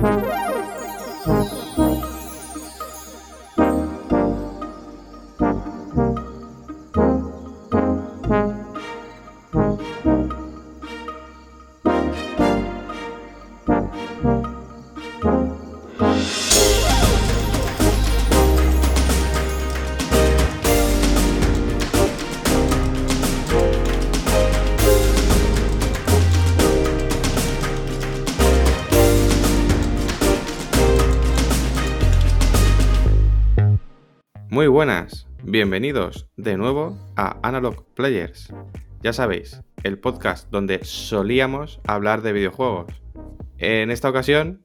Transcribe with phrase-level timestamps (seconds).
[0.00, 0.47] Muy
[34.78, 38.54] buenas, bienvenidos de nuevo a Analog Players.
[39.02, 42.86] Ya sabéis, el podcast donde solíamos hablar de videojuegos.
[43.56, 44.64] En esta ocasión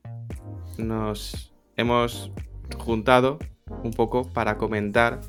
[0.77, 2.31] nos hemos
[2.77, 3.39] juntado
[3.83, 5.19] un poco para comentar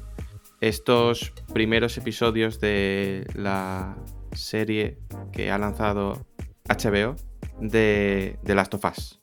[0.61, 3.97] estos primeros episodios de la
[4.33, 4.99] serie
[5.33, 6.27] que ha lanzado
[6.69, 7.17] HBO
[7.59, 9.19] de The Last of Us.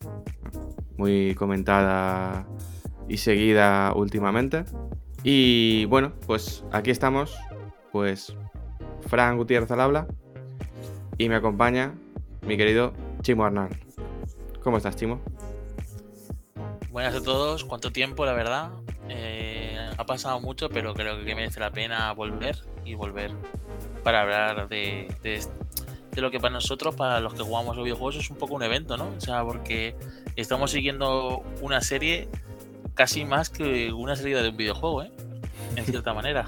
[0.98, 2.48] Muy comentada
[3.08, 4.66] y seguida últimamente.
[5.24, 7.38] Y bueno, pues aquí estamos,
[7.92, 8.36] pues
[9.08, 10.08] Fran Gutiérrez al habla
[11.18, 11.94] y me acompaña
[12.42, 13.70] mi querido Chimo Arnal.
[14.64, 15.22] ¿Cómo estás, Chimo?
[16.90, 18.72] Buenas a todos, cuánto tiempo, la verdad.
[19.10, 23.32] Eh, ha pasado mucho, pero creo que merece la pena volver y volver
[24.04, 25.46] para hablar de, de,
[26.12, 28.64] de lo que para nosotros, para los que jugamos los videojuegos, es un poco un
[28.64, 29.10] evento, ¿no?
[29.16, 29.96] O sea, porque
[30.36, 32.28] estamos siguiendo una serie
[32.94, 35.12] casi más que una salida de un videojuego, ¿eh?
[35.76, 36.46] En cierta manera.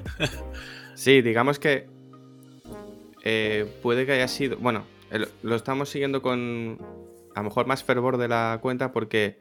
[0.94, 1.88] sí, digamos que
[3.22, 4.56] eh, puede que haya sido.
[4.58, 4.86] Bueno,
[5.42, 6.78] lo estamos siguiendo con
[7.34, 9.38] a lo mejor más fervor de la cuenta porque,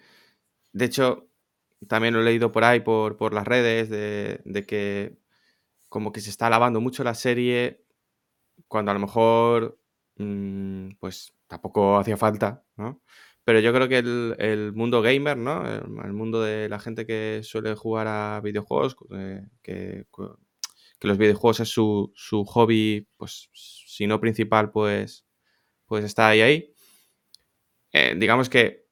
[0.74, 1.30] de hecho,
[1.88, 5.18] también lo he leído por ahí, por, por las redes, de, de, que
[5.88, 7.86] como que se está alabando mucho la serie
[8.68, 9.80] cuando a lo mejor,
[10.18, 13.02] mmm, pues tampoco hacía falta, ¿no?
[13.46, 15.66] Pero yo creo que el, el mundo gamer, ¿no?
[15.72, 20.06] El, mundo de la gente que suele jugar a videojuegos, eh, que,
[21.00, 25.26] que, los videojuegos es su, su, hobby, pues si no principal, pues,
[25.86, 26.74] pues está ahí ahí.
[27.94, 28.86] Eh, digamos que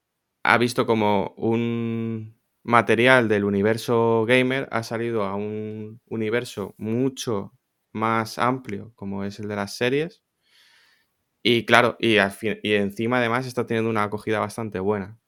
[0.44, 7.54] ha visto como un material del universo gamer ha salido a un universo mucho
[7.92, 10.23] más amplio como es el de las series
[11.44, 12.16] y claro, y,
[12.64, 15.20] y, encima además está teniendo una acogida bastante buena.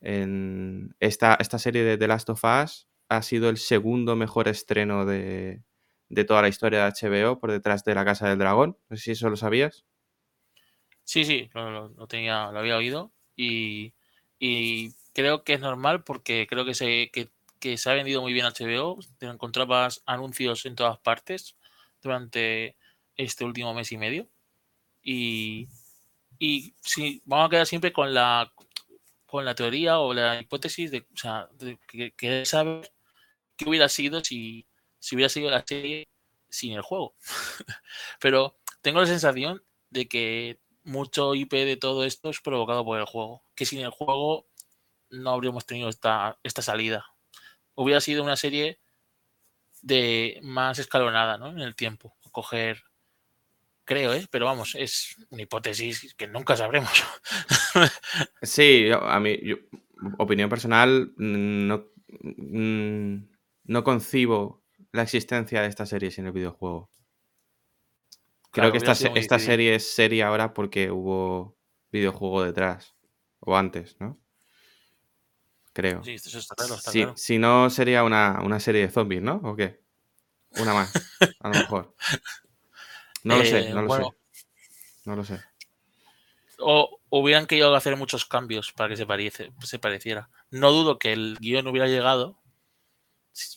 [0.00, 5.04] En esta, esta serie de The Last of Us ha sido el segundo mejor estreno
[5.04, 5.62] de,
[6.08, 8.78] de toda la historia de HBO por detrás de La Casa del Dragón.
[8.88, 9.84] No sé si eso lo sabías.
[11.04, 13.94] Sí, sí, lo, lo tenía, lo había oído y,
[14.38, 18.32] y, creo que es normal porque creo que se, que, que se ha vendido muy
[18.32, 18.98] bien HBO.
[19.18, 21.56] Te encontrabas anuncios en todas partes
[22.02, 22.76] durante
[23.16, 24.28] este último mes y medio.
[25.10, 25.70] Y,
[26.38, 28.52] y sí, vamos a quedar siempre con la
[29.24, 31.48] con la teoría o la hipótesis de, o sea,
[31.86, 32.92] que, que saber
[33.56, 34.66] qué hubiera sido si,
[34.98, 36.08] si hubiera sido la serie
[36.50, 37.14] sin el juego.
[38.20, 43.06] Pero tengo la sensación de que mucho IP de todo esto es provocado por el
[43.06, 43.42] juego.
[43.54, 44.46] Que sin el juego
[45.08, 47.06] no habríamos tenido esta, esta salida.
[47.74, 48.78] Hubiera sido una serie
[49.80, 51.48] de más escalonada ¿no?
[51.48, 52.14] en el tiempo.
[52.30, 52.84] Coger
[53.88, 54.26] creo, ¿eh?
[54.30, 56.92] pero vamos, es una hipótesis que nunca sabremos.
[58.42, 59.56] sí, a mí, yo,
[60.18, 61.86] opinión personal, no,
[62.20, 63.16] mm,
[63.64, 64.62] no concibo
[64.92, 66.90] la existencia de esta serie sin el videojuego.
[68.50, 71.56] Creo claro, que esta, esta serie es serie ahora porque hubo
[71.90, 72.94] videojuego detrás,
[73.40, 74.20] o antes, ¿no?
[75.72, 76.04] Creo.
[76.04, 77.16] Sí, eso está claro, está sí, claro.
[77.16, 79.40] Si no, sería una, una serie de zombies, ¿no?
[79.44, 79.80] ¿O qué?
[80.60, 80.92] Una más,
[81.40, 81.94] a lo mejor.
[83.24, 84.44] No lo eh, sé, no lo bueno, sé.
[85.04, 85.40] No lo sé.
[86.58, 90.28] O hubieran querido hacer muchos cambios para que se, parece, se pareciera.
[90.50, 92.38] No dudo que el guion hubiera llegado,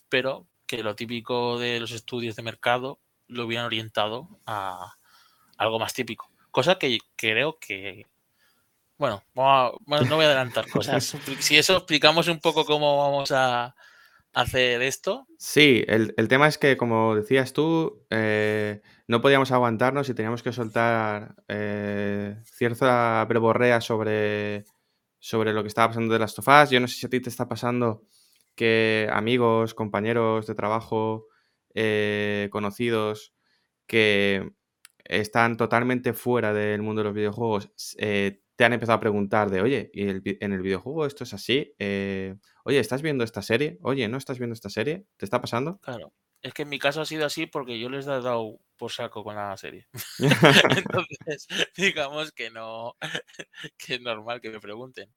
[0.10, 4.96] pero que lo típico de los estudios de mercado lo hubieran orientado a
[5.58, 6.32] algo más típico.
[6.52, 8.06] Cosa que creo que.
[8.98, 11.18] Bueno, a, bueno no voy a adelantar cosas.
[11.40, 13.76] si eso explicamos un poco cómo vamos a
[14.34, 15.28] hacer esto.
[15.38, 18.82] Sí, el, el tema es que, como decías tú, eh,
[19.12, 24.64] no podíamos aguantarnos y teníamos que soltar eh, cierta verborrea sobre,
[25.20, 26.70] sobre lo que estaba pasando de las tofás.
[26.70, 28.04] Yo no sé si a ti te está pasando
[28.56, 31.28] que amigos, compañeros de trabajo,
[31.74, 33.34] eh, conocidos,
[33.86, 34.50] que
[35.04, 39.60] están totalmente fuera del mundo de los videojuegos, eh, te han empezado a preguntar de,
[39.62, 41.76] oye, ¿y el, en el videojuego esto es así?
[41.80, 43.78] Eh, oye, ¿estás viendo esta serie?
[43.82, 45.06] Oye, ¿no estás viendo esta serie?
[45.18, 45.80] ¿Te está pasando?
[45.82, 46.14] Claro.
[46.42, 49.24] Es que en mi caso ha sido así porque yo les he dado por saco
[49.24, 49.88] con la serie.
[50.86, 51.48] Entonces,
[51.78, 52.96] digamos que no,
[53.78, 55.14] que es normal que me pregunten.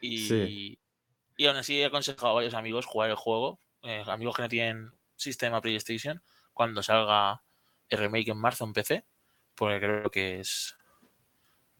[0.00, 0.78] Y,
[1.36, 4.48] y aún así he aconsejado a varios amigos jugar el juego, eh, amigos que no
[4.48, 6.22] tienen sistema PlayStation,
[6.54, 7.42] cuando salga
[7.88, 9.04] el remake en marzo en PC,
[9.54, 10.76] porque creo que es.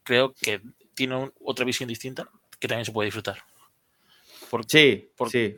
[0.03, 0.61] Creo que
[0.95, 2.29] tiene otra visión distinta
[2.59, 3.43] que también se puede disfrutar.
[4.67, 5.57] sí, sí.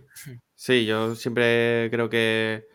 [0.54, 2.68] Sí, yo siempre creo que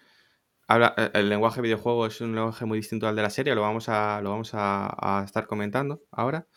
[0.70, 3.90] eh, el lenguaje videojuego es un lenguaje muy distinto al de la serie, lo vamos
[3.90, 6.48] a, lo vamos a, estar comentando ahora.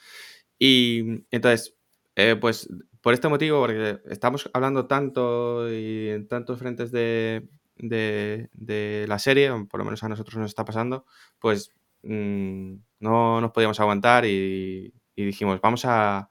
[0.58, 1.76] Y entonces,
[2.16, 2.68] eh, pues
[3.00, 9.50] por este motivo, porque estamos hablando tanto y en tantos frentes de, de, la serie,
[9.70, 11.06] por lo menos a nosotros nos está pasando,
[11.38, 11.72] pues
[12.02, 16.30] mm, no nos podíamos aguantar y, dijimos, vamos a,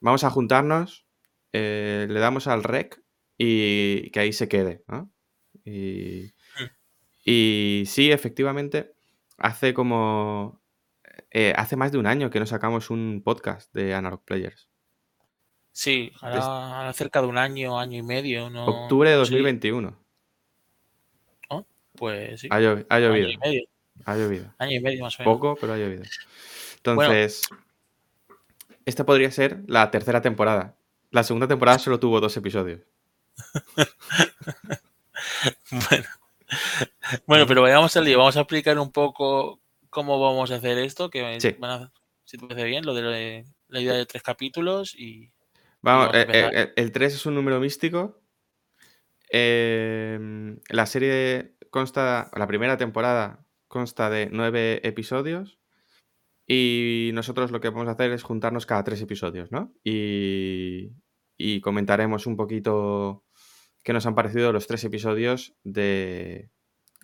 [0.00, 1.06] vamos a juntarnos,
[1.52, 3.00] eh, le damos al rec
[3.36, 4.82] y que ahí se quede.
[5.64, 6.32] Y,
[7.30, 8.94] y sí, efectivamente,
[9.36, 10.62] hace como.
[11.30, 14.66] Eh, hace más de un año que no sacamos un podcast de Analog Players.
[15.72, 18.48] Sí, ahora cerca de un año, año y medio.
[18.48, 19.94] No, octubre de 2021.
[21.96, 22.48] Pues sí.
[22.50, 22.86] Ha, llovido.
[22.88, 23.62] Año y medio.
[24.06, 24.54] Ha llovido.
[24.56, 25.34] Año y medio más o menos.
[25.34, 26.04] Poco, pero ha llovido.
[26.76, 27.42] Entonces,
[28.86, 30.76] esta podría ser la tercera temporada.
[31.10, 32.80] La segunda temporada solo tuvo dos episodios.
[35.90, 36.08] bueno.
[37.26, 38.18] Bueno, pero vayamos al lío.
[38.18, 39.60] Vamos a explicar un poco
[39.90, 41.52] cómo vamos a hacer esto, que si
[42.36, 45.32] te parece bien, lo de la idea de tres capítulos y...
[45.80, 48.20] Vamos, eh, eh, el 3 es un número místico.
[49.30, 55.58] Em, la serie consta, la primera temporada consta de nueve episodios
[56.46, 59.72] y nosotros lo que vamos a hacer es juntarnos cada tres episodios, ¿no?
[59.84, 60.92] Y,
[61.36, 63.24] y comentaremos un poquito
[63.84, 66.50] qué nos han parecido los tres episodios de,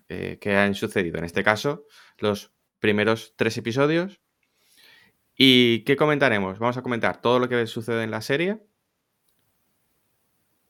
[0.09, 1.19] eh, que han sucedido.
[1.19, 1.87] En este caso,
[2.19, 4.21] los primeros tres episodios.
[5.37, 6.59] ¿Y qué comentaremos?
[6.59, 8.61] Vamos a comentar todo lo que sucede en la serie.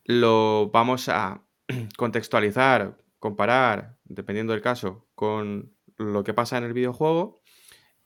[0.05, 1.43] Lo vamos a
[1.97, 7.43] contextualizar, comparar, dependiendo del caso, con lo que pasa en el videojuego.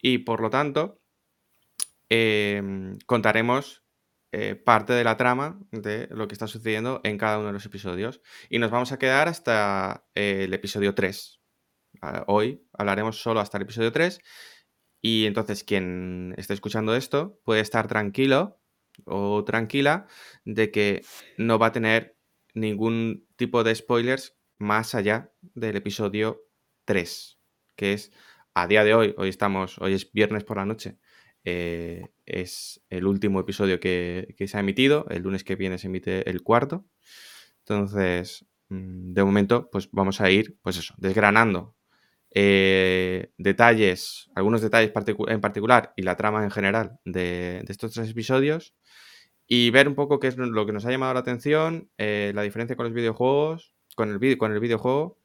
[0.00, 1.00] Y por lo tanto,
[2.08, 3.82] em, contaremos
[4.32, 7.66] eh, parte de la trama de lo que está sucediendo en cada uno de los
[7.66, 8.20] episodios.
[8.50, 11.40] Y nos vamos a quedar hasta eh, el episodio 3.
[12.02, 14.20] Ah, hoy hablaremos solo hasta el episodio 3.
[15.00, 18.60] Y entonces quien esté escuchando esto puede estar tranquilo
[19.04, 20.06] o tranquila
[20.44, 21.02] de que
[21.36, 22.18] no va a tener
[22.54, 26.42] ningún tipo de spoilers más allá del episodio
[26.84, 27.38] 3,
[27.76, 28.12] que es
[28.54, 30.98] a día de hoy, hoy estamos, hoy es viernes por la noche,
[31.44, 35.06] eh, es el último episodio que, se ha emitido.
[35.10, 36.84] El lunes que viene se emite el cuarto.
[37.60, 41.76] Entonces, mm, de momento, pues vamos a ir, pues eso, desgranando
[42.30, 44.92] eh, detalles, algunos detalles
[45.28, 48.74] en particular y la trama en general de, estos tres episodios
[49.46, 52.42] y ver un poco qué es lo que nos ha llamado la atención, eh, la
[52.42, 55.18] diferencia con los videojuegos, con el, con el videojuego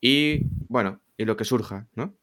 [0.00, 2.14] y, bueno, y lo que surja, ¿no?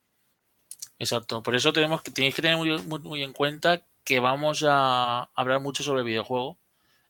[1.03, 5.29] Exacto, por eso tenemos que, tenéis que tener muy, muy, en cuenta que vamos a
[5.35, 6.57] hablar mucho sobre el videojuego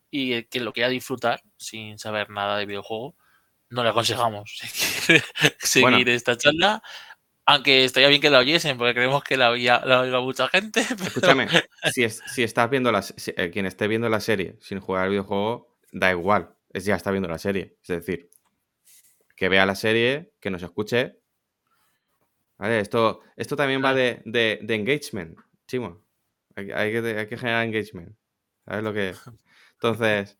[0.09, 3.15] y que lo quiera disfrutar sin saber nada de videojuego,
[3.69, 4.59] no le aconsejamos
[5.59, 6.81] seguir esta charla,
[7.45, 10.81] aunque estaría bien que la oyesen, porque creemos que la oiga, la mucha gente.
[11.05, 11.47] Escúchame,
[11.91, 15.77] si, si estás viendo la, eh, quien esté viendo la serie sin jugar al videojuego,
[15.91, 17.77] da igual, es ya está viendo la serie.
[17.83, 18.31] Es decir,
[19.35, 21.22] que vea la serie, que nos escuche
[22.71, 24.21] esto, esto también va de,
[24.67, 26.03] engagement, chimo.
[26.55, 28.15] Hay, que, generar engagement.
[28.65, 29.21] ¿Sabes lo que es?
[29.73, 30.39] Entonces,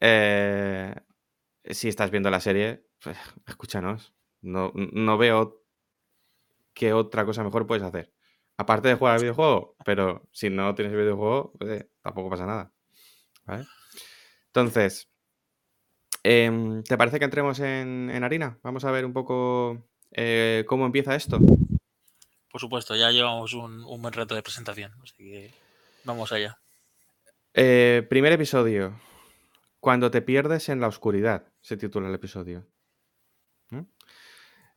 [0.00, 0.94] eh,
[1.64, 4.14] si estás viendo la serie, pues, escúchanos.
[4.42, 5.64] No, no veo
[6.74, 8.12] qué otra cosa mejor puedes hacer.
[8.58, 12.72] Aparte de jugar al videojuego, pero si no tienes el videojuego, pues, tampoco pasa nada.
[14.46, 15.10] Entonces,
[16.22, 18.58] em, ¿te parece que entremos en, en harina?
[18.62, 21.38] Vamos a ver un poco eh, ¿Cómo empieza esto?
[22.50, 25.50] Por supuesto, ya llevamos un, buen reto de presentación, así que
[26.04, 26.58] vamos allá.
[27.54, 29.00] Eh, primer episodio.
[29.80, 32.66] Cuando te pierdes en la oscuridad, se titula el episodio.
[33.70, 33.80] ¿Mm?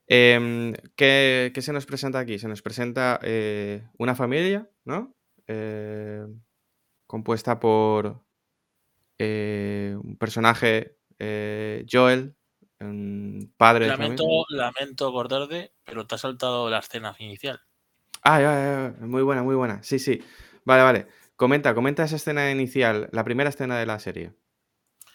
[0.08, 2.38] Em, ¿qué, se nos presenta aquí?
[2.38, 5.16] Se nos presenta eh, una familia, ¿no?
[7.08, 8.24] compuesta por
[9.18, 11.00] un personaje,
[11.92, 12.36] Joel,
[13.58, 17.62] padre lamento, lamento acordarte, pero te ha saltado la escena inicial.
[18.24, 19.84] Ah, muy buena, muy buena.
[19.84, 20.22] Sí, sí.
[20.64, 21.08] Vale, vale.
[21.36, 24.34] Comenta, comenta esa escena inicial, la primera escena de la serie.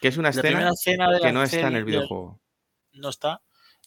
[0.01, 0.71] Que es una escena,
[1.21, 2.39] que no está en el videojuego.
[2.93, 3.41] No está.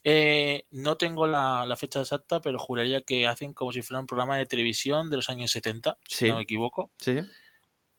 [0.04, 4.36] Eh, no tengo la, fecha exacta, pero juraría que hacen como si fuera un programa
[4.36, 6.90] de televisión de los años 70, si no me equivoco.
[6.98, 7.20] Sí.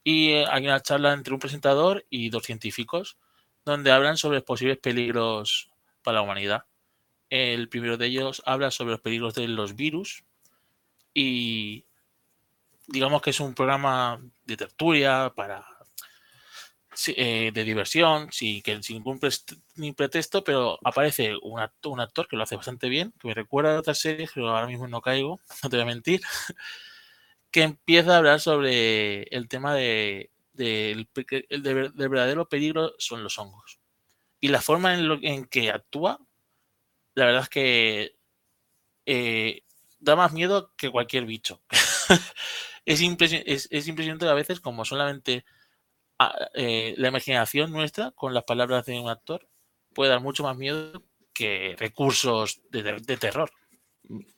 [0.04, 3.18] y eh, hay una charla entre un presentador y dos científicos
[3.66, 5.69] donde hablan sobre posibles peligros
[6.04, 6.66] para la humanidad.
[7.30, 10.24] El primero de ellos habla sobre los peligros de los virus
[11.14, 11.86] y
[12.88, 15.66] digamos que es un programa de tertulia para
[17.08, 19.20] eh, de diversión, sin, que, sin ningún
[19.76, 23.80] ni pretexto, pero aparece un actor, que lo hace bastante bien, que me recuerda a
[23.80, 26.22] otras series, pero ahora mismo no caigo, no te voy a mentir,
[27.52, 31.08] que empieza a hablar sobre el tema de, del
[31.96, 33.79] verdadero peligro son los hongos.
[34.40, 36.20] Y la forma en, lo, en que actúa,
[37.16, 38.16] la verdad es que
[39.06, 39.64] eh,
[40.00, 41.62] da más miedo que cualquier bicho.
[42.86, 43.02] es,
[43.72, 45.46] es, impresionante a veces como solamente
[46.18, 49.48] ah, eh, la imaginación nuestra con las palabras de un actor
[49.94, 51.04] puede dar mucho más miedo
[51.34, 53.52] que recursos de, terror.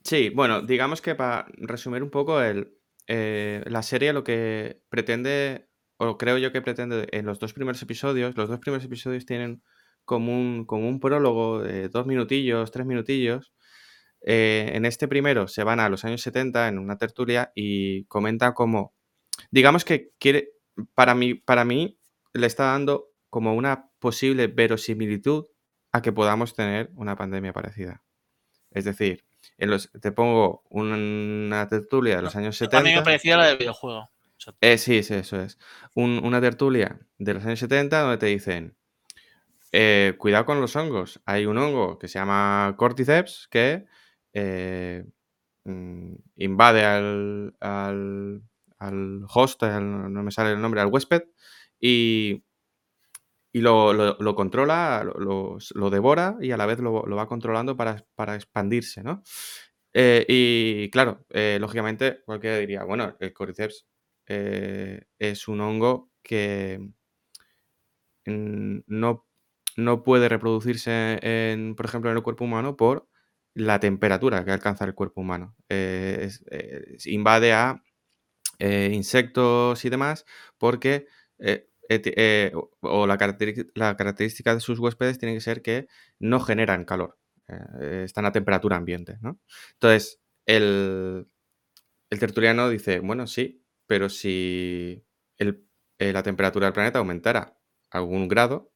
[0.04, 5.68] Sí, bueno, digamos que para resumir un poco, el, eh, la serie lo que pretende,
[5.96, 9.62] o creo yo que pretende en los dos primeros episodios, los dos primeros episodios tienen
[10.04, 13.52] como un, como un prólogo de dos minutillos, tres minutillos.
[14.24, 18.54] Eh, en este primero se van a los años 70 en una tertulia y comenta
[18.54, 18.94] como,
[19.50, 20.50] digamos que quiere,
[20.94, 21.98] para mí, para mí
[22.32, 25.46] le está dando como una posible verosimilitud
[25.92, 28.02] a que podamos tener una pandemia parecida.
[28.70, 29.24] Es decir,
[29.58, 32.78] en los, te pongo una tertulia de los años 70.
[32.78, 34.10] A mí me parecía la de videojuego.
[34.60, 35.58] Eh, sí, sí, eso es.
[35.94, 38.76] una tertulia de los años 70 donde te dicen,
[39.72, 41.20] eh, cuidado con los hongos.
[41.24, 43.86] Hay un hongo que se llama Cordyceps que
[44.34, 45.04] eh,
[45.64, 48.42] mm, invade al, al,
[48.78, 51.22] al host, no me sale el nombre, al huésped,
[51.80, 52.44] y,
[53.52, 58.04] y lo, lo, controla, lo, lo, devora y a la vez lo, va controlando para,
[58.14, 59.22] para expandirse, ¿no?
[59.94, 63.86] Eh, y claro, lógicamente cualquiera diría, bueno, el Cordyceps
[64.26, 66.80] es un hongo que
[68.26, 69.26] mm, no
[69.76, 73.08] no puede reproducirse, en, por ejemplo, en el cuerpo humano por
[73.54, 75.54] la temperatura que alcanza el cuerpo humano.
[75.68, 76.30] Eh,
[77.06, 77.82] invade a
[78.58, 80.24] eh, insectos y demás
[80.58, 81.06] porque
[81.38, 81.68] eh,
[82.80, 83.18] o la,
[83.74, 85.88] la, característica de sus huéspedes tiene que ser que
[86.18, 87.18] no generan calor,
[87.80, 89.18] están a temperatura ambiente.
[89.20, 89.38] ¿no?
[89.74, 91.28] Entonces, el,
[92.08, 95.04] el, tertuliano dice, bueno, sí, pero si
[95.98, 97.58] la temperatura del planeta aumentara
[97.90, 98.72] algún grado,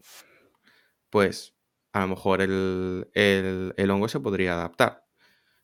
[1.17, 1.57] pues
[1.95, 5.07] a lo mejor el, hongo se podría adaptar,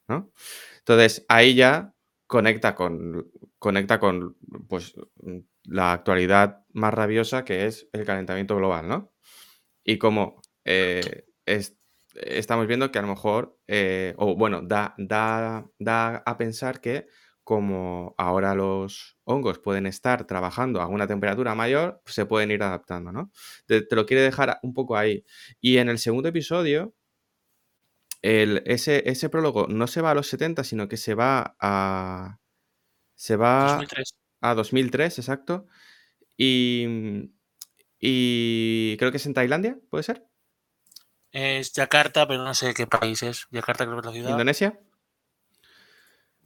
[0.08, 0.32] ¿no?
[0.78, 1.94] Entonces, ahí ya
[2.26, 4.94] conecta con, conecta con pues,
[5.64, 9.12] la actualidad más rabiosa que es el calentamiento global, ¿no?
[9.84, 11.26] Y como eh,
[12.14, 17.08] estamos viendo que a lo mejor, eh, o bueno, da, da, da a pensar que
[17.44, 23.12] como ahora los hongos pueden estar trabajando a una temperatura mayor, se pueden ir adaptando,
[23.12, 23.30] ¿no?
[23.66, 25.24] Te, lo quiere dejar un poco ahí.
[25.60, 26.94] Y en el segundo episodio,
[28.22, 32.38] ese, ese, prólogo no se va a los 70, sino que se va a...
[33.14, 34.14] Se va 2003.
[34.40, 35.66] a 2003, exacto.
[36.36, 37.30] Y,
[37.98, 40.24] y creo que es en Tailandia, ¿puede ser?
[41.32, 43.46] Es Yakarta, pero no sé qué país es.
[43.50, 44.30] Yakarta creo que es la ciudad.
[44.30, 44.78] ¿Indonesia?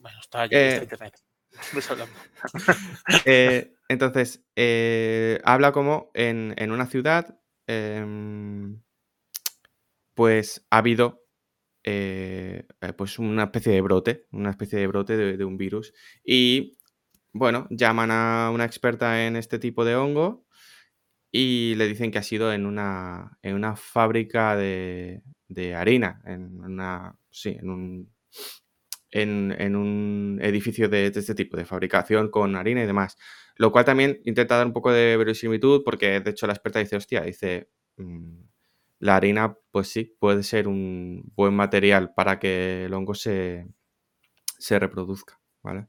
[0.07, 1.15] Bueno, está allí, eh, internet.
[3.27, 8.81] eh, entonces, eh, habla como en, en una ciudad, em,
[10.15, 11.25] pues ha habido
[11.83, 15.93] eh, pues una especie de brote, una especie de brote de, un virus.
[16.25, 16.79] Y
[17.33, 20.47] bueno, llaman a una experta en este tipo de hongo
[21.33, 26.61] y le dicen que ha sido en una, en una fábrica de, de harina, en
[26.61, 28.17] una, sí, en un,
[29.23, 33.17] en, un edificio de, este tipo, de fabricación con harina y demás.
[33.57, 36.97] Lo cual también intenta dar un poco de verosimilitud porque de hecho la experta dice,
[36.97, 38.43] hostia, dice, mm,
[39.01, 43.67] la harina pues sí, puede ser un buen material para que el hongo se,
[44.71, 45.89] reproduzca, ¿vale?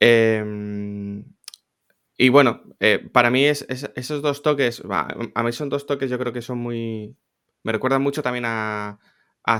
[0.00, 1.24] Em,
[2.16, 6.18] y bueno, eh, para mí es, esos dos toques, a mí son dos toques yo
[6.18, 7.16] creo que son muy...
[7.62, 8.98] Me recuerdan mucho también a,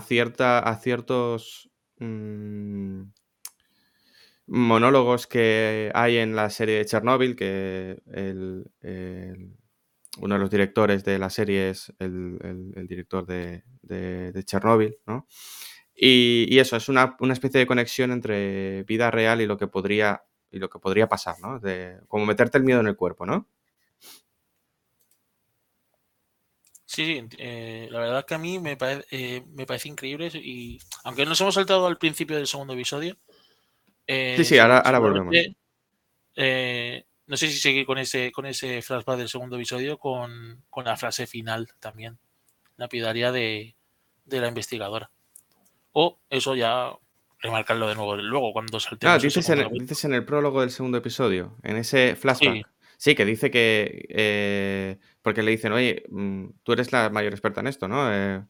[0.06, 1.67] cierta, a ciertos
[1.98, 3.10] Mm,
[4.46, 8.00] monólogos que hay en la serie de Chernobyl, que
[10.20, 13.62] uno de los directores de la serie es el, director de,
[14.44, 15.26] Chernobyl, ¿no?
[15.94, 20.58] Y, eso, es una, especie de conexión entre vida real y lo que podría, y
[20.58, 21.58] lo que podría pasar, ¿no?
[21.60, 23.48] De, como meterte el miedo en el cuerpo, ¿no?
[26.98, 31.24] Sí, eh, la verdad que a mí me, parece, eh, me parece increíble y aunque
[31.24, 33.16] nos hemos saltado al principio del segundo episodio.
[34.04, 35.32] Eh, sí, sí, ahora, ahora volvemos.
[35.32, 40.96] no sé si seguir con ese, con ese flashback del segundo episodio con, con la
[40.96, 42.18] frase final también.
[42.76, 43.76] La pidaría de,
[44.24, 45.08] de la investigadora.
[45.92, 46.90] O eso ya
[47.38, 49.14] remarcarlo de nuevo luego cuando saltemos.
[49.14, 52.54] Ah, dices en, el, dices en el prólogo del segundo episodio, en ese flashback.
[52.54, 52.64] Sí,
[53.04, 54.06] que dice que.
[54.10, 58.12] Eh, porque le dicen, oye, mm, tú eres la mayor experta en esto, ¿no?
[58.12, 58.44] Eh,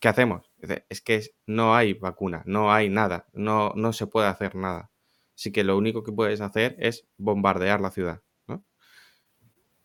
[0.00, 0.50] ¿Qué hacemos?
[0.58, 4.90] Dice, es que no hay vacuna, no hay nada, no, no se puede hacer nada.
[5.34, 8.64] Así que lo único que puedes hacer es bombardear la ciudad, ¿no?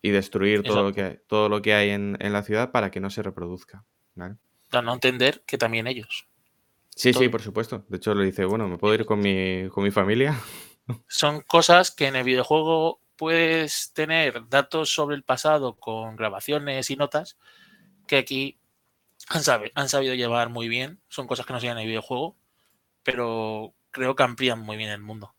[0.01, 2.99] Y destruir todo lo, que hay, todo lo que hay en, la ciudad para que
[2.99, 3.85] no se reproduzca.
[4.15, 4.35] ¿vale?
[4.69, 6.27] Dando a entender que también ellos.
[6.89, 7.85] Sí, sí, por supuesto.
[7.87, 10.37] De hecho, le dice, bueno, ¿me puedo ir con mi, con mi familia?
[11.07, 16.97] Son cosas que en el videojuego puedes tener datos sobre el pasado con grabaciones y
[16.97, 17.37] notas
[18.05, 18.59] que aquí
[19.29, 19.41] han,
[19.75, 20.99] han sabido llevar muy bien.
[21.07, 22.35] Son cosas que no se en el videojuego,
[23.01, 25.33] pero creo que amplían muy bien el mundo.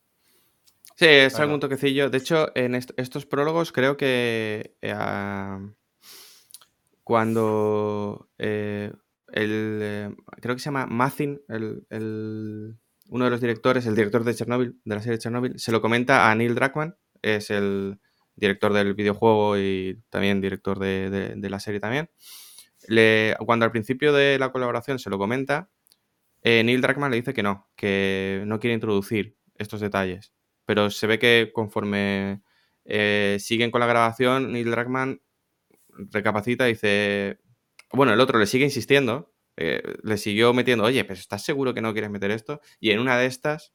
[0.95, 2.09] Sí, es algún toquecillo.
[2.09, 4.95] De hecho, en estos prólogos creo que eh,
[7.03, 8.93] cuando eh,
[9.27, 14.33] el, eh, creo que se llama Mathin, el, uno de los directores, el director de
[14.33, 17.99] Chernobyl, de la serie Chernobyl, se lo comenta a Neil Druckmann, es el
[18.35, 22.09] director del videojuego y también director de, la serie también.
[23.45, 25.69] Cuando al principio de la colaboración se lo comenta,
[26.41, 30.33] eh, Neil Druckmann le dice que no, que no quiere introducir estos detalles.
[30.65, 32.43] Pero se ve que conforme
[32.85, 35.21] eh, siguen con la grabación, Neil Druckmann
[35.89, 37.39] recapacita y dice,
[37.91, 41.81] bueno, el otro le sigue insistiendo, eh, le siguió metiendo, oye, pero ¿estás seguro que
[41.81, 42.61] no quieres meter esto?
[42.79, 43.73] Y en una de estas,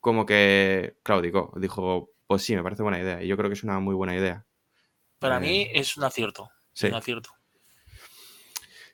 [0.00, 3.20] como que claudicó, dijo, pues sí, me parece buena idea.
[3.20, 4.46] Y yo creo que es una muy buena idea.
[5.18, 6.48] Para mí eh, es un acierto.
[6.72, 6.86] Sí.
[6.86, 7.30] Un acierto.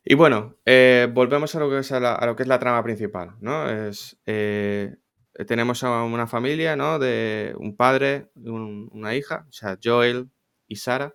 [0.02, 3.36] Y bueno, eh, volvemos a lo, que es a, lo que es la trama principal,
[3.40, 3.68] ¿no?
[3.68, 6.98] Es, tenemos a una familia, ¿no?
[6.98, 10.30] De un padre, una hija, o sea, Joel
[10.66, 11.14] y Sara.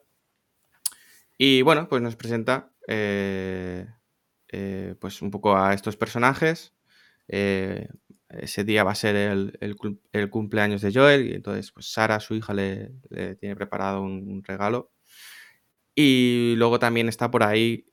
[1.38, 3.88] Y bueno, pues nos presenta eh,
[4.48, 6.74] eh, pues un poco a estos personajes.
[8.30, 12.36] Eh, ese día va a ser el, cumpleaños de Joel y entonces pues Sara, su
[12.36, 12.92] hija, le,
[13.40, 14.92] tiene preparado un, regalo.
[15.96, 17.86] Y luego también está por ahí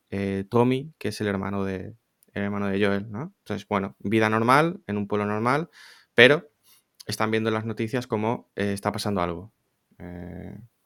[0.49, 1.96] Tommy, que es el hermano de,
[2.33, 3.35] hermano de Joel, ¿no?
[3.38, 5.70] Entonces, bueno, vida normal, en un pueblo normal,
[6.14, 6.49] pero
[7.07, 9.53] están viendo las noticias como está pasando algo.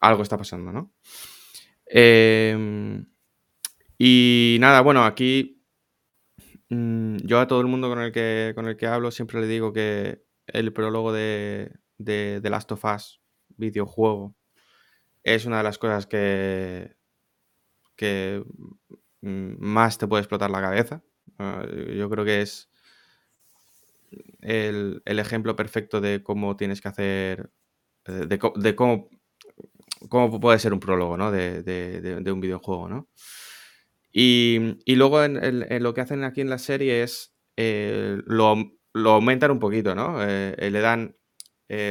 [0.00, 0.92] algo está pasando, ¿no?
[1.92, 3.04] Eh,
[3.98, 5.59] y nada, bueno, aquí
[6.70, 9.46] mm, yo a todo el mundo con el, que, con el que hablo siempre le
[9.46, 13.20] digo que el prólogo de, de, Last of Us
[13.56, 14.34] videojuego
[15.22, 16.96] es una de las cosas que,
[17.96, 18.42] que
[19.20, 21.02] más te puede explotar la cabeza.
[21.38, 22.70] Ah, yo creo que es
[24.40, 27.50] el, ejemplo perfecto de cómo tienes que hacer,
[28.06, 29.10] de, cómo,
[30.08, 31.30] cómo puede ser un prólogo ¿no?
[31.30, 33.08] de, de un videojuego, ¿no?
[34.12, 38.56] Y, luego en, lo que hacen aquí en la serie es eh, lo,
[38.94, 40.22] aumentan un poquito, ¿no?
[40.22, 41.16] Eh, eh, le dan.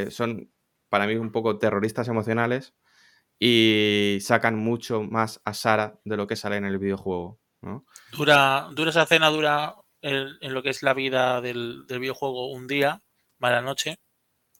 [0.09, 0.51] son
[0.89, 2.73] para mí un poco terroristas emocionales
[3.39, 7.39] y sacan mucho más a Sara de lo que sale en el videojuego.
[7.61, 7.85] ¿no?
[8.11, 13.01] Dura, dura esa cena, dura en, lo que es la vida del, videojuego un día,
[13.37, 13.99] mala noche,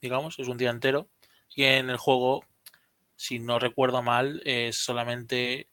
[0.01, 1.09] digamos, es un día entero.
[1.55, 2.45] Y en el juego,
[3.15, 5.69] si no recuerdo mal, es solamente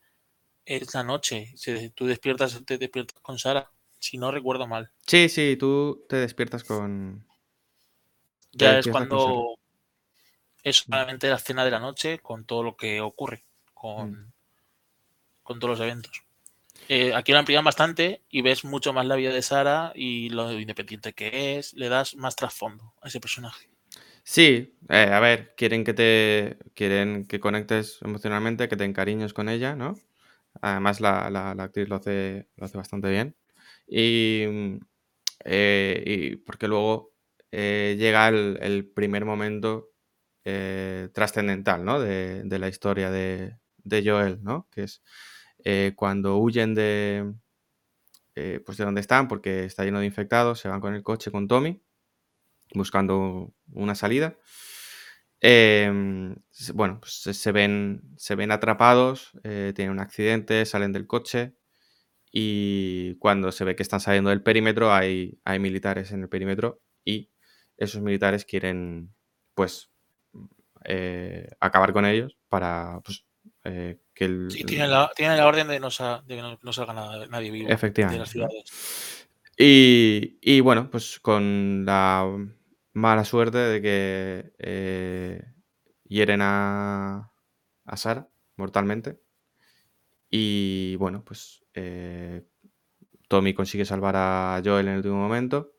[0.67, 1.55] es la noche.
[1.95, 4.91] tú despiertas, te despiertas con Sara, si no recuerdo mal.
[5.07, 7.25] Sí, sí, tú te despiertas con.
[8.53, 9.59] Ya es cuando
[10.63, 14.33] es solamente la escena de la noche con todo lo que ocurre, con, mm.
[15.43, 16.23] con todos los eventos.
[16.89, 20.53] Eh, aquí lo amplían bastante y ves mucho más la vida de Sara y lo
[20.53, 23.69] independiente que es, le das más trasfondo a ese personaje.
[24.23, 29.49] Sí, eh, a ver, quieren que te quieren que conectes emocionalmente, que te encariñes con
[29.49, 29.97] ella, ¿no?
[30.63, 33.37] Además, la, la, actriz lo hace, lo hace bastante bien.
[33.87, 34.79] Y, mm,
[35.45, 37.13] eh, porque luego
[37.53, 39.91] eh, llega el, primer momento
[40.45, 42.01] eh, trascendental ¿no?
[42.01, 43.59] de, la historia de,
[44.05, 44.69] Joel, ¿no?
[44.71, 45.03] que es
[45.97, 47.33] cuando huyen de,
[48.65, 51.49] pues de donde están porque está lleno de infectados, se van con el coche con
[51.49, 51.81] Tommy
[52.75, 54.37] buscando una salida.
[55.49, 56.35] Em,
[56.75, 61.55] bueno, pues se, ven, se ven atrapados, eh, tienen un accidente, salen del coche
[62.33, 66.83] y cuando se ve que están saliendo del perímetro hay, hay militares en el perímetro
[67.05, 67.31] y
[67.77, 69.15] esos militares quieren
[69.55, 69.93] pues
[70.85, 73.25] eh, acabar con ellos para pues,
[73.63, 74.51] eh, que el...
[74.51, 76.93] Sí, tienen la, la orden de, no, de que no, salga
[77.31, 78.17] nadie vivo Efectivamente.
[78.17, 79.29] de las ciudades.
[79.57, 82.27] Y, y bueno, pues con la
[82.97, 85.45] mala suerte de que eh,
[86.05, 87.31] hieren a,
[87.85, 89.21] a Sara mortalmente.
[90.31, 92.43] Y bueno, pues eh,
[93.29, 95.75] Tommy consigue salvar a Joel en el último momento.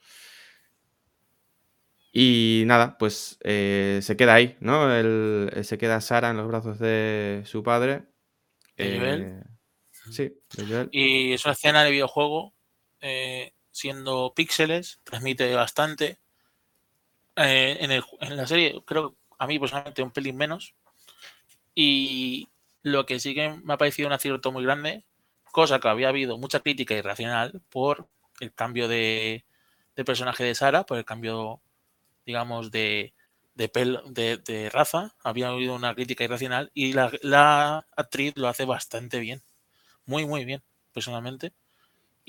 [2.14, 4.96] Y nada, pues eh, se queda ahí, ¿no?
[4.96, 8.06] El, se queda Sara en los brazos de su padre.
[8.76, 9.22] De Joel.
[9.24, 9.44] Eh,
[10.12, 10.90] sí, de Joel.
[10.92, 12.54] Y es una escena de videojuego,
[13.02, 16.20] eh, siendo píxeles, transmite bastante.
[17.38, 20.74] Eh, en, el, en, la serie, creo, a mí personalmente, un pelín menos.
[21.76, 22.50] Y
[22.82, 25.06] lo que sí que me ha parecido un acierto muy grande,
[25.52, 28.08] cosa que había habido mucha crítica irracional por
[28.40, 29.46] el cambio de,
[29.96, 31.62] de personaje de Sara, por el cambio,
[32.26, 33.14] digamos, de,
[33.56, 33.70] de,
[34.08, 35.16] de, de, raza.
[35.24, 39.44] Había habido una crítica irracional y la, la actriz lo hace bastante bien.
[40.06, 41.54] Muy, muy bien, personalmente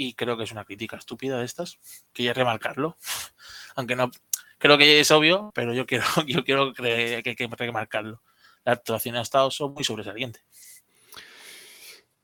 [0.01, 1.79] y creo que es una crítica estúpida de estas.
[2.13, 2.97] Quería remarcarlo,
[3.75, 4.13] aunque no
[4.59, 8.23] creo que es obvio, pero yo quiero, yo quiero que, que, que remarcarlo.
[8.65, 10.41] La actuación ha estado muy sobresaliente.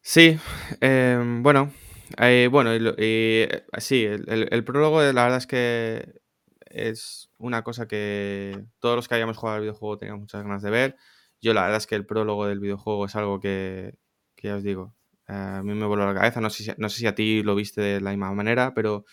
[0.01, 0.39] Sí,
[0.83, 1.73] eh, bueno,
[2.19, 6.21] eh, bueno, y, sí, el, prólogo la verdad es que
[6.67, 10.71] es una cosa que todos los que hayamos jugado al videojuego teníamos muchas ganas de
[10.71, 10.97] ver.
[11.41, 13.95] Yo la verdad es que el prólogo del videojuego es algo que,
[14.37, 14.95] que ya os digo,
[15.27, 17.81] a mí me voló la cabeza, no sé, no sé si a ti lo viste
[17.81, 19.05] de la misma manera, pero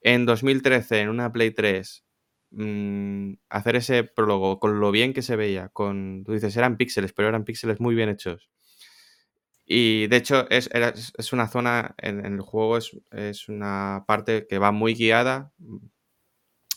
[0.00, 2.03] en 2013, en una Play 3,
[2.54, 7.12] mmm, hacer ese prólogo con lo bien que se veía, con, tú dices, eran píxeles,
[7.12, 8.50] pero eran píxeles muy bien hechos.
[9.66, 14.46] Y de hecho es, es una zona, en, en el juego es, es, una parte
[14.46, 15.52] que va muy guiada,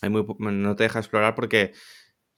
[0.01, 1.73] muy, no te deja explorar porque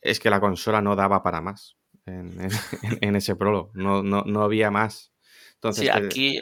[0.01, 2.39] es que la consola no daba para más en,
[2.83, 5.13] en, en ese prólogo, no, no, no había más.
[5.55, 6.39] Entonces, sí, aquí,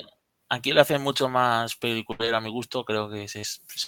[0.49, 2.85] aquí lo hacen mucho más peliculero a mi gusto.
[2.85, 3.43] Creo que se,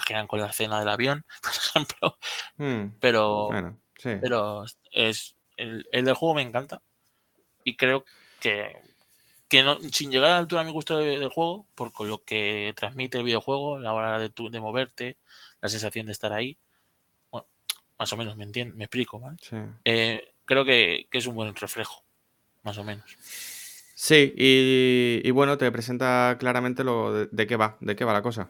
[0.05, 2.17] quedan con la escena del avión, por ejemplo.
[2.57, 4.11] Hmm, pero, bueno, sí.
[4.21, 6.81] pero es el, el, del juego me encanta.
[7.63, 8.05] Y creo
[8.39, 8.77] que,
[9.47, 12.23] que no, sin llegar a la altura a mi gusto del, del juego, por lo
[12.23, 15.17] que transmite el videojuego, la hora de, tu, de moverte,
[15.61, 16.57] la sensación de estar ahí.
[17.31, 17.47] Bueno,
[17.97, 19.37] más o menos me entiendo, me explico, ¿vale?
[19.41, 19.57] Sí.
[19.85, 22.03] Eh, creo que, que es un buen reflejo,
[22.63, 23.05] más o menos.
[24.01, 28.13] Sí, y, y, bueno, te presenta claramente lo de, de, qué va, de qué va
[28.13, 28.49] la cosa.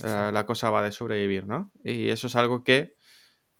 [0.00, 1.70] Uh, la cosa va de sobrevivir, ¿no?
[1.84, 2.94] Y eso es algo que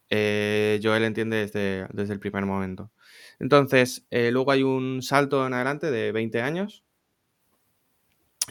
[0.08, 2.90] eh, Joel entiende desde, desde, el primer momento.
[3.38, 6.84] Entonces, eh, luego hay un salto en adelante de 20 años.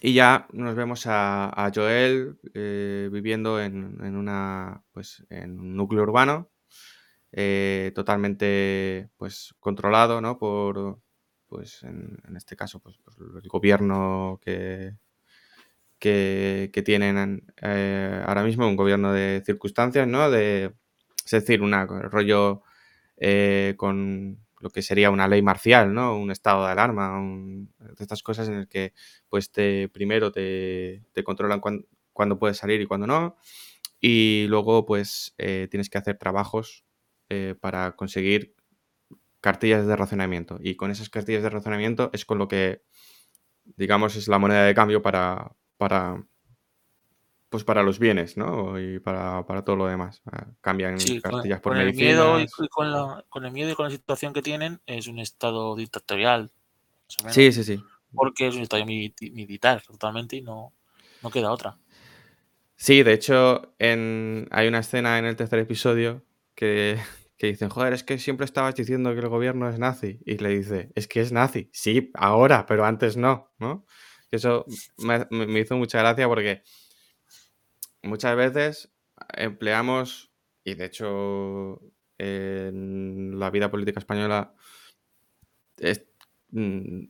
[0.01, 5.75] Y ya nos vemos a, a Joel eh, viviendo en, en, una, pues, en un
[5.75, 6.51] núcleo urbano,
[7.31, 10.37] eh, totalmente pues, controlado ¿no?
[10.37, 10.99] por,
[11.55, 14.97] pues en, este caso, pues, pues, el gobierno que,
[15.97, 20.29] que, tienen eh, ahora mismo, un gobierno de circunstancias, ¿no?
[20.29, 20.73] De,
[21.23, 22.61] es decir, un rollo
[23.15, 26.17] eh, con lo que sería una ley marcial, ¿no?
[26.17, 27.21] Un estado de alarma,
[27.79, 28.91] de estas cosas en el que,
[29.29, 31.61] pues, te, primero te, controlan
[32.11, 33.37] cuándo, puedes salir y cuándo no,
[34.01, 36.83] y luego, pues, eh, tienes que hacer trabajos
[37.61, 38.55] para conseguir
[39.45, 40.57] cartillas de racionamiento.
[40.59, 42.81] Y con esas cartillas de racionamiento es con lo que,
[43.77, 46.25] digamos, es la moneda de cambio para, para,
[47.49, 48.79] pues para los bienes, ¿no?
[48.79, 50.23] Y para, para todo lo demás.
[50.31, 51.87] Ah, cambian sí, cartillas con, por con.
[51.87, 55.05] El miedo y con, la, con el miedo y con la situación que tienen, es
[55.05, 56.51] un estado dictatorial.
[57.19, 57.83] Menos, sí, sí, sí.
[58.15, 60.73] Porque es un estado militar totalmente y no,
[61.21, 61.77] no queda otra.
[62.77, 66.23] Sí, de hecho, en, hay una escena en el tercer episodio
[66.55, 66.97] que,
[67.37, 70.19] que dicen, joder, es que siempre estabas diciendo que el gobierno es nazi.
[70.25, 71.69] Y le dice, es que es nazi.
[71.73, 73.85] Sí, ahora, pero antes no, ¿no?
[74.31, 74.65] Eso
[74.97, 76.63] me, me hizo mucha gracia porque
[78.03, 78.91] muchas veces
[79.33, 80.31] empleamos,
[80.63, 81.81] y de hecho
[82.17, 84.55] en la vida política española
[85.77, 86.05] es,
[86.51, 87.05] mm,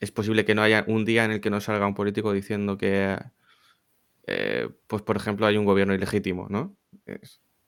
[0.00, 2.76] es posible que no haya un día en el que no salga un político diciendo
[2.78, 3.18] que,
[4.26, 6.76] eh, pues por ejemplo, hay un gobierno ilegítimo, ¿no?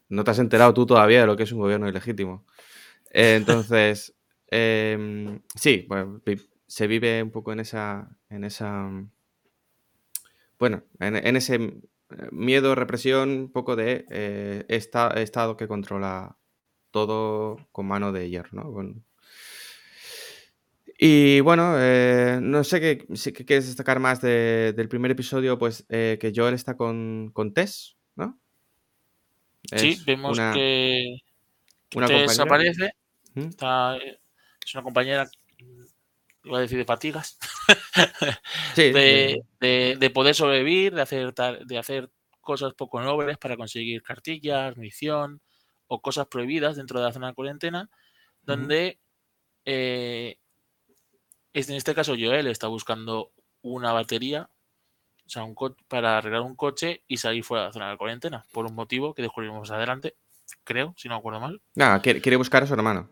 [0.08, 2.44] No te has enterado tú todavía de lo que es un gobierno ilegítimo.
[3.10, 4.14] Eh, entonces,
[4.50, 5.86] eh, sí,
[6.66, 8.90] se vive un poco en esa, en esa,
[10.58, 11.80] bueno, en, ese
[12.30, 16.36] miedo, represión, un poco de eh, esta, Estado que controla
[16.90, 18.94] todo con mano de hierro, ¿no?
[21.00, 25.84] Y bueno, eh, no sé qué, si quieres destacar más de, del primer episodio, pues
[25.88, 27.97] que Joel está con, con Tess,
[29.76, 31.18] Sí, vemos una, que,
[31.88, 32.92] que una Tess aparece.
[33.34, 33.48] ¿Mm?
[33.48, 35.28] Está, es una compañera,
[36.44, 37.38] iba a decir de fatigas,
[38.74, 39.48] sí, de, sí.
[39.60, 45.40] De, de, poder sobrevivir, de hacer, de hacer cosas poco nobles para conseguir cartillas, misión
[45.86, 47.90] o cosas prohibidas dentro de la zona de cuarentena,
[48.42, 49.62] donde uh -huh.
[49.66, 50.38] eh,
[51.52, 54.48] en este caso Joel está buscando una batería,
[55.28, 55.54] o sea, un
[55.88, 59.12] para arreglar un coche y salir fuera de la zona de cuarentena, por un motivo
[59.12, 60.14] que descubrimos adelante,
[60.64, 61.60] creo, si no me acuerdo mal.
[61.74, 63.10] Nada, quiere, buscar a su hermano.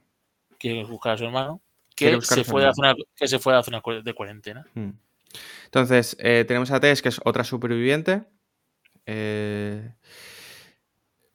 [0.59, 1.61] Quiere buscar a su hermano,
[1.95, 4.65] que, se, fue de la zona, que se fue a la zona de cuarentena.
[4.73, 4.93] Hmm.
[5.67, 8.25] Entonces, eh, tenemos a Tess, que es otra superviviente.
[9.05, 9.93] Eh,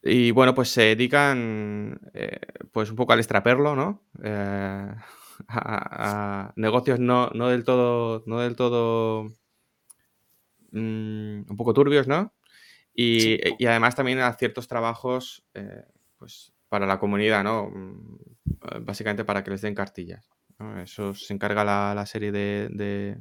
[0.02, 2.40] y bueno, pues se dedican eh,
[2.72, 4.02] pues un poco al extraperlo, ¿no?
[5.48, 9.32] a, negocios no, del todo, no del todo
[10.72, 12.34] mm, un poco turbios, ¿no?
[12.94, 15.46] Y, además también a ciertos trabajos
[16.18, 17.70] pues para la comunidad, ¿no?
[17.70, 18.18] Mm,
[18.82, 20.30] básicamente para que les den cartillas.
[20.82, 23.18] Eso se encarga la, serie de,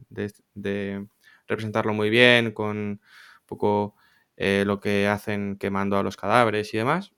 [1.46, 3.00] representarlo muy bien, con un
[3.46, 3.96] poco
[4.36, 7.12] eh, lo que hacen quemando a los cadáveres y demás.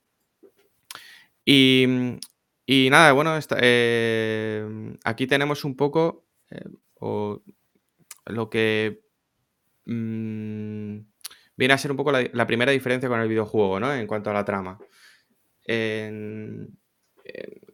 [1.45, 1.87] Y,
[2.91, 6.65] nada, bueno, eh, aquí tenemos un poco eh,
[8.27, 9.02] lo que
[9.87, 10.99] mm,
[11.57, 13.95] viene a ser un poco la, primera diferencia con el videojuego, ¿no?
[13.95, 14.79] En cuanto a la trama.
[15.65, 16.79] En,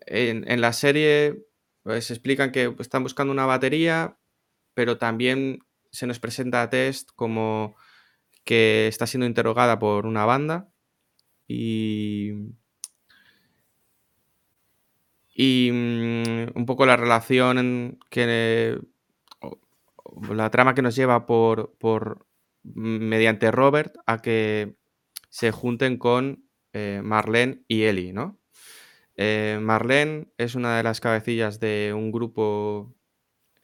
[0.07, 1.45] la serie
[1.83, 4.19] pues explican que están buscando una batería,
[4.75, 7.77] pero también se nos presenta a Test como
[8.45, 10.71] que está siendo interrogada por una banda
[11.47, 12.33] y,
[15.35, 18.79] y mm, un poco la relación que
[20.31, 22.27] la trama que nos lleva por, por
[22.63, 24.77] mediante Robert a que
[25.29, 28.39] se junten con eh, Marlene y Ellie, ¿no?
[29.17, 32.95] Eh, Marlene es una de las cabecillas de un grupo,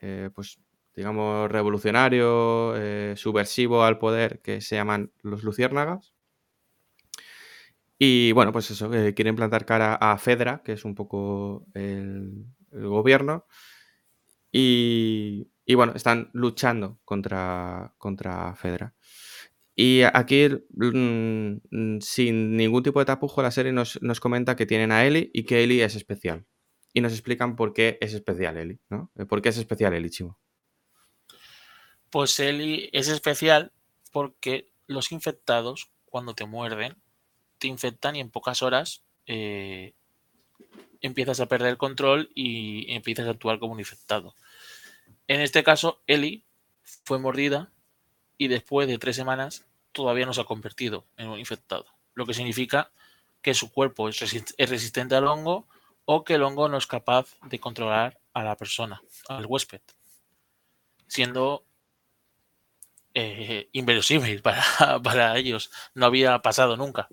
[0.00, 0.58] eh, pues
[0.94, 2.74] digamos, revolucionario,
[3.16, 6.14] subversivo al poder, que se llaman los Luciérnagas.
[7.98, 13.46] Y bueno, pues eso, quieren plantar cara a Fedra, que es un poco el, gobierno.
[14.52, 18.94] Y, y, bueno, están luchando contra, contra Fedra.
[19.76, 24.92] Y aquí, mm, mm, sin ningún tipo de tapujo, la serie nos, comenta que tienen
[24.92, 26.46] a Ellie y que Ellie es especial.
[26.92, 29.10] Y nos explican por qué es especial Ellie, ¿no?
[29.18, 30.38] Eh, ¿Por qué es especial Ellie, Chimo?
[32.10, 33.72] Pues Ellie es especial
[34.12, 36.96] porque los infectados, cuando te muerden,
[37.58, 39.94] te infectan y en pocas horas eh,
[41.00, 44.36] empiezas a perder control y empiezas a actuar como un infectado.
[45.26, 46.44] En este caso, Ellie
[47.04, 47.70] fue mordida
[48.36, 52.34] y después de tres semanas todavía no se ha convertido en un infectado, lo que
[52.34, 52.90] significa
[53.40, 54.18] que su cuerpo es,
[54.58, 55.68] resistente al hongo
[56.04, 59.80] o que el hongo no es capaz de controlar a la persona, al huésped,
[61.06, 61.64] siendo
[63.14, 65.70] eh, inverosímil para, ellos.
[65.94, 67.08] No había pasado nunca.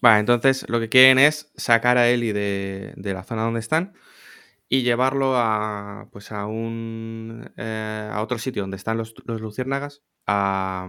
[0.00, 3.94] Vale, entonces lo que quieren es sacar a Eli de, de la zona donde están
[4.68, 10.02] y llevarlo a, pues a, un, eh, a otro sitio donde están los, los luciérnagas
[10.26, 10.88] a,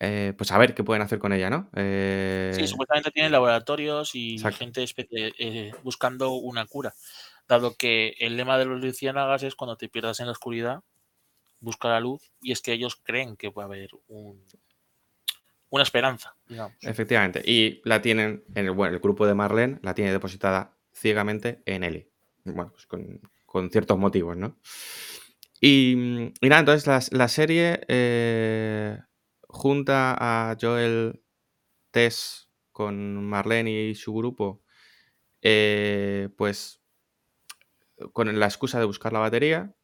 [0.00, 1.68] eh, pues a ver qué pueden hacer con ella, ¿no?
[1.72, 4.84] Sí, eh, supuestamente tienen laboratorios y gente
[5.82, 6.94] buscando una cura,
[7.46, 10.80] dado que el lema de los luciérnagas es cuando te pierdas en la oscuridad,
[11.60, 14.44] busca la luz, y es que ellos creen que puede haber un,
[15.70, 16.34] una esperanza,
[16.80, 21.62] Efectivamente, y la tienen, en el, bueno, el grupo de Marlene la tiene depositada ciegamente
[21.64, 22.08] en Eli
[22.54, 24.58] bueno, pues con, ciertos motivos, ¿no?
[25.60, 25.94] Y,
[26.42, 28.98] nada, entonces la, serie eh,
[29.48, 31.22] junta a Joel
[31.90, 34.62] Tess con Marlene y su grupo,
[35.42, 36.80] eh, pues
[38.12, 39.74] con la excusa de buscar la batería.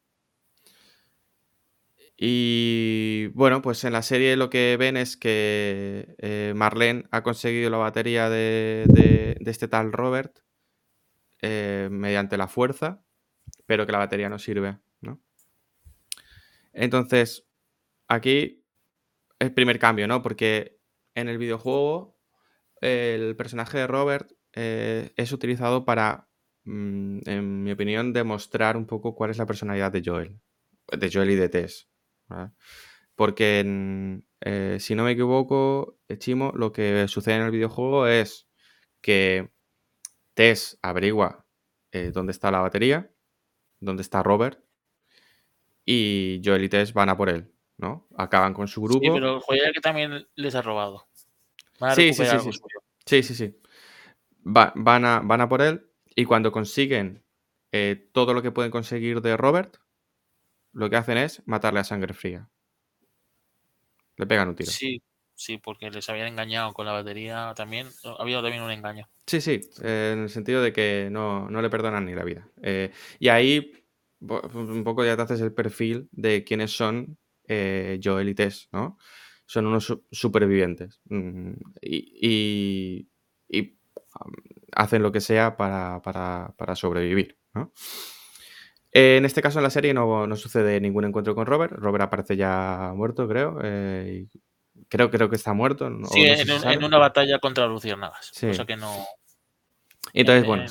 [2.17, 7.69] Y bueno, pues en la serie lo que ven es que eh, Marlene ha conseguido
[7.69, 8.85] la batería de,
[9.37, 10.44] de este tal Robert
[11.41, 13.03] eh, mediante la fuerza,
[13.65, 15.21] pero que la batería no sirve, ¿no?
[16.73, 17.47] Entonces,
[18.07, 18.65] aquí
[19.39, 20.21] el primer cambio, ¿no?
[20.21, 20.79] Porque
[21.13, 22.17] en el videojuego
[22.81, 26.29] el personaje de Robert eh, es utilizado para,
[26.65, 30.39] mm, en mi opinión, demostrar un poco cuál es la personalidad de Joel,
[30.91, 31.89] de Joel y de Tess.
[33.15, 38.47] Porque, eh, si no me equivoco, Chimo, lo que sucede en el videojuego es
[39.01, 39.51] que
[40.35, 41.45] Tess averigua
[41.91, 43.11] eh, dónde está la batería,
[43.79, 44.59] dónde está Robert,
[45.85, 48.07] y Joel y Tess van a por él, ¿no?
[48.17, 48.99] Acaban con su grupo.
[48.99, 51.07] Sí, pero el que también les ha robado.
[51.95, 52.51] sí, sí, sí,
[53.05, 53.23] sí.
[53.23, 53.61] sí, sí,
[54.41, 57.23] van, a, van a por él y cuando consiguen
[57.71, 59.77] eh, todo lo que pueden conseguir de Robert,
[60.73, 62.49] lo que hacen es matarle a sangre fría.
[64.17, 64.71] Le pegan un tiro.
[64.71, 65.01] Sí,
[65.35, 67.87] sí, porque les habían engañado con la batería también.
[68.19, 69.07] Había también un engaño.
[69.27, 72.47] Sí, sí, eh, en el sentido de que no, no le perdonan ni la vida.
[72.61, 73.71] Eh, y ahí
[74.21, 77.17] un poco ya te haces el perfil de quiénes son
[77.47, 78.97] eh, Joel y Tess, ¿no?
[79.45, 83.07] Son unos supervivientes mm, y,
[83.47, 83.77] y,
[84.71, 87.71] hacen lo que sea para, para, para sobrevivir, ¿no?
[88.97, 91.73] En este caso, en la serie no, no, sucede ningún encuentro con Robert.
[91.73, 93.59] Robert aparece ya muerto, creo.
[93.61, 94.27] Eh,
[94.89, 95.89] creo, creo que está muerto.
[96.11, 98.31] Sí, en, una batalla contra Luciérnagas.
[98.33, 98.47] Sí.
[98.47, 99.05] Cosa que no.
[100.13, 100.65] Entonces, bueno,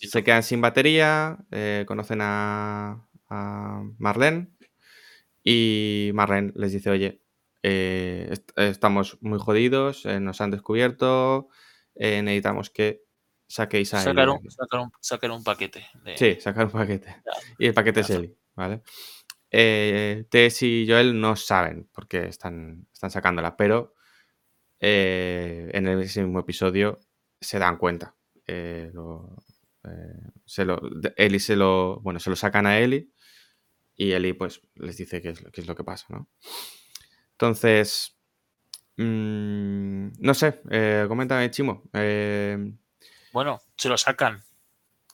[0.00, 4.48] se quedan sin batería, eh, conocen a, a, Marlene
[5.44, 7.20] y Marlene les dice, oye,
[7.62, 11.48] eh, estamos muy jodidos, nos han descubierto,
[11.94, 13.02] necesitamos que
[13.48, 14.50] saquéis a sacar un,
[14.98, 15.86] sacar, un, paquete.
[16.16, 17.22] Sí, sacar un paquete.
[17.58, 18.82] y el paquete es Eli, ¿vale?
[19.50, 23.94] Eh, Tess y Joel no saben porque están, están sacándola, pero
[24.78, 27.00] eh, en ese mismo episodio
[27.40, 28.14] se dan cuenta.
[28.46, 28.92] Eh,
[31.16, 33.10] Eli se lo, bueno, se lo sacan a Eli
[33.96, 36.28] y Eli pues les dice qué es, qué lo que pasa, ¿no?
[37.32, 38.18] Entonces,
[38.96, 40.60] mmm, no sé,
[41.08, 41.88] coméntame, Chimo.
[43.32, 44.42] Bueno, se lo sacan.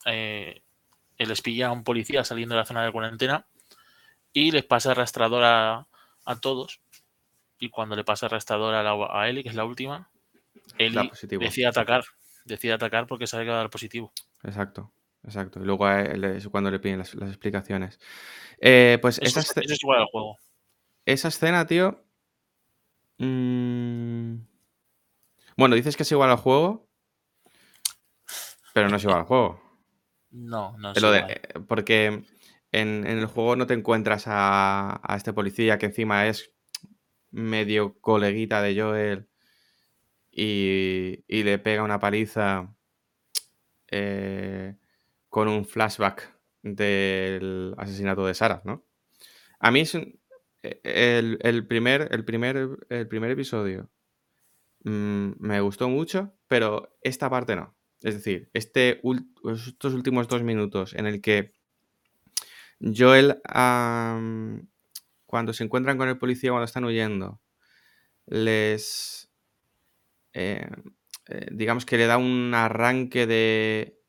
[0.05, 0.63] Eh,
[1.17, 3.47] les pilla a un policía saliendo de la zona de cuarentena
[4.35, 5.87] y les pasa arrastrador a,
[6.41, 6.81] todos.
[7.57, 10.11] Y cuando le pasa arrastrador a, a Eli, que es la última,
[10.77, 12.03] Eli decide atacar.
[12.43, 14.11] Decide atacar porque sabe que va a dar positivo.
[14.43, 14.91] Exacto,
[15.23, 15.61] exacto.
[15.61, 17.97] Y luego es cuando le piden las, explicaciones.
[18.59, 20.37] Eh, pues eso, esa es igual al juego.
[21.05, 22.03] Esa escena, tío.
[23.17, 24.35] Mmm...
[25.55, 26.89] Bueno, dices que es igual al juego.
[28.73, 29.61] Pero no es igual al juego.
[30.31, 31.25] No, no es igual.
[31.29, 32.25] Eh, porque
[32.81, 36.51] en, el juego no te encuentras a, este policía que encima es
[37.31, 39.29] medio coleguita de Joel
[40.31, 42.75] y, le pega una paliza
[43.87, 44.75] eh,
[45.29, 48.85] con un flashback del asesinato de Sara, ¿no?
[49.59, 49.83] A mí
[50.63, 53.89] eh, el, primer, el, primer, el primer episodio
[54.83, 57.75] mm, me gustó mucho, pero esta parte no.
[58.01, 59.01] Es decir, este,
[59.45, 61.54] estos últimos dos minutos en el que
[62.79, 63.41] Joel,
[65.25, 67.41] cuando se encuentran con el policía, cuando están huyendo,
[68.25, 69.29] les...
[70.33, 70.67] Eh,
[71.27, 73.99] eh, digamos que le da un arranque de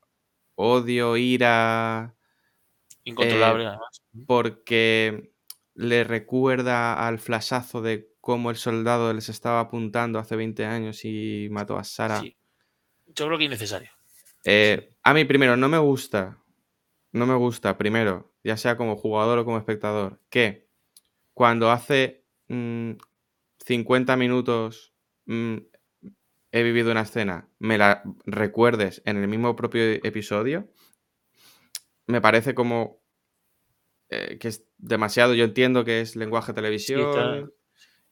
[0.55, 2.15] odio, ira...
[3.03, 4.01] Incontrolable, eh, además.
[4.25, 5.33] Porque
[5.73, 11.47] le recuerda al flashazo de cómo el soldado les estaba apuntando hace 20 años y
[11.49, 12.19] mató a Sara.
[12.19, 12.37] Sí
[13.07, 13.89] yo creo que innecesario.
[14.45, 16.37] Eh, a mí, primero, no me gusta,
[17.11, 20.69] no me gusta, primero, ya sea como jugador o como espectador, que
[21.33, 24.93] cuando hace 50 mm, minutos
[25.25, 25.57] mm,
[26.53, 30.69] he vivido una escena, me la recuerdes en el mismo propio episodio,
[32.05, 33.01] me parece como
[34.09, 35.33] eh, que es demasiado.
[35.33, 37.51] Yo entiendo que es lenguaje televisión.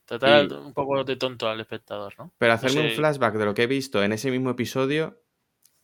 [0.04, 2.34] Total, un poco de tonto al espectador, ¿no?
[2.38, 5.18] Pero hacerme un flashback de lo que he visto en ese mismo episodio,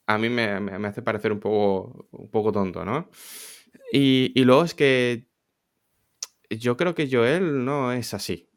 [0.07, 0.43] a mí me,
[0.85, 3.09] hace parecer un poco, un poco tonto, ¿no?
[3.91, 5.27] Y, luego es que
[6.49, 8.49] yo creo que Joel no es así.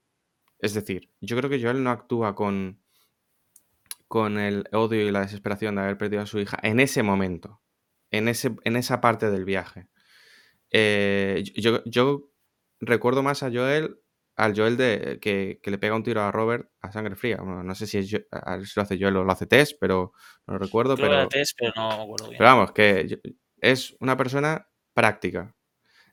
[0.58, 2.80] Es decir, yo creo que Joel no actúa con,
[4.08, 7.60] con el odio y la desesperación de haber perdido a su hija en ese momento,
[8.10, 9.88] en, ese, en esa parte del viaje.
[10.70, 12.30] Eh, yo, yo,
[12.80, 13.98] recuerdo más a Joel
[14.36, 17.36] al Joel de, que, le pega un tiro a Robert a sangre fría.
[17.36, 20.12] no sé si, es, lo hace Joel o lo hace Tess, pero
[20.46, 20.96] no lo recuerdo.
[20.96, 22.30] pero, pero no bien.
[22.36, 23.20] Pero vamos, que
[23.60, 25.54] es una persona práctica.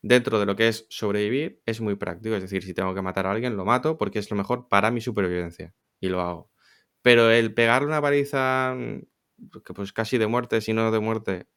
[0.03, 2.35] Dentro de lo que es sobrevivir, es muy práctico.
[2.35, 4.91] Es decir, si tengo que matar a alguien, lo mato porque es lo mejor para
[4.91, 5.73] mi supervivencia.
[5.99, 6.51] Y lo hago.
[7.01, 9.01] Pero el pegarle una paliza, mm,
[9.75, 11.47] pues casi de muerte, si no de muerte,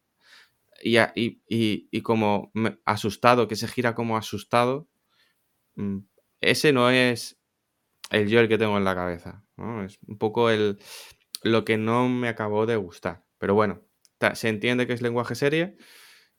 [0.82, 2.52] y, y, y como
[2.84, 4.88] asustado, que se gira como asustado,
[5.76, 5.98] mm,
[6.40, 7.38] ese no es
[8.10, 9.44] el yo el que tengo en la cabeza.
[9.87, 10.78] Es un poco el,
[11.42, 13.24] lo que no me acabó de gustar.
[13.38, 13.83] Pero bueno,
[14.35, 15.77] se entiende que es lenguaje serie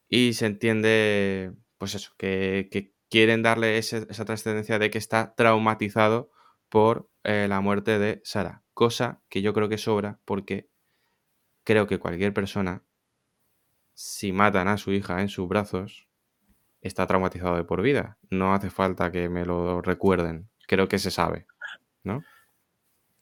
[0.08, 6.32] y se entiende, pues eso, que, quieren darle esa trascendencia de que está traumatizado
[6.70, 8.64] por eh, la muerte de Sara.
[8.74, 10.70] Cosa que yo creo que sobra porque
[11.64, 12.84] creo que cualquier persona,
[13.94, 16.10] si matan a su hija en sus brazos,
[16.82, 18.18] está traumatizado de por vida.
[18.30, 20.50] No hace falta que me lo recuerden.
[20.68, 21.46] Creo que se sabe,
[22.04, 22.24] ¿no?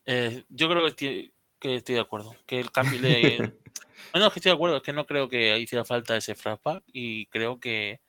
[0.06, 1.33] Eh, yo creo que
[1.64, 2.34] estoy, de acuerdo.
[2.46, 3.38] Que el cambio de...
[4.14, 4.76] no, que estoy de acuerdo.
[4.78, 8.00] Es que no creo que hiciera falta ese flashback y creo que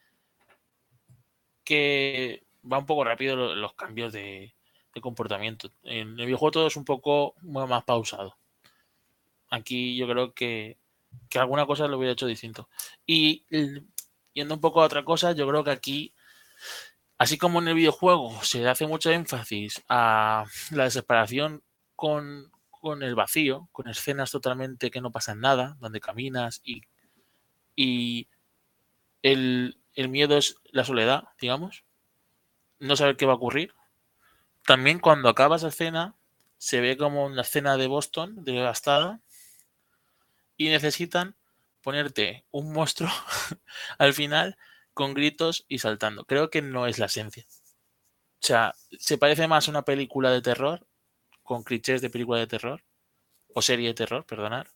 [1.66, 4.53] que va un poco rápido los, cambios de,
[4.93, 5.72] de comportamiento.
[5.84, 8.38] En el videojuego todo es un poco más pausado.
[9.49, 10.78] Aquí yo creo que,
[11.30, 12.70] que alguna cosa lo hubiera hecho distinto.
[13.06, 13.45] Y
[14.34, 16.14] yendo un poco a otra cosa, yo creo que aquí,
[17.18, 21.64] así como en el videojuego se hace mucho énfasis a la desesperación
[21.95, 22.51] con,
[22.86, 26.84] con el vacío, con escenas totalmente que no pasan nada, donde caminas y,
[27.76, 28.28] y
[29.24, 31.84] el, el miedo es la soledad, digamos,
[32.78, 33.74] no saber qué va a ocurrir.
[34.68, 36.14] También cuando acaba esa escena,
[36.60, 39.20] se ve como una escena de Boston devastada
[40.56, 41.36] y necesitan
[41.82, 43.10] ponerte un monstruo
[43.98, 44.60] al final
[44.94, 46.26] con gritos y saltando.
[46.26, 47.48] Creo que no es la esencia.
[47.50, 50.86] O sea, se parece más a una película de terror,
[51.46, 52.84] con clichés de película de terror,
[53.54, 54.68] o serie de terror, perdonar,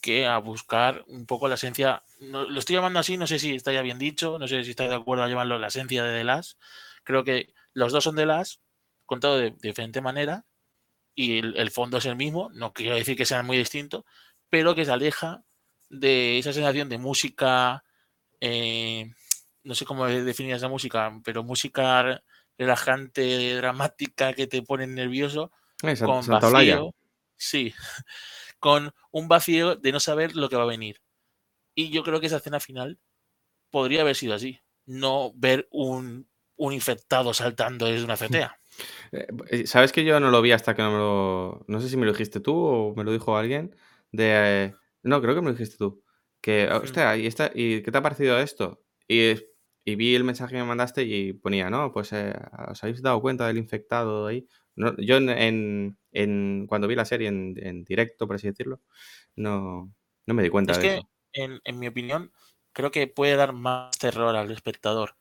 [0.00, 2.02] que a buscar un poco la esencia.
[2.18, 4.90] lo estoy llamando así, no sé si está ya bien dicho, no sé si estáis
[4.90, 6.58] de acuerdo a llamarlo la esencia de The Last.
[7.04, 8.60] Creo que los dos son The Last,
[9.06, 10.46] contado de, diferente manera,
[11.14, 14.04] y el, fondo es el mismo, no quiero decir que sean muy distintos,
[14.50, 15.44] pero que se aleja
[15.90, 17.84] de esa sensación de música,
[18.40, 19.12] eh,
[19.62, 22.22] no sé cómo definir esa música, pero música
[22.58, 25.52] relajante, dramática, que te pone nervioso,
[25.82, 26.94] eh, con vacío.
[27.36, 27.74] Sí,
[28.58, 31.00] con un vacío de no saber lo que va a venir.
[31.74, 32.98] Y yo creo que esa escena final
[33.70, 34.60] podría haber sido así.
[34.84, 38.58] No ver un, un infectado saltando desde una azotea.
[39.12, 41.64] Eh, eh, ¿Sabes que yo no lo vi hasta que no me lo...
[41.68, 43.76] No sé si me lo dijiste tú o me lo dijo alguien.
[44.10, 44.74] De...
[45.02, 46.02] No, creo que me lo dijiste tú.
[46.40, 46.76] Que, mm.
[46.76, 48.82] hostia, ¿y, ¿y qué te ha parecido esto?
[49.06, 49.32] Y,
[49.84, 52.32] y, vi el mensaje que me mandaste y ponía, no, pues eh,
[52.68, 54.48] os habéis dado cuenta del infectado ahí.
[54.76, 58.80] Yo en, en, cuando vi la serie en, directo, por así decirlo,
[59.36, 59.92] no,
[60.26, 61.08] no me di cuenta es de que, eso.
[61.32, 62.32] En, en mi opinión,
[62.72, 65.16] creo que puede dar más terror al espectador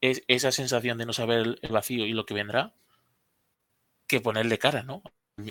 [0.00, 2.74] es esa sensación de no saber el vacío y lo que vendrá
[4.06, 5.02] que ponerle cara, ¿no?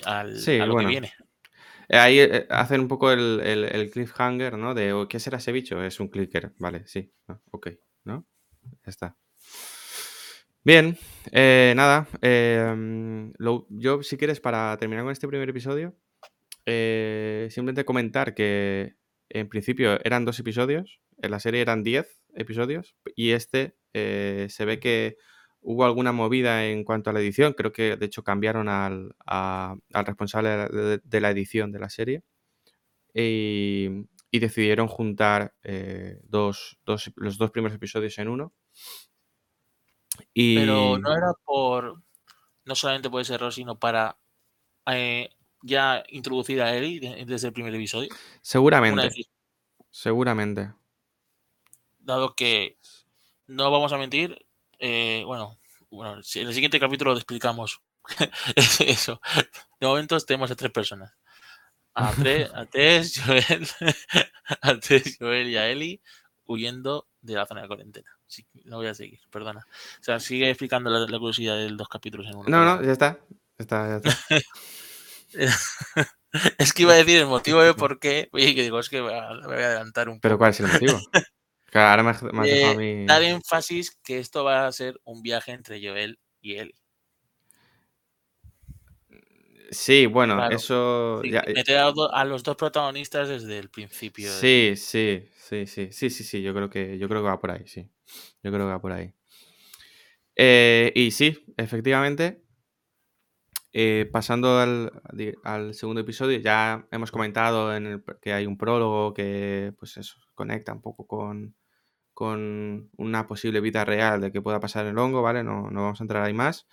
[0.04, 1.14] Al, a lo que viene.
[1.90, 4.74] Ahí eh, hacen un poco el, el, cliffhanger, ¿no?
[4.74, 5.82] De oh, ¿qué será ese bicho?
[5.84, 7.14] Es un clicker, vale, sí,
[7.52, 7.70] ok,
[8.04, 8.26] ¿no?
[8.64, 9.18] Ya está.
[10.68, 10.98] Bien,
[11.32, 13.32] eh, nada, em,
[13.70, 15.96] yo si quieres para terminar con este primer episodio,
[16.66, 18.98] eh, simplemente comentar que
[19.30, 24.82] en principio eran dos episodios, en la serie eran diez episodios y este se ve
[24.82, 25.16] que
[25.62, 27.54] hubo alguna movida en cuanto a la edición.
[27.54, 29.16] Creo que de hecho cambiaron al,
[29.90, 30.68] responsable
[31.02, 32.24] de, la edición de la serie.
[33.14, 35.56] Y, decidieron juntar
[36.24, 36.78] dos,
[37.16, 38.54] los dos primeros episodios en uno.
[40.34, 42.02] Pero no era por.
[42.66, 44.18] No solamente por ese error, sino para
[44.88, 45.30] eh,
[45.62, 48.10] ya introducir a Ellie desde el primer episodio.
[48.42, 49.10] Seguramente.
[49.90, 50.74] Seguramente.
[52.00, 52.78] Dado que
[53.48, 54.46] no vamos a mentir,
[54.80, 55.58] eh, bueno,
[55.90, 57.82] bueno, en el siguiente capítulo explicamos
[58.80, 59.22] eso.
[59.80, 61.14] De momento tenemos a tres personas.
[61.94, 62.14] A,
[62.72, 63.68] Tess, Joel,
[64.62, 64.80] a
[65.20, 66.02] Joel y a Eli
[66.46, 68.17] huyendo de la zona de cuarentena.
[68.66, 69.66] No voy a seguir, perdona.
[70.00, 72.50] O sea, sigue explicando la, curiosidad de los dos capítulos en uno.
[72.50, 73.20] No, no, ya está.
[73.58, 74.18] está, ya está.
[76.58, 78.30] es que iba a decir el motivo de por qué.
[78.32, 80.22] Oye, que digo, es que me voy a adelantar un poco.
[80.22, 81.00] ¿Pero cuál es el motivo?
[81.74, 83.06] ahora me, me dejado a mí...
[83.06, 86.76] Dar énfasis que esto va a ser un viaje entre Joel y Eli.
[89.72, 91.20] Sí, bueno, eso.
[91.24, 94.32] Sí, Me he dado a los dos protagonistas desde el principio.
[94.32, 96.42] Sí, sí, sí, sí, sí, sí, sí.
[96.42, 97.90] Yo creo que, yo creo que va por ahí, sí.
[98.48, 99.14] Yo creo que va por ahí.
[100.38, 102.42] Eh, y sí, efectivamente.
[103.74, 109.98] Eh, pasando al, segundo episodio, ya hemos comentado en que hay un prólogo que, pues
[109.98, 111.56] eso, conecta un poco con,
[112.14, 115.44] con una posible vida real de que pueda pasar el hongo, ¿vale?
[115.44, 116.68] No, no vamos a entrar ahí más.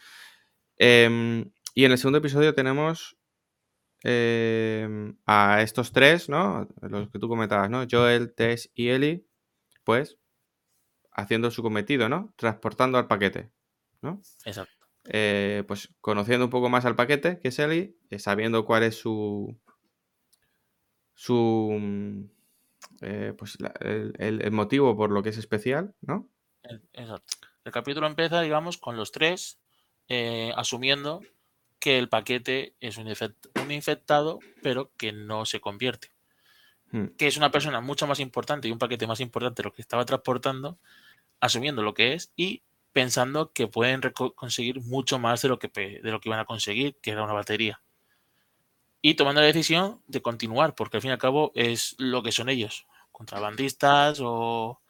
[0.79, 3.19] Em, y en el segundo episodio tenemos
[4.05, 6.69] em, a estos tres, ¿no?
[6.81, 7.85] Los que tú comentabas, ¿no?
[7.91, 9.27] Joel, Tess y Ellie,
[9.83, 10.19] pues
[11.15, 12.35] haciendo su cometido, ¿no?
[12.37, 13.51] Transportando al paquete,
[14.03, 14.21] ¿no?
[14.45, 14.85] Exacto.
[15.07, 18.97] Eh, pues conociendo un poco más al paquete, que es Ellie, eh, sabiendo cuál es
[18.97, 19.59] su
[21.15, 22.29] su
[23.03, 26.29] eh, pues el, motivo por lo que es especial, ¿no?
[26.93, 27.49] Exacto.
[27.65, 29.61] El capítulo empieza, digamos, con los tres
[30.57, 31.23] asumiendo
[31.79, 36.13] que el paquete es un, un, infectado, pero que no se convierte.
[36.91, 37.09] Hmm.
[37.19, 39.83] Que es una persona mucho más importante y un paquete más importante de lo que
[39.83, 40.79] estaba transportando,
[41.45, 44.01] asumiendo lo que es y pensando que pueden
[44.35, 47.33] conseguir mucho más de lo que, de lo que iban a conseguir, que era una
[47.33, 47.81] batería
[49.07, 52.33] y tomando la decisión de continuar, porque al fin y al cabo es lo que
[52.33, 54.81] son ellos, contrabandistas o,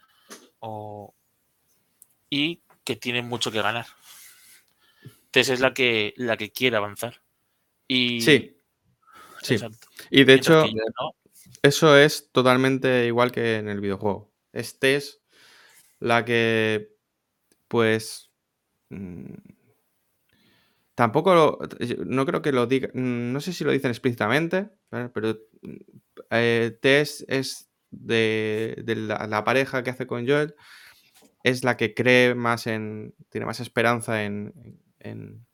[2.30, 3.86] y que tienen mucho que ganar.
[5.32, 7.22] Tess es la que, la que quiere avanzar.
[7.88, 8.20] Y...
[8.20, 8.56] Sí,
[9.42, 9.56] sí.
[10.10, 10.64] Y de hecho,
[11.60, 14.30] eso es totalmente igual que en el videojuego.
[14.52, 15.22] Es Tess
[16.00, 16.90] la que,
[17.68, 18.30] pues,
[18.90, 19.34] mm,
[20.94, 21.58] tampoco,
[22.06, 24.70] no creo que lo diga, mm, no sé si lo dicen explícitamente,
[25.12, 25.38] pero
[26.30, 30.54] eh, Tess es de, la, pareja que hace con Joel,
[31.42, 34.52] es la que cree más en, tiene más esperanza en,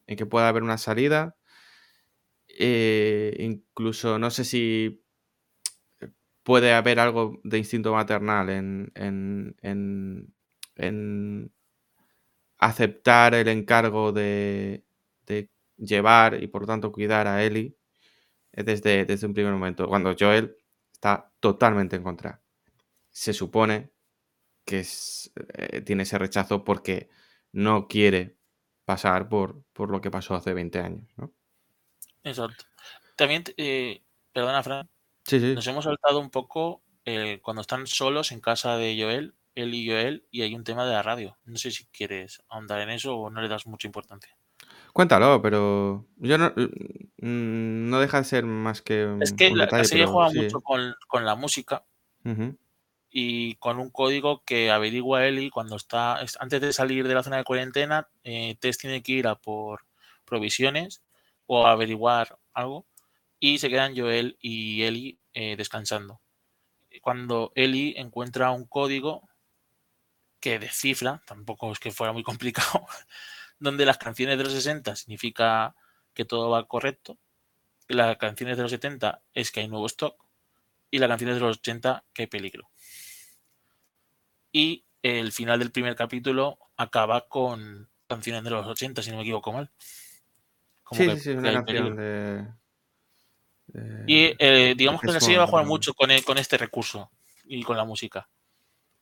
[0.06, 1.36] que pueda haber una salida.
[2.48, 4.99] Eh, incluso no sé si
[6.50, 8.92] puede haber algo de instinto maternal en,
[9.62, 11.52] en,
[12.58, 14.82] aceptar el encargo de,
[15.76, 17.76] llevar y por tanto cuidar a Ellie
[18.52, 20.56] desde, desde un primer momento, cuando Joel
[20.92, 22.42] está totalmente en contra.
[23.10, 23.92] Se supone
[24.64, 24.84] que
[25.54, 27.10] eh, tiene ese rechazo porque
[27.52, 28.34] no quiere
[28.84, 31.32] pasar por, por, lo que pasó hace 20 años, ¿no?
[32.24, 32.64] Exacto.
[33.14, 34.88] También, eh, perdona, Fran,
[35.32, 36.82] nos hemos saltado un poco
[37.42, 40.92] cuando están solos en casa de Joel, él y Joel, y hay un tema de
[40.92, 41.36] la radio.
[41.44, 44.36] No sé si quieres ahondar en eso o no le das mucha importancia.
[44.92, 49.16] Cuéntalo, pero yo no, mm, no deja de ser más que.
[49.20, 51.84] Es que la, serie juega mucho con, la música
[53.10, 56.18] y con un código que averigua Eli cuando está.
[56.38, 59.84] Antes de salir de la zona de cuarentena, eh, Tess tiene que ir a por
[60.24, 61.02] provisiones
[61.46, 62.86] o averiguar algo
[63.40, 66.20] y se quedan Joel y Eli eh, descansando.
[67.02, 69.28] Cuando Eli encuentra un código
[70.40, 72.86] que descifra, tampoco es que fuera muy complicado,
[73.58, 75.74] donde las canciones de los 60 significa
[76.14, 77.18] que todo va correcto,
[77.88, 80.16] las canciones de los 70 es que hay nuevo stock
[80.90, 82.70] y las canciones de los 80 que hay peligro.
[84.52, 89.22] Y el final del primer capítulo acaba con canciones de los 80, si no me
[89.22, 89.70] equivoco mal.
[90.92, 92.48] sí, sí, sí, una canción de,
[94.06, 97.10] Y eh, digamos que la serie va a jugar mucho con, con este recurso
[97.44, 98.28] y con la música.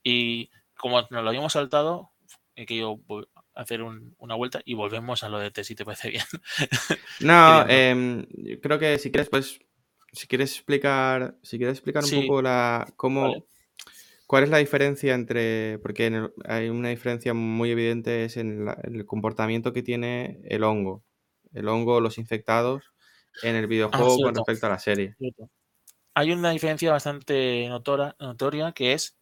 [0.03, 2.11] Y como nos lo habíamos saltado,
[2.55, 2.99] he querido
[3.55, 6.23] hacer una vuelta y volvemos a lo de T, si te parece bien.
[7.19, 8.25] no, em,
[8.61, 9.59] creo que si quieres, pues,
[10.11, 13.45] si quieres explicar, si quieres explicar un poco la cómo,
[14.27, 19.73] cuál es la diferencia entre, porque hay una diferencia muy evidente es en, el comportamiento
[19.73, 21.03] que tiene el hongo,
[21.53, 22.93] el hongo, los infectados
[23.43, 25.15] en el ah, videojuego con respecto a la serie.
[26.13, 29.17] Hay una diferencia bastante notoria que es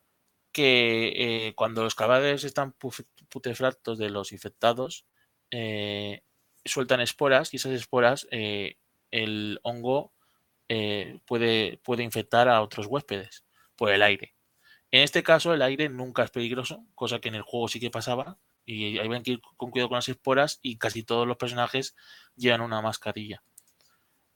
[0.52, 2.74] que eh, cuando los cadáveres están
[3.30, 5.06] putefactos de los infectados,
[5.52, 6.24] eh,
[6.66, 8.78] sueltan esporas y esas esporas eh,
[9.12, 10.14] el hongo
[11.26, 13.46] puede, puede infectar a otros huéspedes
[13.76, 14.34] por el aire.
[14.92, 17.92] En este caso, el aire nunca es peligroso, cosa que en el juego sí que
[17.92, 18.40] pasaba.
[18.66, 21.96] Y hay que ir con cuidado con las esporas y casi todos los personajes
[22.36, 23.44] llevan una mascarilla.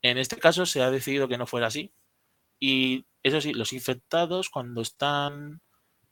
[0.02, 1.92] En este caso se ha decidido que no fuera así.
[2.60, 5.62] Y eso sí, los infectados cuando están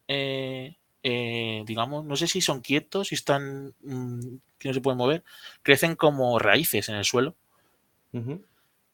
[0.08, 4.98] eh, eh, digamos, no sé si son quietos, si están, mm, que no se pueden
[4.98, 5.24] mover,
[5.62, 7.36] crecen como raíces en el suelo.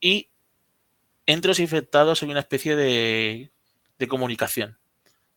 [0.01, 0.29] Y
[1.25, 3.51] entre los infectados hay una especie de,
[4.09, 4.77] comunicación.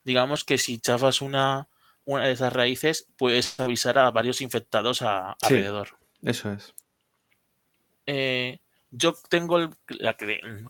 [0.04, 1.68] Digamos que si chafas una,
[2.04, 5.96] una de esas raíces, puedes avisar a varios infectados alrededor.
[6.22, 6.74] Eso es.
[8.04, 8.58] Eh,
[8.90, 10.16] yo tengo la,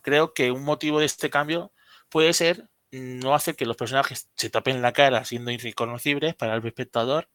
[0.02, 1.72] creo que un motivo de este cambio
[2.08, 6.66] puede ser no hace que los personajes se tapen la cara siendo irreconocibles para el
[6.66, 7.28] espectador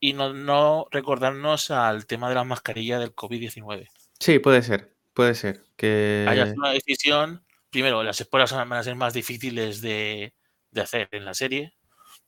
[0.00, 3.88] y no, recordarnos al tema de la mascarilla del COVID-19.
[4.20, 5.64] Sí, puede ser, puede ser.
[5.76, 7.44] Que haya una decisión.
[7.70, 10.34] Primero, las esporas van a ser más difíciles de,
[10.76, 11.74] hacer en la serie,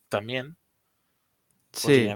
[0.09, 0.57] también.
[1.73, 2.09] Sí.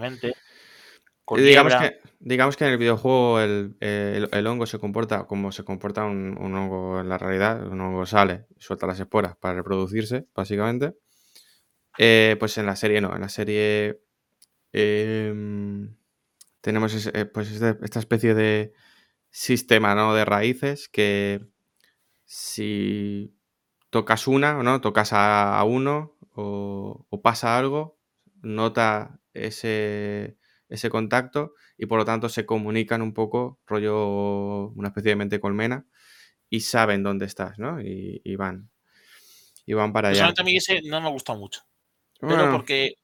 [1.37, 6.37] Digamos que, digamos que en el videojuego el, hongo se comporta como se comporta un,
[6.39, 7.67] hongo en la realidad.
[7.67, 10.97] Un hongo sale, suelta las esporas para reproducirse, básicamente.
[11.99, 13.15] Eh, pues en la serie no.
[13.15, 14.01] En la serie
[14.73, 15.95] em,
[16.61, 18.73] tenemos eh, pues este, esta especie de
[19.31, 20.15] sistema ¿no?
[20.15, 21.47] de raíces que
[22.25, 23.35] si
[23.91, 27.99] tocas una no, tocas a, uno o pasa algo,
[28.43, 30.40] nota ese
[30.71, 35.41] ese contacto y por lo tanto se comunican un poco, rollo una especie de mente
[35.41, 35.87] colmena
[36.49, 37.81] y saben dónde estás, ¿no?
[37.81, 38.71] Y, van.
[39.67, 40.33] Y van para allá.
[40.37, 41.63] a mí ese no me gusta mucho.
[42.21, 42.97] Pero porque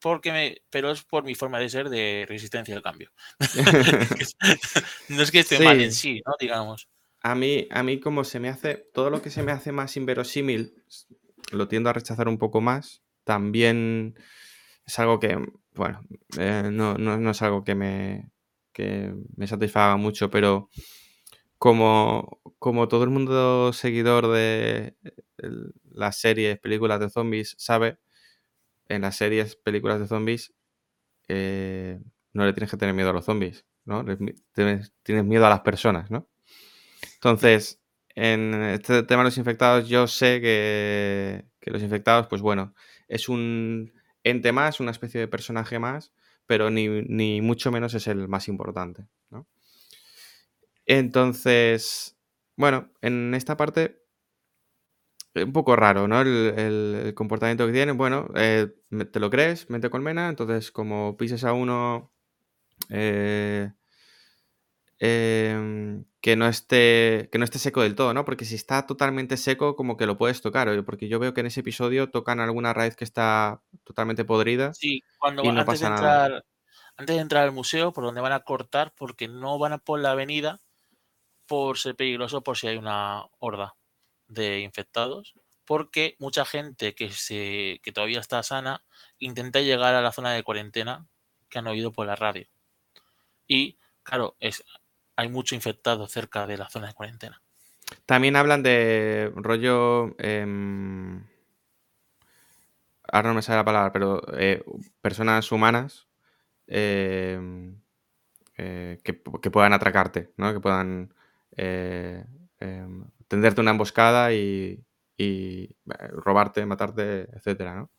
[0.00, 3.10] porque me, pero es por mi forma de ser de resistencia al cambio.
[5.08, 6.34] no es que esté mal en sí, ¿no?
[6.38, 6.88] Digamos.
[7.22, 9.96] A mí, a mí como se me hace, todo lo que se me hace más
[9.96, 10.74] inverosímil,
[11.52, 13.02] lo tiendo a rechazar un poco más.
[13.24, 14.18] También
[14.86, 15.38] es algo que
[15.74, 16.02] bueno,
[16.38, 18.30] eh, no, no, es algo que me,
[18.72, 20.70] que me satisfaga mucho, pero
[21.58, 24.96] como, como todo el mundo seguidor de
[25.90, 27.98] las series, películas de zombies sabe,
[28.88, 30.52] en las series, películas de zombies,
[31.28, 32.00] eh,
[32.32, 34.04] no le tienes que tener miedo a los zombies, ¿no?
[34.52, 34.92] tienes,
[35.24, 36.28] miedo a las personas, ¿no?
[37.14, 37.80] Entonces,
[38.14, 42.74] en este tema de los infectados, yo sé que, que los infectados, pues bueno,
[43.08, 43.92] es un
[44.24, 46.12] ente más, una especie de personaje más,
[46.46, 49.46] pero ni, ni mucho menos es el más importante, ¿no?
[50.86, 52.16] Entonces,
[52.56, 54.04] bueno, en esta parte
[55.34, 56.20] un poco raro, ¿no?
[56.20, 57.96] El, comportamiento que tienen.
[57.96, 58.68] Bueno, eh,
[59.10, 62.12] te lo crees, mente colmena, entonces como pises a uno
[62.90, 63.72] eh,
[64.98, 68.24] em, que, no esté, que no esté seco del todo, ¿no?
[68.24, 71.46] Porque si está totalmente seco, como que lo puedes tocar, porque yo veo que en
[71.46, 74.74] ese episodio tocan alguna raíz que está totalmente podrida.
[74.74, 76.44] Sí, cuando y no antes pasa de entrar, nada.
[76.96, 80.00] Antes de entrar al museo, por donde van a cortar, porque no van a por
[80.00, 80.60] la avenida,
[81.46, 83.74] por ser peligroso por si hay una horda
[84.28, 85.34] de infectados,
[85.64, 88.84] porque mucha gente que, se, que todavía está sana
[89.18, 91.06] intenta llegar a la zona de cuarentena
[91.48, 92.46] que han oído por la radio.
[93.46, 94.64] Y claro, es,
[95.16, 97.42] hay mucho infectado cerca de la zona de cuarentena.
[98.06, 100.14] También hablan de rollo...
[100.18, 101.24] Em,
[103.12, 104.64] ahora no me sale la palabra, pero eh,
[105.00, 106.08] personas humanas
[106.66, 107.80] em,
[108.56, 110.52] eh, que, que, puedan atracarte, ¿no?
[110.52, 111.14] Que puedan
[111.56, 112.24] eh,
[112.60, 114.84] em, tenderte una emboscada y,
[116.12, 117.90] robarte, matarte, etcétera, ¿no?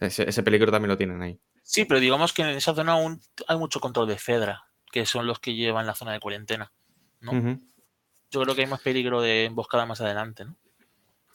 [0.00, 1.38] Ese, peligro también lo tienen ahí.
[1.62, 5.26] Sí, pero digamos que en esa zona aún hay mucho control de Fedra, que son
[5.26, 6.72] los que llevan la zona de cuarentena,
[7.20, 7.32] ¿no?
[8.30, 10.56] Yo creo que hay más peligro de emboscada más adelante, ¿no?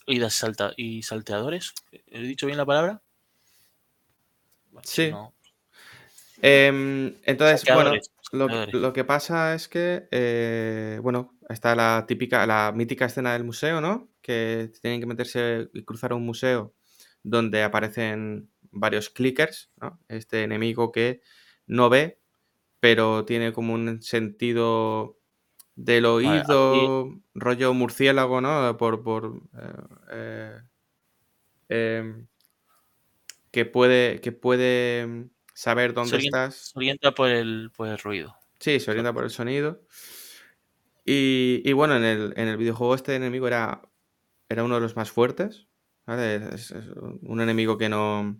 [0.07, 1.73] Y, de salta y salteadores.
[1.91, 3.01] ¿He dicho bien la palabra?
[4.83, 5.11] sí.
[6.41, 7.93] Em, entonces, bueno,
[8.31, 13.81] lo, que pasa es que, eh, bueno, está la típica, la mítica escena del museo,
[13.81, 14.09] ¿no?
[14.21, 16.75] Que tienen que meterse y cruzar un museo
[17.23, 19.99] donde aparecen varios clickers, ¿no?
[20.09, 21.21] Este enemigo que
[21.67, 22.19] no ve,
[22.85, 25.17] pero tiene como un sentido
[25.75, 28.77] del oído, rollo murciélago, ¿no?
[28.77, 29.41] Por, por
[30.13, 30.59] eh,
[31.69, 32.27] eh, em,
[33.49, 36.73] que puede, que puede saber dónde estás.
[36.73, 38.37] Se orienta por el, por el ruido.
[38.59, 39.81] Sí, se orienta por el sonido.
[41.03, 42.03] Y, bueno, en
[42.37, 43.81] el, videojuego este enemigo era,
[44.47, 45.65] era uno de los más fuertes.
[46.05, 46.69] Es,
[47.23, 48.39] un enemigo que no.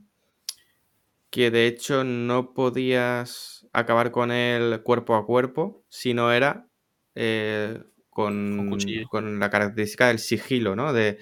[1.36, 6.70] Que de hecho no podías acabar con él cuerpo a cuerpo, si no era
[7.14, 8.80] eh, con,
[9.10, 10.94] con, la característica del sigilo, ¿no?
[10.94, 11.20] De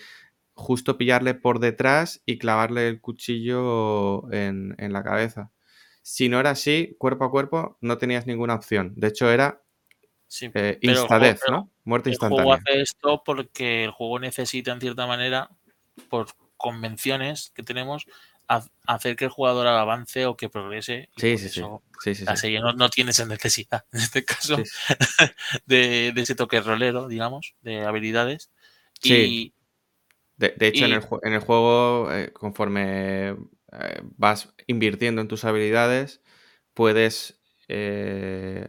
[0.53, 5.49] justo pillarle por detrás y clavarle el cuchillo en, en la cabeza.
[6.03, 8.93] Si no era así, cuerpo a cuerpo, no tenías ninguna opción.
[8.95, 9.64] De hecho, era
[10.28, 10.80] Sí, eh,
[11.49, 11.72] ¿no?
[11.84, 12.43] Muerte instantánea.
[12.43, 15.49] El juego hace esto porque el juego necesita, en cierta manera,
[16.07, 18.05] por convenciones que tenemos,
[18.47, 21.09] hacer que el jugador avance o que progrese.
[21.17, 21.61] Sí, sí, sí.
[22.25, 24.57] La serie no, tiene esa necesidad, en este caso,
[25.65, 28.51] de, ese toque rolero, digamos, de habilidades.
[29.01, 29.53] Y,
[30.37, 30.93] de, hecho, en,
[31.33, 36.21] el, juego, eh, conforme eh, vas invirtiendo en tus habilidades,
[36.73, 38.67] puedes eh,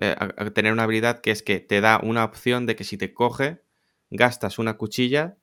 [0.00, 3.12] eh tener una habilidad que es que te da una opción de que si te
[3.12, 3.62] coge,
[4.10, 5.36] gastas una cuchilla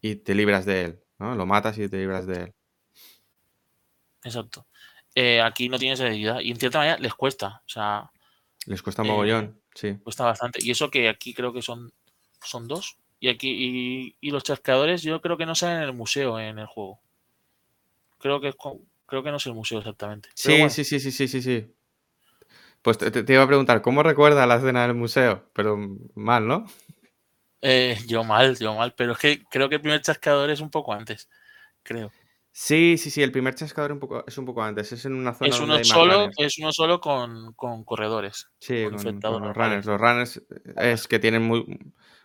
[0.00, 1.34] y te libras de él, ¿no?
[1.34, 2.54] Lo matas y te libras de él.
[4.24, 4.66] Exacto.
[5.14, 8.10] Eh, aquí no tienes habilidad y en cierta manera les cuesta, o sea...
[8.66, 9.94] Les cuesta mogollón, sí.
[10.02, 10.58] Cuesta bastante.
[10.62, 11.92] Y eso que aquí creo que son,
[12.42, 12.98] son dos.
[13.20, 16.66] Y aquí y, los chasqueadores yo creo que no salen en el museo, en el
[16.66, 17.00] juego.
[18.18, 18.54] Creo que
[19.06, 20.28] creo que no es el museo exactamente.
[20.34, 21.74] Sí, sí, sí, sí, sí, sí, sí.
[22.82, 25.50] Pues te, iba a preguntar, ¿cómo recuerda la escena del museo?
[25.52, 25.78] Pero
[26.14, 26.66] mal, ¿no?
[27.60, 30.70] Eh, yo mal, yo mal, pero es que creo que el primer chascador es un
[30.70, 31.28] poco antes,
[31.82, 32.12] creo.
[32.60, 35.32] Sí, sí, sí, el primer chascador un poco, es un poco antes, es en una
[35.32, 38.50] zona es uno solo, Es uno solo con, corredores.
[38.58, 39.86] Sí, con, los runners.
[39.86, 40.42] Los runners
[40.76, 41.64] es que tienen muy,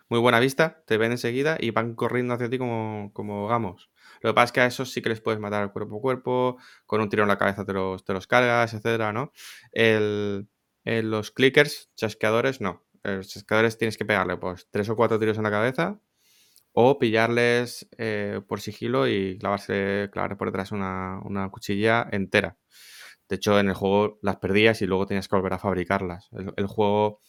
[0.08, 3.92] muy buena vista, te ven enseguida y van corriendo hacia ti como, como gamos.
[4.22, 6.56] Lo que pasa es que a esos sí que les puedes matar cuerpo a cuerpo,
[6.84, 9.30] con un tiro en la cabeza te los, te los cargas, etcétera, ¿no?
[9.70, 10.48] El,
[10.84, 12.84] los clickers, chasqueadores, no.
[13.04, 16.00] Los chasqueadores tienes que pegarle pues tres o cuatro tiros en la cabeza
[16.74, 22.58] o pillarles eh, por sigilo y clavarse, clavar por detrás una, una, cuchilla entera.
[23.28, 26.28] De hecho, en el juego las perdías y luego tenías que volver a fabricarlas.
[26.56, 27.20] el juego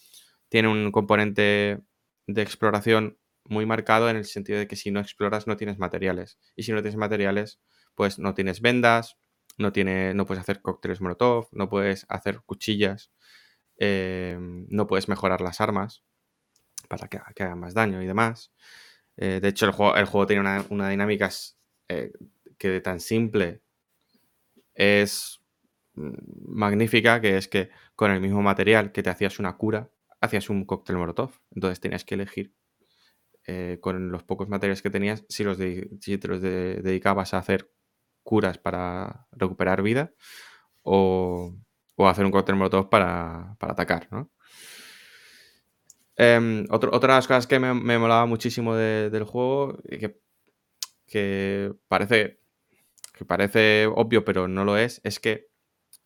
[0.50, 1.80] tiene un componente
[2.28, 6.40] de exploración muy marcado en el sentido de que si no exploras no tienes materiales.
[6.56, 7.62] Y si no tienes materiales,
[7.94, 9.18] pues no tienes vendas,
[9.60, 13.12] no, tiene, no puedes hacer cócteles molotov, no puedes hacer cuchillas.
[13.78, 16.04] eh, no puedes mejorar las armas
[16.90, 18.52] para que, que hagan más daño y demás.
[19.18, 21.30] Eh, de hecho, el juego, el juego tiene una, una dinámica
[21.90, 22.12] eh,
[22.58, 23.62] que de tan simple
[24.74, 25.42] es
[25.96, 26.14] mm,
[26.48, 29.90] magnífica, que es que con el mismo material que te hacías una cura,
[30.22, 31.32] hacías un cóctel Molotov.
[31.52, 32.54] Entonces tenías que elegir
[33.48, 37.40] eh, con los pocos materiales que tenías si, los si te los de- dedicabas a
[37.40, 37.72] hacer
[38.24, 40.14] curas para recuperar vida
[40.84, 41.56] o,
[41.96, 44.32] o hacer un cóctel Molotov para, para atacar, ¿no?
[46.18, 50.20] Em, otro- otra de las cosas que me, me molaba muchísimo de- del juego, que,
[51.08, 52.40] que parece,
[53.14, 55.48] que parece obvio, pero no lo es, es que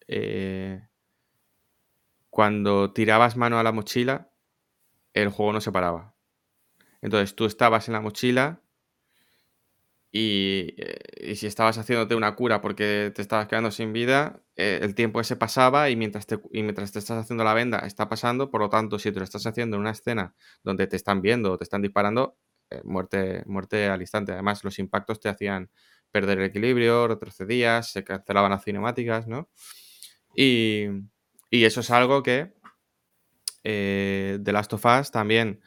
[0.07, 0.81] eh,
[2.29, 4.31] cuando tirabas mano a la mochila,
[5.13, 6.15] el juego no se paraba.
[7.01, 8.61] Entonces tú estabas en la mochila
[10.11, 14.79] y, eh, y si estabas haciéndote una cura porque te estabas quedando sin vida, eh,
[14.81, 18.49] el tiempo ese pasaba y mientras, te, mientras te estás haciendo la venda está pasando,
[18.49, 20.33] por lo tanto, si te lo estás haciendo en una escena
[20.63, 22.37] donde te están viendo o te están disparando,
[22.71, 24.31] eh, muerte, muerte al instante.
[24.31, 25.69] Además, los impactos te hacían
[26.11, 29.49] perder el equilibrio, retrocedías, se cancelaban las cinemáticas, ¿no?
[30.35, 30.87] Y,
[31.51, 32.53] y eso es algo que
[33.63, 35.61] eh, The Last of Us también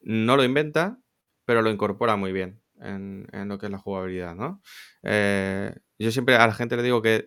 [0.00, 0.98] no lo inventa,
[1.46, 4.62] pero lo incorpora muy bien en, lo que es la jugabilidad, ¿no?
[5.02, 7.26] Eh, yo siempre a la gente le digo que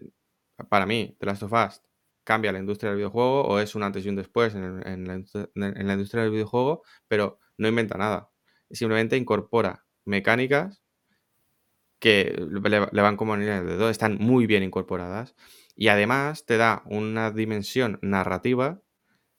[0.70, 1.82] para mí The Last of Us
[2.24, 5.14] cambia la industria del videojuego o es un antes y un después en, en la,
[5.56, 8.30] en industria del videojuego, pero no inventa nada.
[8.70, 10.84] Simplemente incorpora mecánicas
[12.00, 15.36] que le, le van como en el dedo, están muy bien incorporadas
[15.76, 18.82] y además te da una dimensión narrativa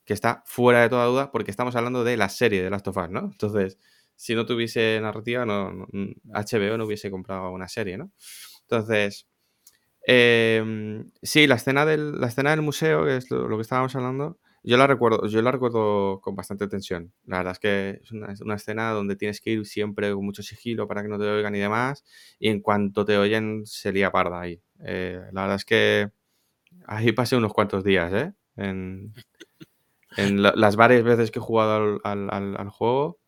[0.05, 2.97] que está fuera de toda duda porque estamos hablando de la serie de Last of
[2.97, 3.31] Us, ¿no?
[3.33, 3.79] Entonces,
[4.21, 5.87] si no tuviese narrativa, no, no-
[6.33, 8.13] HBO no hubiese comprado una serie, ¿no?
[8.63, 9.27] Entonces,
[10.07, 13.95] eh, sí, la escena, del, la escena del museo, que es lo, lo que estábamos
[13.97, 17.13] hablando, yo la recuerdo, yo la recuerdo con bastante tensión.
[17.27, 20.25] La verdad es que es una, es una escena donde tienes que ir siempre con
[20.25, 22.05] mucho sigilo para que no te oigan y demás,
[22.39, 24.61] y en cuanto te oyen se lía parda ahí.
[24.85, 26.11] Eh, la verdad es que
[26.87, 28.33] ahí pasé unos cuantos días, ¿eh?
[28.57, 29.13] En,
[30.17, 33.20] en la- las varias veces que he jugado al, al- al- al juego,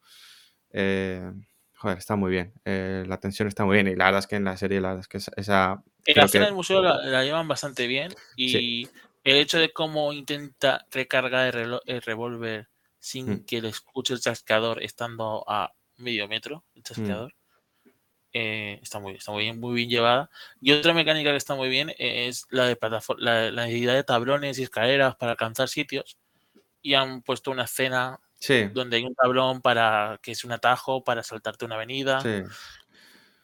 [0.72, 1.32] eh,
[1.76, 2.52] joder, está muy bien.
[2.64, 3.88] Eh, la tensión está muy bien.
[3.88, 5.82] Y la verdad es que en la serie, la verdad es que esa- esa.
[6.06, 8.88] En la escena que- del museo la, la llevan bastante bien y
[9.24, 12.68] el hecho de cómo intenta recargar el, revólver
[12.98, 13.44] sin Mm.
[13.44, 17.34] que le escuche el chasqueador estando a medio metro, el chasqueador,
[18.32, 20.30] eh, está, muy, está muy bien, muy bien llevada.
[20.60, 24.04] Y otra mecánica que está muy bien es la de plataforma, la, la necesidad de
[24.04, 26.16] tablones y escaleras para alcanzar sitios.
[26.80, 31.04] Y han puesto una escena Sí, donde hay un tablón para que es un atajo
[31.04, 32.20] para saltarte una avenida.
[32.20, 32.42] sí.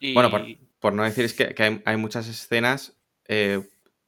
[0.01, 0.43] Y Bueno, por,
[0.81, 2.97] por no decir es que, que hay, hay muchas escenas
[3.29, 3.61] eh,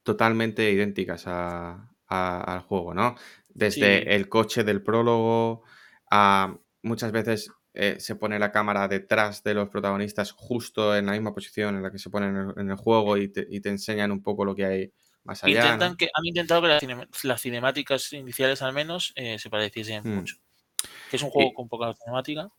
[0.02, 3.14] totalmente idénticas a- a- al juego, ¿no?
[3.48, 4.04] Desde Sí.
[4.08, 5.62] el coche del prólogo
[6.10, 11.12] a muchas veces eh, se pone la cámara detrás de los protagonistas justo en la
[11.12, 13.60] misma posición en la que se pone en el, en el juego y te, y
[13.60, 15.54] te enseñan un poco lo que hay más allá.
[15.66, 15.96] Intentan ¿no?
[15.96, 20.14] que, han intentado que las, cine- las cinemáticas iniciales al menos eh, se pareciesen Mm.
[20.16, 20.36] mucho.
[21.10, 22.44] Que es un juego con poca cinemática.
[22.46, 22.52] O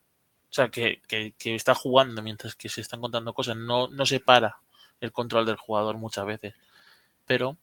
[0.53, 3.55] sea, que, que- que está jugando mientras que se están contando cosas.
[3.55, 4.57] No, no se para
[4.99, 6.53] el control del jugador muchas veces.
[7.25, 7.55] Pero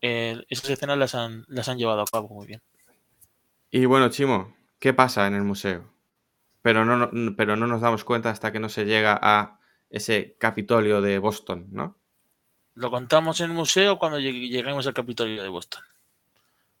[0.00, 2.62] eh, esas escenas las han, las han llevado a cabo muy bien.
[3.70, 5.92] Y bueno, Chimo, ¿qué pasa en el museo?
[6.62, 10.36] Pero no, no- pero no nos damos cuenta hasta que no se llega a ese
[10.38, 11.96] Capitolio de Boston, ¿no?
[12.74, 15.82] Lo contamos en el museo cuando llegue- lleguemos al Capitolio de Boston.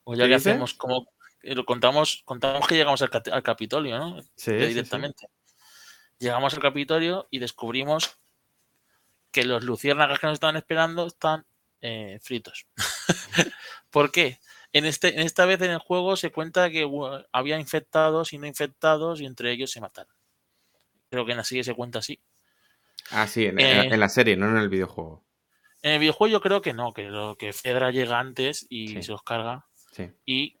[0.04, 0.50] O ya ¿Qué que dice?
[0.52, 1.06] hacemos como.
[1.42, 4.22] Eh, Lo contamos, contamos que llegamos al, Capitolio, ¿no?
[4.36, 4.68] Sí, de sí, sí.
[4.68, 5.28] directamente.
[6.18, 8.18] Llegamos al Capitolio y descubrimos
[9.30, 11.46] que los luciérnagas que nos estaban esperando están
[11.80, 12.66] eh, fritos.
[13.90, 14.38] ¿Por qué?
[14.72, 18.38] En, este, en esta vez en el juego se cuenta que bueno, había infectados y
[18.38, 20.14] no infectados y entre ellos se mataron.
[21.10, 22.20] Creo que en la serie se cuenta así.
[23.10, 25.24] Ah, sí, en, Eh, en la serie, no en el videojuego.
[25.82, 29.02] En el videojuego yo creo que no, que, lo, que Fedra llega antes y Sí.
[29.02, 29.66] se los carga.
[29.90, 30.10] Sí.
[30.26, 30.56] Y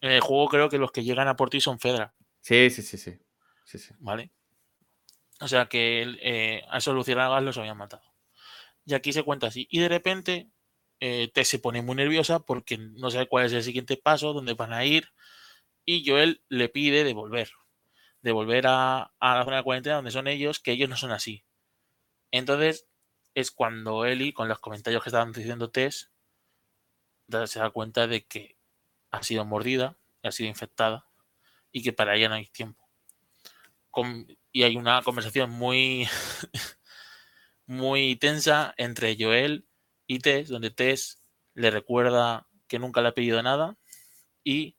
[0.00, 2.14] en el juego creo que los que llegan a por ti son Fedra.
[2.40, 3.18] Sí, sí, sí, sí.
[3.64, 3.94] Sí, sí.
[3.98, 4.32] ¿vale?
[5.40, 8.02] O sea que eh, a esos luciérnagas los habían matado.
[8.84, 9.68] Y aquí se cuenta así.
[9.70, 10.50] Y de repente
[11.00, 14.54] eh, Tess se pone muy nerviosa porque no sabe cuál es el siguiente paso, dónde
[14.54, 15.10] van a ir.
[15.84, 17.50] Y Joel le pide de volver.
[18.22, 21.12] De volver a, a la zona de cuarentena donde son ellos, que ellos no son
[21.12, 21.44] así.
[22.30, 22.88] Entonces
[23.34, 26.10] es cuando Ellie, con los comentarios que estaban diciendo Tess,
[27.46, 28.57] se da cuenta de que
[29.10, 31.06] ha sido mordida, ha sido infectada
[31.72, 32.88] y que para ella no hay tiempo
[34.52, 36.08] y hay una conversación muy
[37.66, 39.66] muy tensa entre Joel
[40.06, 41.22] y Tess, donde Tess
[41.54, 43.76] le recuerda que nunca le ha pedido nada
[44.44, 44.76] y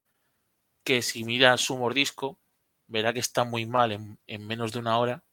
[0.84, 2.40] que si mira su mordisco,
[2.88, 5.24] verá que está muy mal en, en menos de una hora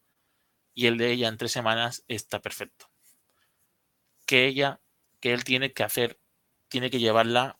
[0.74, 2.90] y el de ella en tres semanas está perfecto.
[4.26, 4.80] Que ella,
[5.20, 6.20] que él tiene que hacer,
[6.68, 7.58] tiene que llevarla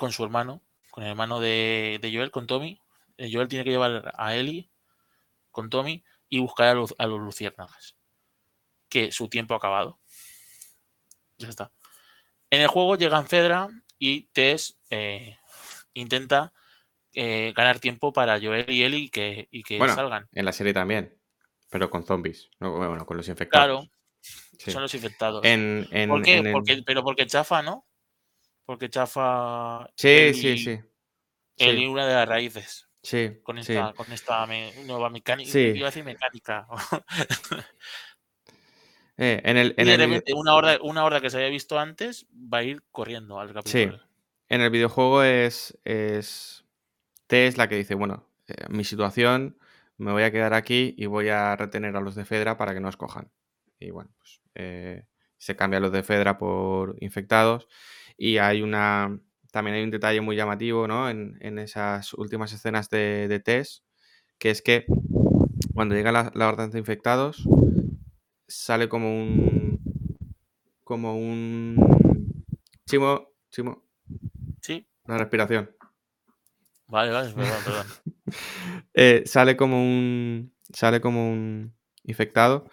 [0.00, 2.80] con su hermano, con el hermano de, de Joel, con Tommy.
[3.18, 4.70] Eh, Joel tiene que llevar a Ellie
[5.50, 7.96] con Tommy y buscar a los, a los luciérnagas.
[8.88, 10.00] Que su tiempo ha acabado.
[11.36, 11.70] Ya está.
[12.48, 15.36] En el juego llegan Fedra y Tess eh,
[15.92, 16.54] intenta
[17.12, 20.28] eh, ganar tiempo para Joel y Ellie y que, y que Bueno, salgan.
[20.32, 21.14] en la serie también,
[21.68, 23.80] pero con zombies, no, bueno, con los infectados.
[23.86, 23.92] Claro,
[24.58, 24.70] Sí.
[24.70, 25.44] son los infectados.
[25.44, 26.38] En, en- ¿Por qué?
[26.38, 27.86] en Porque, pero porque chafa, ¿no?
[28.70, 30.80] Porque chafa Sí, sí, sí.
[31.56, 32.88] Ellie Sí, una de las raíces.
[33.02, 33.72] sí, Con sí.
[33.72, 35.50] esta, con esta me- nueva mecánica.
[35.50, 35.72] Sí.
[35.74, 36.68] Iba a decir mecánica.
[39.16, 42.26] Eh, en el, y en el una horda, una horda que se había visto antes
[42.32, 44.00] va a ir corriendo al capítulo.
[44.48, 46.64] en el videojuego es, es
[47.26, 49.58] T es la que dice, bueno, eh, mi situación,
[49.98, 52.80] me voy a quedar aquí y voy a retener a los de Fedra para que
[52.80, 53.30] no os cojan.
[53.80, 55.04] Y bueno, pues eh,
[55.36, 57.66] se cambia a los de Fedra por infectados
[58.20, 59.18] y hay una,
[59.52, 61.10] también hay un detalle muy llamativo, ¿no?
[61.10, 63.84] En, en esas últimas escenas de, de Tess,
[64.38, 64.86] que es que
[65.74, 67.44] cuando llega la, la orden de infectados,
[68.48, 69.80] sale como un,
[70.84, 72.44] como un,
[72.86, 73.84] Chimo, Chimo,
[74.62, 75.70] Sí, la respiración.
[76.88, 77.86] vale, vale, perdón, perdón.
[78.94, 80.54] Eh, sale como un.
[80.72, 82.66] Sale como un infectado.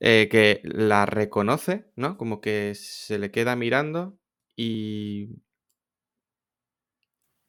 [0.00, 2.16] eh, que la reconoce, ¿no?
[2.16, 4.18] Como que se le queda mirando
[4.60, 5.28] y.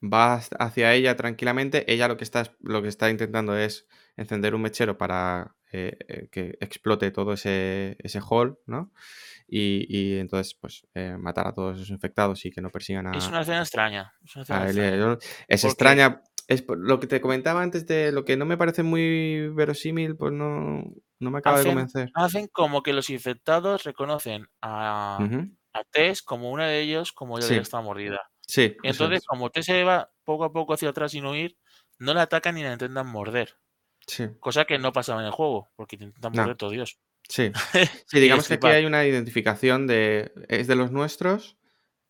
[0.04, 1.92] Va hasta- hacia ella tranquilamente.
[1.92, 3.86] Ella lo que está, lo que está intentando es
[4.18, 8.92] encender un mechero para eh, eh, que explote todo ese, ese hall, ¿no?
[9.48, 13.12] Y, y entonces, pues, eh, matar a todos esos infectados y que no persigan a,
[13.12, 14.12] Es una escena extraña.
[14.24, 15.18] Es una escena extraña.
[15.48, 16.22] Es extraña.
[16.48, 20.34] Es lo que te comentaba antes de lo que no me parece muy verosímil, pues
[20.34, 20.84] no,
[21.20, 22.10] no me acaba de convencer.
[22.16, 25.20] Hacen como que los infectados reconocen a.
[25.74, 27.56] a Tess como una de ellos, como ella Sí.
[27.56, 28.20] ya está mordida.
[28.48, 29.26] Sí, Entonces, es.
[29.26, 31.58] como Tess se va poco a poco hacia atrás sin huir,
[32.00, 33.56] no la atacan ni la intentan morder.
[34.08, 36.42] Sí, Cosa que no pasaba en el juego, porque te intentan No.
[36.42, 37.00] morder todo Dios.
[37.30, 37.52] sí.
[38.08, 40.34] Sí, digamos que aquí hay una identificación de.
[40.50, 41.58] Es de los nuestros,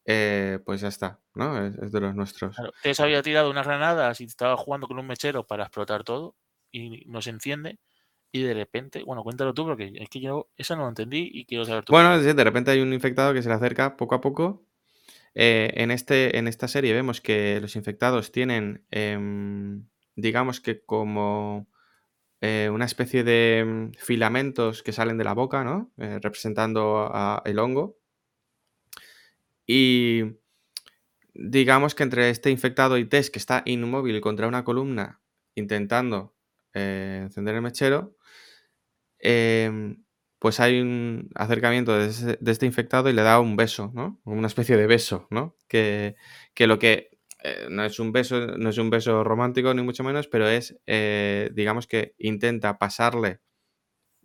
[0.05, 1.63] eh, pues ya está, ¿no?
[1.65, 2.55] Es, es de los nuestros.
[2.55, 6.35] Claro, Tess había tirado unas granadas y estaba jugando con un mechero para explotar todo
[6.71, 7.79] y no se enciende.
[8.31, 11.45] Y de repente, bueno, cuéntalo tú, porque es que yo eso no lo entendí y
[11.45, 11.91] quiero saber tú.
[11.93, 14.65] Bueno, de repente hay un infectado que se le acerca poco a poco.
[15.35, 21.67] Eh, en, este, en esta serie vemos que los infectados tienen, em, digamos que como
[22.41, 25.91] eh, una especie de mm, filamentos que salen de la boca, ¿no?
[25.97, 27.97] Eh, representando a- el hongo.
[29.65, 30.37] Y
[31.33, 35.21] digamos que entre este infectado y Tess, que está inmóvil contra una columna
[35.55, 36.35] intentando
[36.73, 38.15] eh, encender el mechero,
[39.21, 40.03] em,
[40.39, 44.19] pues hay un acercamiento de, ese- de este infectado y le da un beso, ¿no?
[44.25, 45.55] Una especie de beso, ¿no?
[45.67, 46.15] Que,
[46.53, 47.09] que lo que
[47.43, 50.79] eh, no es un beso, no es un beso romántico ni mucho menos, pero es,
[50.87, 53.41] eh, digamos que intenta pasarle,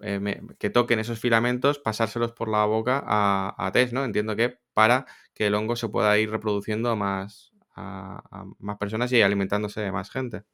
[0.03, 4.05] eh, que toquen esos filamentos, pasárselos por la boca a, a Tess, ¿no?
[4.05, 9.23] Entiendo que para que el hongo se pueda ir reproduciendo más, a más personas y
[9.23, 10.45] alimentándose de más gente.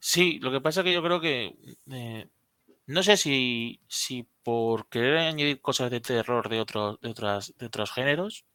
[0.00, 1.56] Sí, lo que pasa es que yo creo que
[1.90, 2.28] eh,
[2.86, 7.66] no sé si, si por querer añadir cosas de terror de otros, de otras, de
[7.66, 8.46] otros géneros,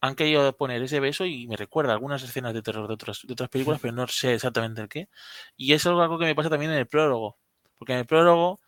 [0.00, 3.22] han querido poner ese beso y me recuerda a algunas escenas de terror de otras,
[3.24, 5.08] de otras películas, pero no sé exactamente el qué.
[5.56, 7.38] Y eso es algo que me pasa también en el prólogo.
[7.78, 8.60] Porque en el prólogo,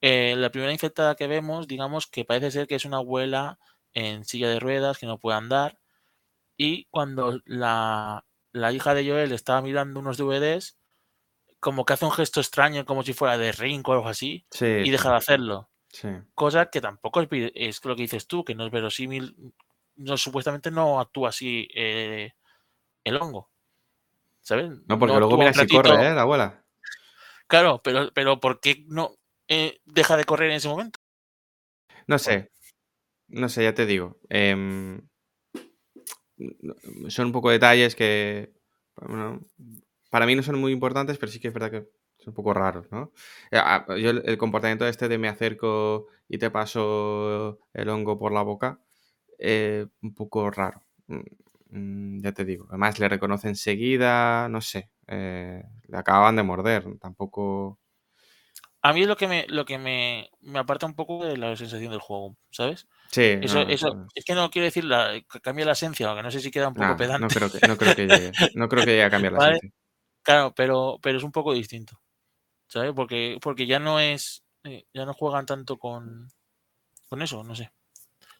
[0.00, 3.58] eh, la primera infectada que vemos, digamos que parece ser que es una abuela
[3.94, 5.78] en silla de ruedas, que no puede andar.
[6.56, 10.76] Y cuando la, la hija de Joel estaba mirando unos DVDs,
[11.60, 14.66] como que hace un gesto extraño, como si fuera de Ring o algo así, Sí,
[14.66, 15.70] y deja de hacerlo.
[15.90, 16.08] sí.
[16.34, 19.34] Cosa que tampoco es, es lo que dices tú, que no es verosímil.
[19.96, 22.34] No, supuestamente no actúa así eh,
[23.04, 23.50] el hongo.
[24.42, 24.70] ¿Sabes?
[24.86, 26.14] No, porque luego actúa mira si corre, ¿eh?
[26.14, 26.64] La abuela.
[27.48, 29.14] Claro, pero, pero ¿por qué no
[29.48, 31.00] eh, deja de correr en ese momento?
[32.06, 32.50] No sé.
[33.28, 34.18] No sé, ya te digo.
[34.28, 35.00] em,
[36.36, 36.74] no-
[37.08, 38.52] son un poco detalles que
[38.96, 39.40] bueno,
[40.10, 41.80] para mí no son muy importantes, pero sí que es verdad que
[42.18, 43.12] son un poco raros, ¿no?
[43.50, 48.32] Eh, ah, Yo el, comportamiento este de me acerco y te paso el hongo por
[48.32, 48.80] la boca,
[49.38, 50.82] eh, un poco raro.
[51.08, 51.20] Mm,
[51.70, 52.66] mm, Ya te digo.
[52.70, 54.90] Además le reconoce enseguida, no sé.
[55.08, 56.84] eh, le acababan de morder.
[57.00, 57.78] Tampoco.
[58.82, 61.56] a mí es lo que me, lo que me, me aparta un poco de la
[61.56, 62.86] sensación del juego, ¿sabes?
[63.10, 66.08] Sí, Eso, no, eso, eso- es que no quiero decir la, que cambie la esencia,
[66.08, 67.34] aunque no sé si queda un poco nah, no pedante.
[67.34, 69.56] creo que, no creo que llegue, no creo que llegue a cambiar la Vale.
[69.56, 69.70] esencia.
[70.26, 72.02] Claro, pero, pero es un poco distinto.
[72.66, 72.92] ¿Sabes?
[72.96, 74.42] Porque, porque ya no es.
[74.64, 76.28] eh, ya no juegan tanto con.
[77.08, 77.70] Con eso, no sé.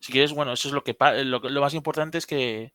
[0.00, 2.74] Si quieres, bueno, eso es lo que lo, lo más importante es que.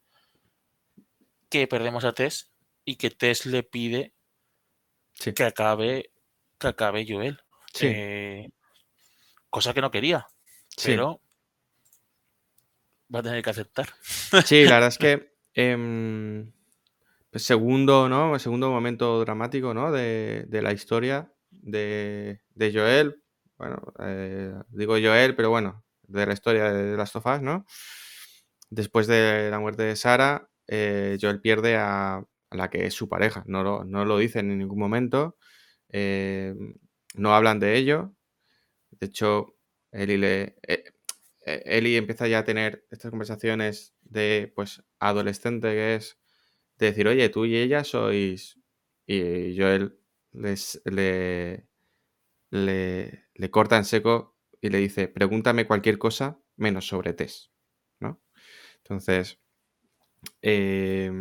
[1.50, 2.54] Que perdemos a Tess
[2.86, 4.14] y que Tess le pide
[5.14, 6.14] Sí, que acabe.
[6.58, 7.38] Que acabe Joel.
[7.74, 8.50] sí, Eh,
[9.50, 10.26] cosa que no quería.
[10.70, 10.92] sí.
[10.92, 11.22] Pero
[13.14, 13.94] va a tener que aceptar.
[14.46, 16.54] Sí, la verdad es que em,
[17.36, 18.38] segundo, ¿no?
[18.40, 19.92] Segundo momento dramático, ¿no?
[19.92, 23.22] De, de la historia de, de Joel.
[23.58, 27.66] Bueno, eh, digo Joel, pero bueno, de la historia de Last of Us, ¿no?
[28.70, 33.44] Después de la muerte de Sara, eh, Joel pierde a, la que es su pareja.
[33.48, 35.38] No lo, no lo dicen en ningún momento.
[35.90, 36.56] eh,
[37.16, 38.14] no hablan de ello.
[38.92, 39.56] De hecho,
[39.92, 40.56] Ellie, le,
[41.46, 46.21] Ellie empieza ya a tener estas conversaciones de pues adolescente que es
[46.86, 48.60] de decir, oye, tú y ella sois.
[49.08, 49.98] Y Joel
[50.34, 51.68] les, le,
[52.50, 57.52] le, le corta en seco y le dice, pregúntame cualquier cosa menos sobre Tess.
[58.00, 58.22] ¿no?
[58.78, 59.40] Entonces,
[60.42, 61.12] eh,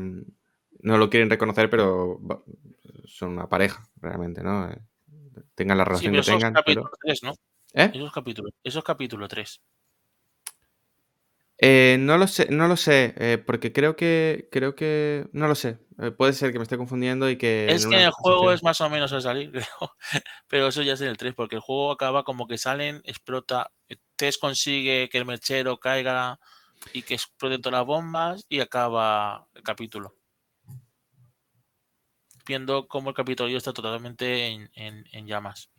[0.81, 2.21] no lo quieren reconocer, pero
[3.05, 4.71] son una pareja, realmente, ¿no?
[4.71, 4.79] Eh,
[5.55, 6.55] Tengan la Sí, relación pero que eso es tengan.
[6.55, 6.99] capítulo Pero...
[7.03, 7.33] 3, ¿no?
[7.75, 7.91] ¿Eh?
[7.95, 9.61] Eso es capítulo, eso es capítulo 3.
[11.63, 15.55] Eh, no lo sé, no lo sé, eh, porque creo que, creo que, no lo
[15.55, 15.79] sé.
[15.99, 18.63] eh, puede ser que me esté confundiendo y que Es que en el juego es
[18.63, 19.97] más o menos a salir, creo.
[20.49, 23.71] Pero eso ya es en el 3, porque el juego acaba como que salen, explota,
[24.17, 26.41] Tess consigue que el mechero caiga
[26.95, 30.15] y que exploten todas las bombas y acaba el capítulo.
[32.47, 35.71] Viendo cómo el Capitolio está totalmente en, en- en llamas.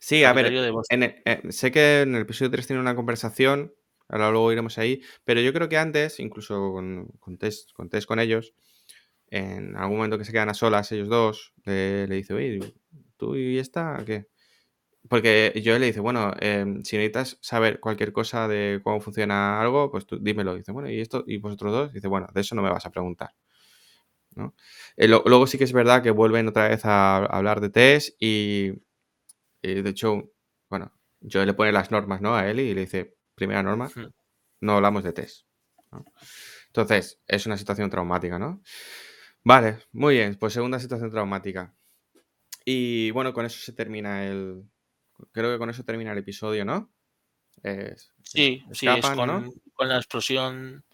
[0.00, 0.46] Sí, a ver,
[0.90, 3.74] en el- eh, sé que en el episodio 3 tiene una conversación,
[4.10, 8.20] ahora luego iremos ahí, pero yo creo que antes, incluso con, con, Tess, con con
[8.20, 8.54] ellos,
[9.28, 12.74] en algún momento que se quedan a solas ellos dos, le, dice, oye,
[13.16, 14.26] ¿tú y esta qué?
[15.08, 19.90] Porque yo le dice, bueno, em, si necesitas saber cualquier cosa de cómo funciona algo,
[19.90, 20.54] pues tú dímelo.
[20.56, 21.24] dice, bueno, ¿y esto?
[21.26, 21.92] ¿Y vosotros dos?
[21.92, 23.30] dice, bueno, de eso no me vas a preguntar.
[24.96, 28.72] Eh, luego sí que es verdad que vuelven otra vez a, hablar de Tess y,
[29.62, 30.32] y, de hecho,
[30.68, 32.34] bueno, yo le pone las normas, ¿no?
[32.36, 33.90] A él y le dice, primera norma,
[34.60, 35.46] no hablamos de Tess.
[35.92, 36.04] ¿no?
[36.68, 38.62] Entonces, es una situación traumática, ¿no?
[39.44, 41.74] Vale, muy bien, pues segunda situación traumática.
[42.64, 44.64] Y bueno, con eso se termina el...
[45.32, 46.92] Creo que con eso termina el episodio, ¿no?
[47.62, 49.52] Es- Sí, sí, es con, ¿no?
[49.74, 50.84] con la explosión.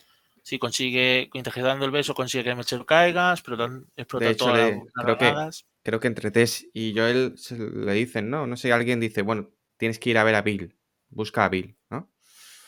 [0.43, 4.59] Sí, consigue, interceptando el beso, consigue que el mechero caiga, explotan, explota De hecho, todas
[4.71, 5.35] le- las creo que-.
[5.83, 8.47] Creo que entre Tess y Joel se le dicen, ¿no?
[8.47, 10.77] No sé, alguien dice, bueno, tienes que ir a ver a Bill.
[11.11, 12.11] Busca a Bill, ¿no?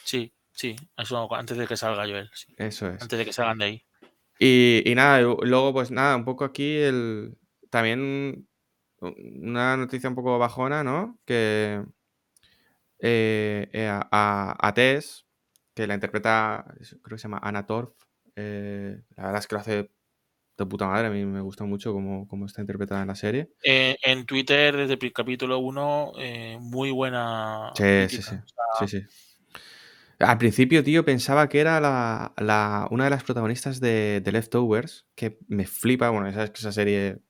[0.09, 3.03] Sí, sí, eso antes de que salga Joel, sí, Eso es.
[3.03, 3.85] antes de que salgan de ahí.
[4.39, 7.37] Y, y nada, luego pues nada, un poco aquí el...
[7.69, 8.49] También
[9.01, 11.19] una noticia un poco bajona, ¿no?
[11.27, 11.85] Que
[13.01, 15.27] eh, eh, a, a- Tess,
[15.75, 16.65] que la interpreta,
[17.03, 17.91] creo que se llama Anna Torf,
[18.35, 19.91] eh, la verdad es que lo hace
[20.57, 23.51] de puta madre, a mí me gusta mucho cómo, cómo está interpretada en la serie.
[23.63, 26.15] Eh, en Twitter, desde el capítulo 1,
[26.61, 27.73] muy buena.
[27.75, 28.35] Sí, sí, sí.
[28.37, 29.28] O sea, Sí, sí.
[30.21, 35.07] Al principio, tío, pensaba que era la, la- una de las protagonistas de, de Leftovers,
[35.15, 37.21] que me flipa, bueno, sabes esa serie,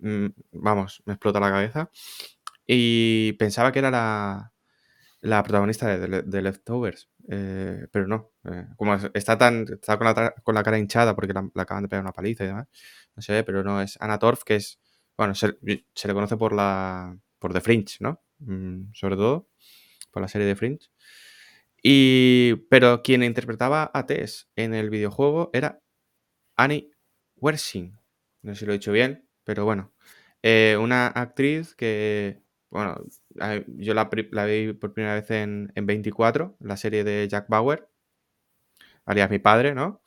[0.00, 1.90] mm, vamos, me explota la cabeza.
[2.66, 4.52] Y pensaba que era la,
[5.22, 8.32] la protagonista de, de- Leftovers, eh, pero no.
[8.44, 11.84] eh, como es- está tan está con la, con la cara hinchada porque la, acaban
[11.84, 12.68] de pegar una paliza y demás,
[13.16, 14.80] no sé, pero no, es Anna que es,
[15.18, 15.58] bueno, se,
[15.94, 18.22] se le conoce por la por The Fringe, ¿no?
[18.40, 19.48] Mm, sobre todo,
[20.12, 20.88] por la serie de Fringe.
[21.82, 25.80] Y, pero quien interpretaba a Tess en el videojuego era
[26.56, 26.90] Annie
[27.36, 27.98] Wersing.
[28.42, 29.92] No sé si lo he dicho bien, pero bueno.
[30.42, 32.96] Eh, una actriz que, bueno,
[33.40, 34.04] a- yo la,
[34.46, 37.88] vi por primera vez en, en 24, la serie de Jack Bauer,
[39.06, 40.00] alias mi padre, ¿no?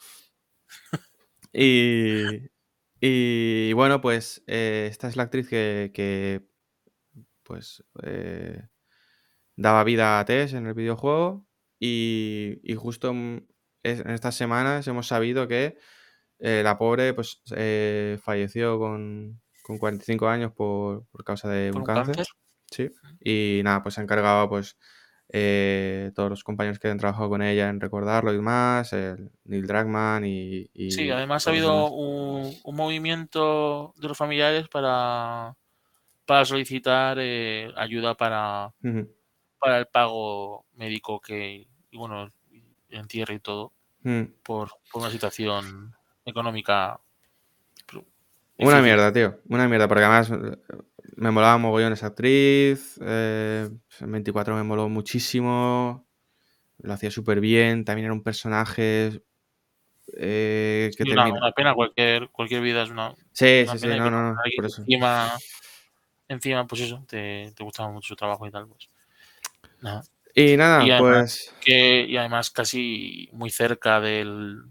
[1.53, 2.49] Y,
[3.01, 6.43] y bueno, pues eh, esta es la actriz que, que,
[7.43, 8.67] pues, eh,
[9.57, 11.47] daba vida a Tess en el videojuego
[11.85, 13.47] y, y justo en,
[13.83, 15.77] es- en estas semanas hemos sabido que
[16.39, 21.81] eh, la pobre pues eh, falleció con, con 45 años por, por causa de por
[21.81, 22.15] un cáncer.
[22.15, 22.27] cáncer.
[22.71, 22.89] Sí.
[23.21, 24.77] Y nada, pues se ha encargado pues
[25.29, 29.67] eh, todos los compañeros que han trabajado con ella en recordarlo y demás, el Neil
[29.67, 35.55] Druckmann y, y Sí, además ha habido un, un movimiento de los familiares para,
[36.25, 38.73] para solicitar eh, ayuda para,
[39.59, 42.31] para el pago médico que, y bueno,
[42.89, 43.71] entierre y todo,
[44.01, 44.23] Mm.
[44.43, 46.99] por, por una situación económica.
[48.57, 48.83] Una difícil.
[48.83, 49.39] mierda, tío.
[49.49, 50.57] Una mierda, porque además eh,
[51.15, 52.99] me molaba mogollón esa actriz.
[53.01, 53.69] eh,
[53.99, 56.05] en 24 me moló muchísimo.
[56.79, 57.85] Lo hacía súper bien.
[57.85, 59.21] También era un personaje
[60.17, 61.37] eh, que una, termina.
[61.39, 64.39] una pena, cualquier, cualquier vida es una, Sí, una sí, sí, pena no, no, no,
[64.43, 64.81] alguien por eso.
[64.81, 65.31] encima,
[66.27, 68.87] encima, pues eso, te, te gustaba mucho su trabajo y tal, pues.
[69.81, 70.03] Nada.
[70.35, 71.55] Y nada, Y además, pues.
[71.61, 74.63] que, y además casi muy cerca del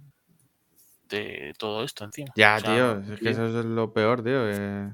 [1.09, 2.33] de todo esto encima.
[2.37, 4.49] Ya, O sea, tío, es que eso es lo peor, tío.
[4.49, 4.91] eh,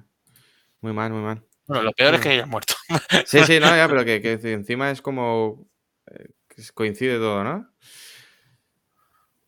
[0.80, 1.44] Muy mal, muy mal.
[1.66, 2.74] Bueno, lo peor es que hayas muerto.
[3.26, 5.68] Sí, sí, no, ya, pero que, que encima es como.
[6.06, 6.30] eh,
[6.74, 7.70] coincide todo, ¿no?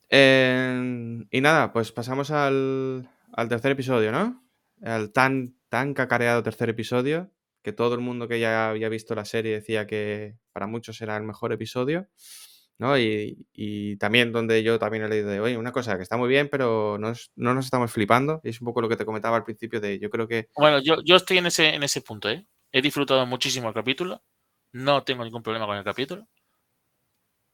[0.08, 4.44] Eh, y nada, pues pasamos al, al tercer episodio, ¿no?
[4.82, 7.30] Al tan, tan cacareado tercer episodio,
[7.62, 11.16] que todo el mundo que ya había visto la serie decía que para muchos era
[11.16, 12.08] el mejor episodio,
[12.78, 12.98] ¿no?
[12.98, 16.28] Y, y también donde yo también he leído de, oye, una cosa que está muy
[16.28, 18.40] bien, pero no, es- no nos estamos flipando.
[18.44, 20.48] Y es un poco lo que te comentaba al principio de, yo creo que...
[20.56, 22.46] Bueno, yo, yo estoy en ese, en ese punto, ¿eh?
[22.72, 24.22] He disfrutado muchísimo el capítulo.
[24.72, 26.26] No tengo ningún problema con el capítulo.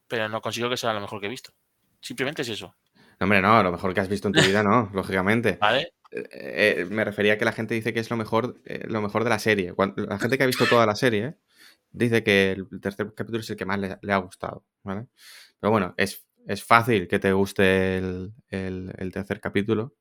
[0.09, 1.51] Pero no consigo que sea lo mejor que he visto.
[2.01, 2.75] Simplemente es eso.
[3.19, 5.59] No, hombre, no, lo mejor que has visto en tu vida, no, lógicamente.
[5.61, 5.93] ¿Vale?
[6.11, 9.25] Eh, me refería a que la gente dice que es lo mejor, eh, lo mejor
[9.25, 9.75] de la serie.
[9.97, 11.37] La gente que ha visto toda la serie
[11.91, 15.09] dice que el tercer capítulo es el que más le, le ha gustado, ¿vale?
[15.61, 19.95] Pero bueno, es, es fácil que te guste el, el- el tercer capítulo.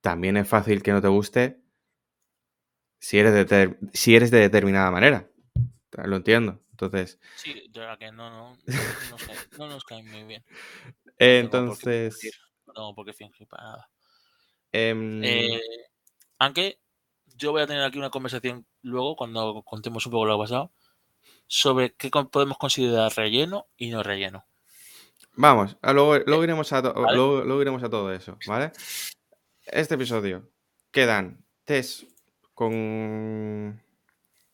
[0.00, 1.60] También es fácil que no te guste
[3.00, 5.28] si eres de, si eres de determinada manera.
[6.04, 6.60] Lo entiendo.
[6.70, 10.44] Entonces, Sí, de verdad que no, no, no, nos cae, no nos cae muy bien.
[11.18, 12.32] Eh, entonces,
[12.66, 13.90] No tengo por qué fingir para nada.
[14.72, 15.60] Em, Eh,
[16.38, 16.78] aunque
[17.36, 20.44] yo voy a tener aquí una conversación luego, cuando contemos un poco lo que ha
[20.44, 20.72] pasado,
[21.46, 24.44] sobre qué podemos considerar relleno y no relleno.
[25.34, 27.16] Vamos, a luego, luego iremos a, ¿Vale?
[27.16, 28.72] luego, luego iremos a todo eso, ¿vale?
[29.66, 30.50] Este episodio
[30.90, 32.06] quedan Tess
[32.54, 33.80] con,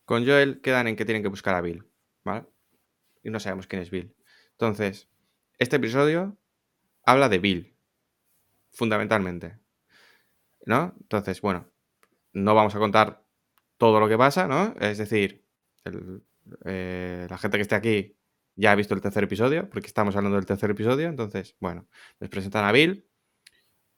[0.04, 1.84] con Joel, quedan en que tienen que buscar a Bill,
[2.22, 2.44] ¿vale?
[3.22, 4.14] Y no sabemos quién es Bill.
[4.52, 5.08] Entonces,
[5.58, 6.36] este episodio
[7.04, 7.76] habla de Bill,
[8.70, 9.58] fundamentalmente,
[10.66, 10.94] ¿no?
[11.00, 11.70] Entonces, bueno,
[12.34, 13.24] no vamos a contar
[13.78, 14.74] todo lo que pasa, ¿no?
[14.80, 15.44] Es decir,
[15.84, 16.22] el-
[16.64, 18.16] eh, la gente que esté aquí
[18.56, 21.08] ya ha visto el tercer episodio, porque estamos hablando del tercer episodio.
[21.08, 21.86] Entonces, bueno,
[22.20, 23.06] les presentan a Bill,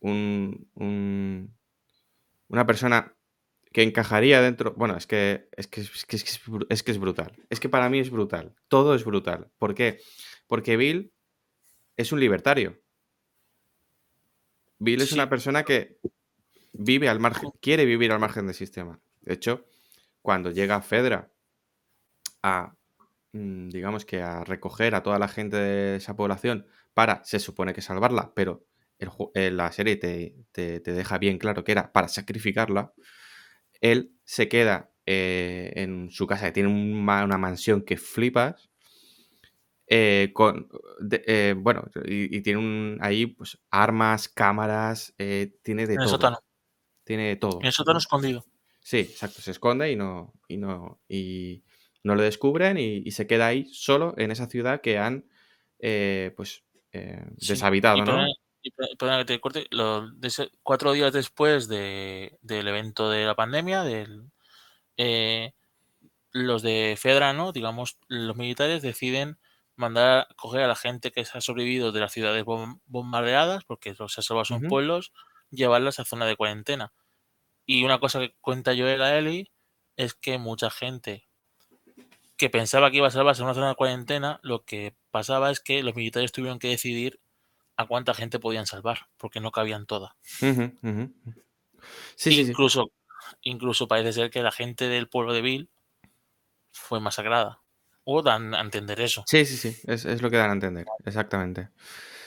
[0.00, 1.56] un, un-
[2.48, 3.14] una persona
[3.72, 4.72] que encajaría dentro.
[4.74, 7.32] Bueno, es que es, que, es, que, es, que es bru- es que es brutal.
[7.50, 8.54] Es que para mí es brutal.
[8.68, 9.50] Todo es brutal.
[9.58, 10.00] ¿Por qué?
[10.46, 11.12] Porque Bill
[11.96, 12.80] es un libertario.
[14.78, 15.14] Bill es Sí.
[15.14, 15.98] una persona que
[16.78, 19.00] vive al margen, quiere vivir al margen del sistema.
[19.20, 19.66] De hecho,
[20.22, 21.30] cuando llega Fedra
[22.42, 22.74] a,
[23.32, 27.74] mm, digamos que a recoger a toda la gente de esa población para, se supone
[27.74, 28.64] que salvarla, pero
[28.98, 32.92] el eh, la serie te, te- te deja bien claro que era para sacrificarla,
[33.80, 38.70] él se queda eh, en su casa, que tiene una mansión que flipas,
[39.86, 40.68] eh, con,
[41.00, 46.00] de- eh, bueno, y, y tiene un, ahí pues armas, cámaras, eh, tiene de En
[46.00, 46.12] el todo.
[46.14, 46.38] sótano.
[47.08, 47.60] Tiene todo.
[47.60, 47.98] En el sótano ¿no?
[47.98, 48.44] escondido.
[48.80, 51.64] Sí, exacto, se esconde y no, y no, y
[52.04, 55.26] no lo descubren y, y se queda ahí solo en esa ciudad que han
[55.80, 57.48] eh, pues eh, Sí.
[57.48, 58.06] deshabitado, Y ¿no?
[58.06, 58.28] perdona,
[58.62, 63.24] y per- perdona que te corte, lo- de cuatro días después de- del evento de
[63.26, 64.30] la pandemia, del,
[64.98, 65.52] eh,
[66.32, 67.52] los de Fedra, ¿no?
[67.52, 69.38] Digamos, los militares deciden
[69.76, 73.64] mandar a coger a la gente que se ha sobrevivido de las ciudades bom- bombardeadas,
[73.64, 74.68] porque los se ha salvado son Ujú.
[74.68, 75.12] pueblos,
[75.50, 76.92] llevarlas a zona de cuarentena.
[77.66, 79.50] Y una cosa que cuenta Joel a Ellie
[79.96, 81.28] es que mucha gente
[82.36, 85.60] que pensaba que iba a salvarse en una zona de cuarentena, lo que pasaba es
[85.60, 87.20] que los militares tuvieron que decidir
[87.76, 90.12] a cuánta gente podían salvar, porque no cabían todas.
[90.40, 91.12] Ujú, ujú.
[92.16, 92.50] Sí, sí, sí.
[92.50, 92.90] incluso,
[93.42, 95.70] incluso parece ser que la gente del pueblo de Bill
[96.72, 97.60] fue masacrada.
[98.04, 99.24] O dan a entender eso.
[99.26, 101.68] Sí, sí, sí, es, es lo que dan a entender, exactamente.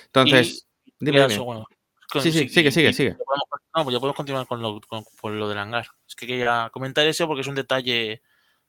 [0.05, 1.45] Entonces, Y dime, eso, dime.
[1.45, 1.65] bueno,
[2.11, 3.11] con- Sí, sí, sí, sigue, sigue, sigue.
[3.13, 5.87] podemos- no, pues ya podemos continuar con lo, con- con lo del hangar.
[6.07, 8.21] Es que quería comentar eso porque es un detalle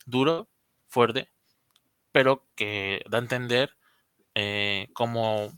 [0.06, 0.48] duro,
[0.88, 1.30] fuerte,
[2.12, 3.76] pero que da a entender
[4.34, 5.52] eh, cómo,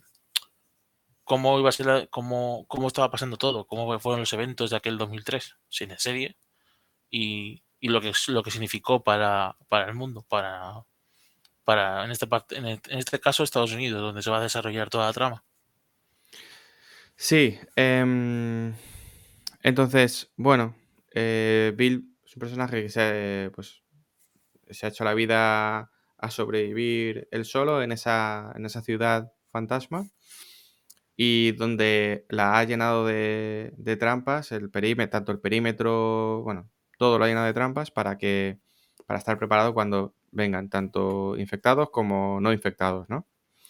[1.23, 4.75] cómo iba a ser la- cómo, cómo estaba pasando todo, cómo fueron los eventos de
[4.77, 6.35] aquel 2003, sin la serie,
[7.09, 10.83] y, y lo que lo que significó para, para el mundo, para,
[11.63, 14.41] para en este parte, en, el- en este caso Estados Unidos, donde se va a
[14.41, 15.43] desarrollar toda la trama.
[17.15, 18.73] Sí, em,
[19.63, 20.75] entonces, bueno,
[21.13, 23.83] eh, Bill Es un personaje que se, pues,
[24.69, 30.09] se ha hecho la vida a sobrevivir él solo en esa, en esa ciudad fantasma
[31.17, 37.17] y donde la ha llenado de, de trampas, el perímetro, tanto el perímetro, bueno, todo
[37.17, 38.59] lo ha llenado de trampas para que
[39.05, 43.27] para estar preparado cuando vengan tanto infectados como no infectados, ¿no?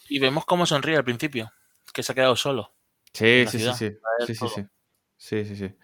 [0.10, 1.52] Y vemos cómo sonríe al principio,
[1.94, 2.75] que se ha quedado solo.
[3.16, 3.98] Sí, sí, sí, sí.
[4.26, 4.66] Sí, sí, sí.
[5.18, 5.76] Sí, sí, sí.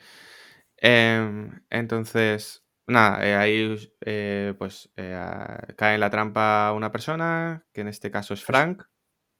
[1.70, 5.18] Entonces, nada, eh, ahí eh, pues eh,
[5.78, 8.84] cae en la trampa una persona, que en este caso es Frank.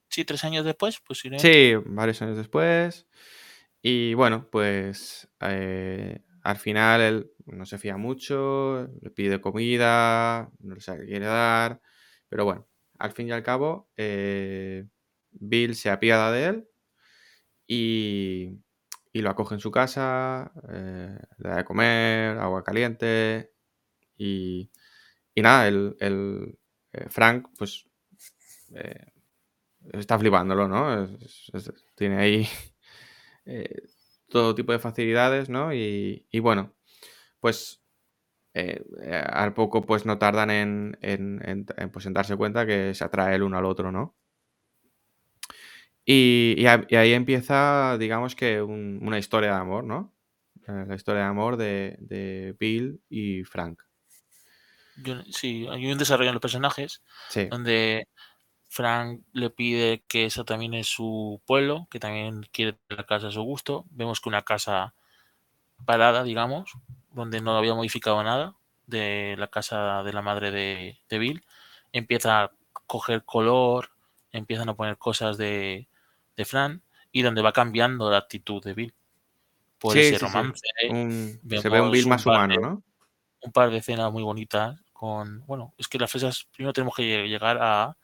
[0.10, 3.08] Sí, tres años después, pues Sí, varios años después.
[3.82, 10.82] Y bueno, pues al final él no se fía mucho, le pide comida, no le
[10.82, 11.82] sabe qué quiere dar,
[12.30, 12.68] pero bueno,
[13.00, 13.90] al fin y al cabo,
[15.32, 16.71] Bill se apiada de él
[17.74, 18.60] y,
[19.14, 23.54] lo acoge en su casa, eh, le da de comer, agua caliente
[24.18, 24.70] y,
[25.36, 26.58] nada, el,
[26.92, 27.88] eh, Frank pues
[28.76, 29.06] eh,
[29.94, 31.08] está flipándolo, ¿no?
[31.96, 32.48] tiene ahí
[34.30, 35.74] todo tipo de facilidades, ¿no?
[35.74, 36.74] Y, bueno,
[37.40, 37.82] pues
[38.54, 43.44] al poco pues no tardan en, en, pues, en darse cuenta que se atrae el
[43.44, 44.21] uno al otro, ¿no?
[46.06, 50.14] Y, ahí empieza, digamos que una historia de amor, ¿no?
[50.68, 53.82] Eh, la historia de amor de, Bill y Frank.
[55.32, 57.02] Sí, hay un desarrollo en los personajes
[57.50, 58.08] donde
[58.70, 63.32] Frank le pide que eso también es su pueblo, que también quiere la casa a
[63.32, 63.86] su gusto.
[63.90, 64.94] Vemos que una casa
[65.86, 66.72] parada, digamos,
[67.12, 68.56] donde no había modificado nada
[68.86, 71.44] de la casa de la madre de, de Bill,
[71.94, 72.52] empieza a
[72.86, 73.92] coger color,
[74.32, 75.88] empiezan a poner cosas de,
[76.42, 76.82] de Fran
[77.12, 78.94] y donde va cambiando la actitud de Bill.
[79.78, 80.62] Por ese romance.
[80.80, 82.84] se ve un Bill más humano, ¿no?
[83.42, 85.46] Un par de escenas muy bonitas con.
[85.46, 86.48] Bueno, es que las fresas.
[86.54, 87.98] Primero tenemos que llegar a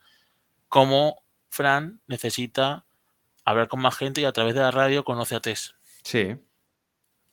[0.68, 2.86] cómo Fran necesita
[3.46, 5.76] hablar con más gente y a través de la radio conoce a Tess.
[6.04, 6.36] Sí.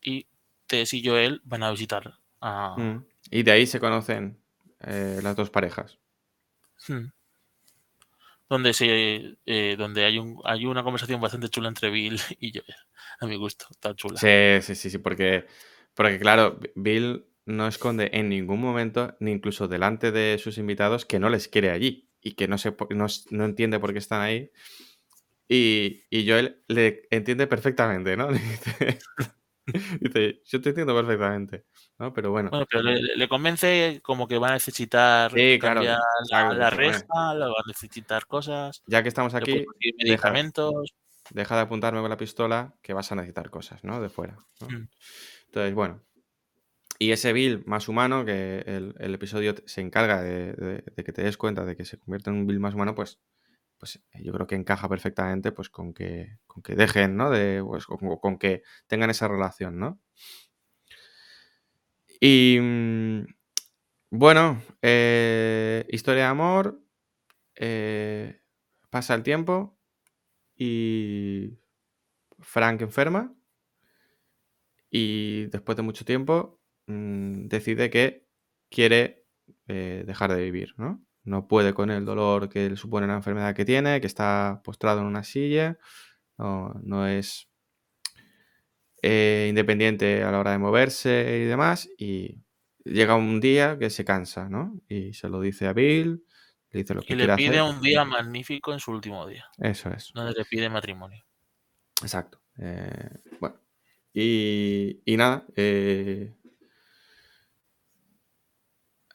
[0.02, 0.26] Y
[0.66, 2.76] Tess y Joel van a visitar a.
[2.76, 3.06] Mm.
[3.31, 4.39] Y de ahí se conocen
[4.81, 5.98] eh, las dos parejas.
[6.86, 7.06] Hmm
[8.48, 12.62] donde se eh, donde hay un hay una conversación bastante chula entre Bill y yo
[13.20, 14.18] a mi gusto está chula.
[14.18, 15.46] Sí sí sí sí porque
[15.94, 21.18] porque claro Bill no esconde en ningún momento ni incluso delante de sus invitados que
[21.18, 24.50] no les quiere allí y que no se no, no entiende por qué están ahí.
[25.46, 28.28] Y, y Joel le entiende perfectamente no
[30.01, 31.65] Dice, yo te entiendo perfectamente,
[31.99, 32.12] ¿no?
[32.12, 32.51] Pero bueno.
[32.51, 35.31] Bueno, pero le, convence como que va a necesitar
[35.61, 35.99] cambiar
[36.31, 38.82] la, resta, va a necesitar cosas.
[38.86, 39.65] Ya que estamos aquí,
[39.99, 40.95] medicamentos.
[41.31, 44.01] Deja, de apuntarme con la pistola que vas a necesitar cosas, ¿no?
[44.01, 44.36] De fuera.
[44.61, 44.89] Mm.
[45.47, 46.03] Entonces, bueno.
[46.99, 51.65] Y ese Bill más humano, que el, episodio se encarga de, que te des cuenta
[51.65, 53.19] de que se convierte en un Bill más humano, pues
[53.85, 57.28] pues eh, yo creo que encaja perfectamente pues con que, con que dejen, ¿no?
[57.28, 60.01] De, pues, con, que tengan esa relación, ¿no?
[62.19, 63.27] Y mm,
[64.11, 66.81] bueno, eh, historia de amor,
[67.56, 68.40] eh,
[68.89, 69.78] pasa el tiempo
[70.56, 71.59] y
[72.39, 73.35] Frank enferma
[74.89, 78.27] y después de mucho tiempo mm, decide que
[78.70, 79.27] quiere
[79.66, 81.05] dejar de vivir, ¿no?
[81.24, 85.01] No puede con el dolor que le supone la enfermedad que tiene, que está postrado
[85.01, 85.78] en una silla,
[86.38, 87.48] no, es
[89.02, 92.42] eh, independiente a la hora de moverse y demás, y
[92.84, 94.80] llega un día que se cansa, ¿no?
[94.88, 96.24] Y se lo dice a Bill,
[96.70, 99.46] le dice lo que y le pide un día magnífico en su último día.
[99.59, 100.10] Eso es.
[100.14, 101.24] Donde le pide matrimonio.
[102.02, 102.40] Exacto.
[102.59, 103.56] Eh, bueno.
[104.12, 106.34] Y, y nada, eh,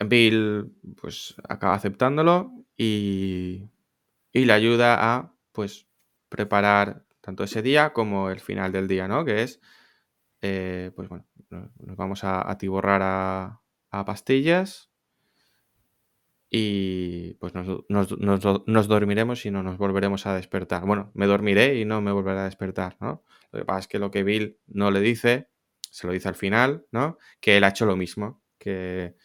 [0.06, 3.70] Bill pues acaba aceptándolo y,
[4.34, 5.88] le ayuda a pues
[6.30, 9.26] preparar tanto ese día como el final del día, ¿no?
[9.26, 9.60] Que es,
[10.42, 13.62] eh, pues bueno, nos vamos a atiborrar a,
[14.06, 14.90] pastillas
[16.50, 20.86] y pues nos, dormiremos y no nos volveremos a despertar.
[20.86, 23.24] Bueno, me dormiré y no me volveré a despertar, ¿no?
[23.52, 25.50] Lo que pasa es que lo que Bill no le dice,
[25.82, 27.18] se lo dice al final, ¿no?
[27.40, 29.16] Que él ha hecho lo mismo, que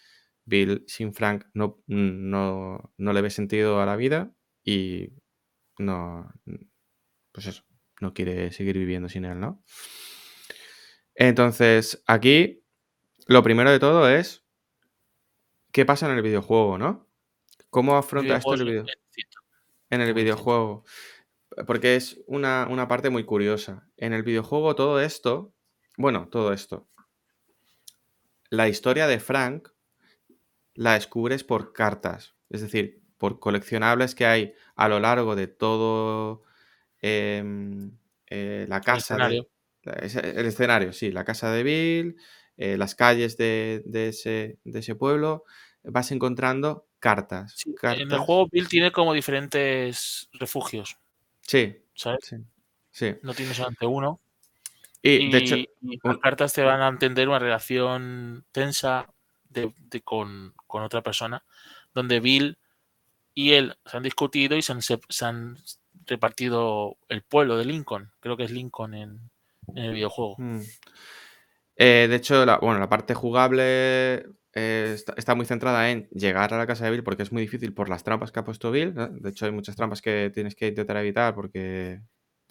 [0.44, 5.10] Bill sin Frank no, no, le ve sentido a la vida y
[5.78, 6.32] no,
[7.32, 7.64] pues eso,
[8.00, 9.62] no quiere seguir viviendo sin él, ¿no?
[11.14, 12.64] Entonces, aquí
[13.26, 14.44] lo primero de todo es
[15.72, 17.08] qué pasa en el videojuego, ¿no?
[17.70, 18.84] ¿Cómo afronta esto el video?
[19.90, 20.84] En el videojuego.
[21.66, 23.88] Porque es una, una parte muy curiosa.
[23.96, 25.52] En el videojuego todo esto,
[25.96, 26.88] bueno, todo esto,
[28.50, 29.68] la historia de Frank
[30.74, 36.42] la descubres por cartas, es decir, por coleccionables que hay a lo largo de todo
[37.00, 37.92] em,
[38.26, 39.46] eh, la casa de,
[39.84, 42.16] el escenario, sí, la casa de Bill,
[42.56, 45.44] eh, las calles de, ese, de, ese, pueblo,
[45.82, 50.96] vas encontrando cartas, En el juego Bill tiene como diferentes refugios.
[51.42, 51.76] Sí.
[51.94, 52.34] ¿Sabes?
[52.90, 53.14] Sí.
[53.22, 54.20] No tienes solamente uno.
[55.02, 55.56] Y, de hecho,
[56.02, 59.13] las cartas te van a entender una relación tensa
[59.54, 61.44] de, con, otra persona,
[61.94, 62.58] donde Bill
[63.34, 64.72] y él se han discutido y se
[65.24, 65.58] han,
[66.06, 68.10] repartido el pueblo de Lincoln.
[68.20, 69.30] Creo que es Lincoln en,
[69.74, 70.36] el videojuego.
[70.38, 70.60] Mm.
[71.76, 74.26] Eh, de hecho, la, bueno, la parte jugable
[74.56, 77.74] eh, está, muy centrada en llegar a la casa de Bill porque es muy difícil
[77.74, 78.94] por las trampas que ha puesto Bill.
[78.94, 82.00] De hecho, hay muchas trampas que tienes que intentar evitar porque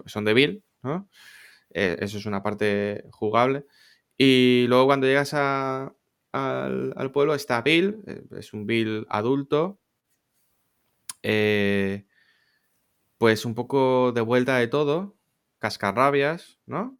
[0.05, 0.63] son de Bill.
[1.73, 3.65] Eh, eso es una parte jugable.
[4.17, 5.33] Y luego cuando llegas
[6.33, 8.01] al, pueblo está Bill,
[8.37, 9.79] es un Bill adulto,
[13.23, 15.15] pues un poco de vuelta de todo,
[15.59, 16.97] cascarrabias, ¿no?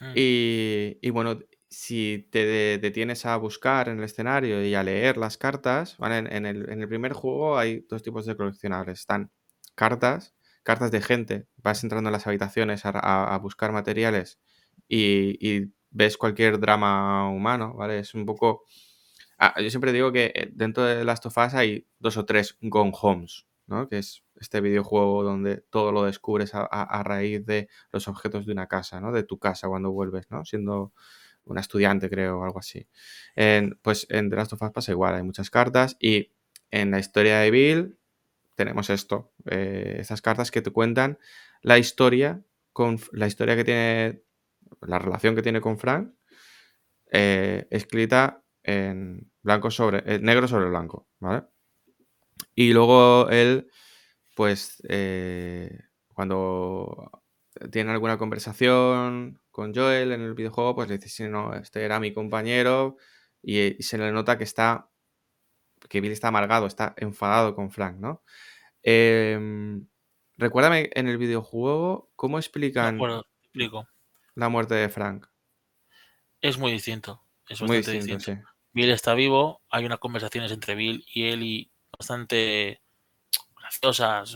[0.00, 0.12] Hmm.
[0.16, 1.38] Y, bueno,
[1.68, 6.88] si te detienes a buscar en el escenario y a leer las cartas, en, el,
[6.88, 9.00] primer juego hay dos tipos de coleccionables.
[9.00, 9.30] Están
[9.76, 10.34] cartas,
[10.64, 11.46] cartas de gente.
[11.58, 14.40] Vas entrando en las habitaciones a, buscar materiales
[14.88, 17.98] y, ves cualquier drama humano, ¿vale?
[18.00, 18.64] Es un poco...
[19.38, 22.58] Ah, yo siempre digo que eh, dentro de Last of Us hay dos o tres
[22.60, 23.88] Gone Homes, ¿no?
[23.88, 28.66] Que es este videojuego donde todo lo descubres a, raíz de los objetos de una
[28.66, 29.12] casa, ¿no?
[29.12, 30.44] De tu casa cuando vuelves, ¿no?
[30.44, 30.92] Siendo
[31.44, 32.86] una estudiante, creo, o algo así.
[33.82, 36.32] pues en The Last of Us pasa igual, hay muchas cartas y
[36.70, 37.98] en la historia de Bill
[38.54, 41.18] tenemos esto, eh, estas cartas que te cuentan
[41.62, 42.42] la historia
[42.72, 44.22] con la historia que tiene,
[44.82, 46.12] la relación que tiene con Frank,
[47.12, 51.44] eh, escrita en blanco sobre, eh, negro sobre blanco, ¿vale?
[52.54, 53.70] Y luego él
[54.40, 55.80] pues eh,
[56.14, 57.10] cuando
[57.70, 62.00] tiene alguna conversación con Joel en el videojuego, pues le dice, sí, no, este era
[62.00, 62.96] mi compañero
[63.42, 64.88] y, se le nota que está,
[65.90, 68.22] que Bill está amargado, está enfadado con Frank, ¿no?
[68.82, 69.86] Em,
[70.38, 72.98] recuérdame en el videojuego cómo explican
[74.34, 75.26] la muerte de Frank.
[76.40, 77.22] Es muy distinto.
[77.48, 78.16] Es muy distinto,
[78.72, 82.80] Bill está vivo, hay unas conversaciones entre Bill y él y bastante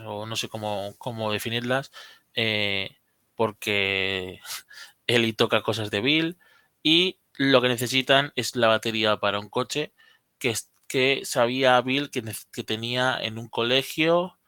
[0.06, 1.90] o no sé cómo, cómo definirlas,
[2.34, 2.96] eh,
[3.34, 4.40] porque
[5.06, 6.38] Eli toca cosas de Bill
[6.82, 9.92] y lo que necesitan es la batería para un coche
[10.38, 10.54] que,
[10.86, 12.22] que sabía Bill que,
[12.52, 14.38] que tenía en un colegio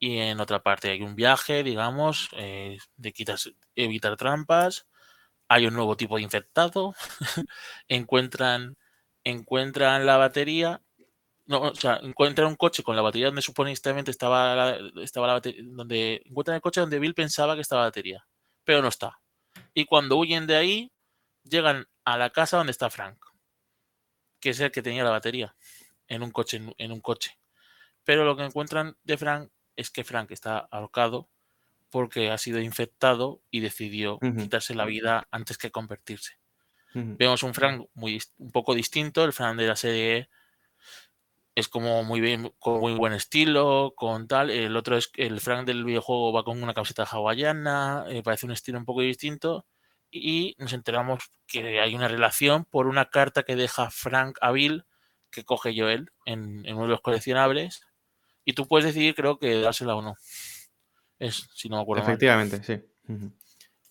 [0.00, 4.88] y en otra parte hay un viaje, digamos, eh, de quitas, evitar trampas,
[5.48, 6.94] hay un nuevo tipo de infectado,
[7.88, 8.76] encuentran,
[9.24, 10.82] encuentran la batería
[11.50, 15.62] no, o sea, encuentran un coche con la batería donde supuestamente estaba estaba la batería,
[15.66, 18.24] donde encuentran el coche donde Bill pensaba que estaba la batería,
[18.64, 19.18] pero no está.
[19.74, 20.92] Y cuando huyen de ahí,
[21.42, 23.18] llegan a la casa donde está Frank,
[24.38, 25.56] que es el que tenía la batería
[26.06, 27.36] en un coche, en un coche.
[28.04, 29.50] Pero lo que encuentran de Frank
[29.80, 31.28] es que Frank está ahorcado
[31.90, 36.38] porque ha sido infectado y decidió quitarse la vida antes que convertirse.
[36.92, 40.28] Vemos un Frank muy, un poco distinto, el Frank de la serie
[41.54, 44.50] es como muy bien, con muy buen estilo, con tal.
[44.50, 48.52] El otro es el Frank del videojuego va con una camiseta hawaiana, eh, parece un
[48.52, 49.66] estilo un poco distinto.
[50.10, 54.84] Y nos enteramos que hay una relación por una carta que deja Frank a Bill,
[55.30, 57.82] que coge Joel en, en uno de los coleccionables.
[58.44, 60.16] Y tú puedes decidir, creo que dársela o no.
[61.18, 62.02] Es, si no me acuerdo.
[62.02, 62.80] Efectivamente, sí.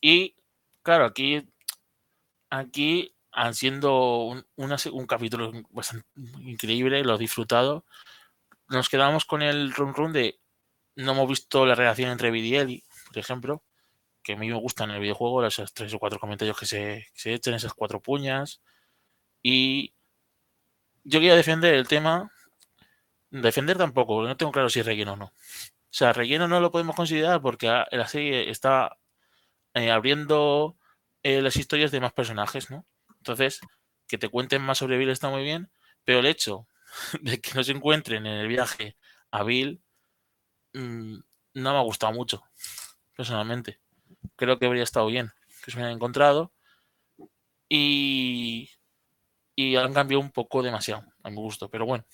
[0.01, 0.35] Y
[0.81, 1.47] claro, aquí,
[2.49, 6.07] aquí han siendo un, un capítulo bastante
[6.41, 7.85] increíble, lo he disfrutado.
[8.67, 10.39] Nos quedamos con el run run de
[10.95, 13.63] no hemos visto la relación entre Vid y por ejemplo,
[14.21, 17.07] que a mí me gustan en el videojuego, esos tres o cuatro comentarios que se,
[17.13, 18.61] se echan, esas cuatro puñas.
[19.41, 19.93] Y
[21.03, 22.31] yo quería defender el tema.
[23.31, 25.25] Defender tampoco, no tengo claro si es relleno o no.
[25.25, 28.97] O sea, relleno no lo podemos considerar porque la serie está
[29.73, 30.77] eh, abriendo
[31.23, 32.85] eh, las historias de más personajes, ¿no?
[33.17, 33.59] Entonces,
[34.07, 35.69] que te cuenten más sobre Bill está muy bien,
[36.03, 36.67] pero el hecho
[37.21, 38.97] de que no se encuentren en el viaje
[39.31, 39.81] a Bill
[40.73, 41.17] mm,
[41.55, 42.43] no me ha gustado mucho,
[43.15, 43.79] personalmente.
[44.35, 45.31] Creo que habría estado bien
[45.63, 46.51] que se hubieran encontrado
[47.67, 48.69] y,
[49.55, 52.05] y han cambiado un poco demasiado, a mi gusto, pero bueno.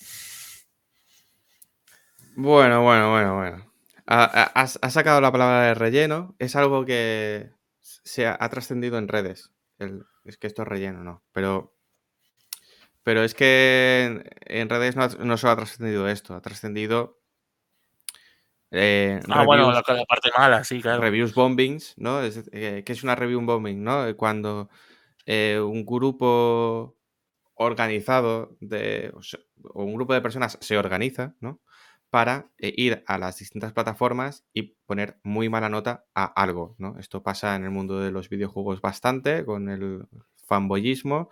[2.36, 3.72] Bueno, bueno, bueno, bueno.
[4.06, 6.36] Has, sacado la palabra de relleno.
[6.40, 7.52] Es algo que
[7.82, 9.52] se ha, ha trascendido en redes.
[9.80, 11.24] El, es que esto es relleno, ¿no?
[11.32, 11.76] Pero
[13.04, 14.24] Pero es que en,
[14.62, 17.20] en redes no, ha- no solo ha trascendido esto, ha trascendido
[18.72, 21.02] eh, Ah, bueno, reviews, la, la parte mala, sí, claro.
[21.02, 22.22] reviews bombings, ¿no?
[22.22, 24.16] Es, eh, ¿Qué es una review bombing, no?
[24.18, 24.70] Cuando
[25.26, 26.98] eh, un grupo
[27.56, 29.14] organizado de,
[29.74, 31.62] o un grupo de personas se organiza, ¿no?
[32.16, 36.98] Para eh, ir a las distintas plataformas y poner muy mala nota a algo, ¿no?
[36.98, 40.08] Esto pasa en el mundo de los videojuegos bastante con el
[40.48, 41.28] fanboyismo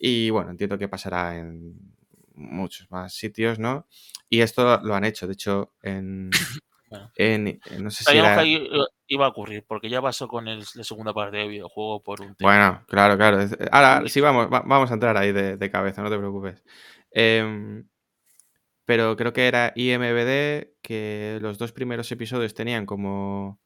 [0.00, 1.74] y bueno, entiendo que pasará en
[2.34, 3.86] muchos más sitios, ¿no?
[4.30, 6.30] Y esto lo han hecho, de hecho, en,
[6.88, 7.12] Bueno.
[7.16, 8.32] en- en- no sé si era...
[8.34, 8.68] que ahí
[9.08, 12.34] iba- a ocurrir, porque ya pasó con el- la segunda parte del videojuego por un
[12.34, 12.50] tema.
[12.50, 13.46] Bueno, claro, claro.
[13.70, 16.64] Ahora sí vamos, va- vamos a entrar ahí de, de cabeza, no te preocupes.
[17.10, 17.86] Em,
[18.84, 23.60] pero creo que era IMBD que los dos primeros episodios tenían como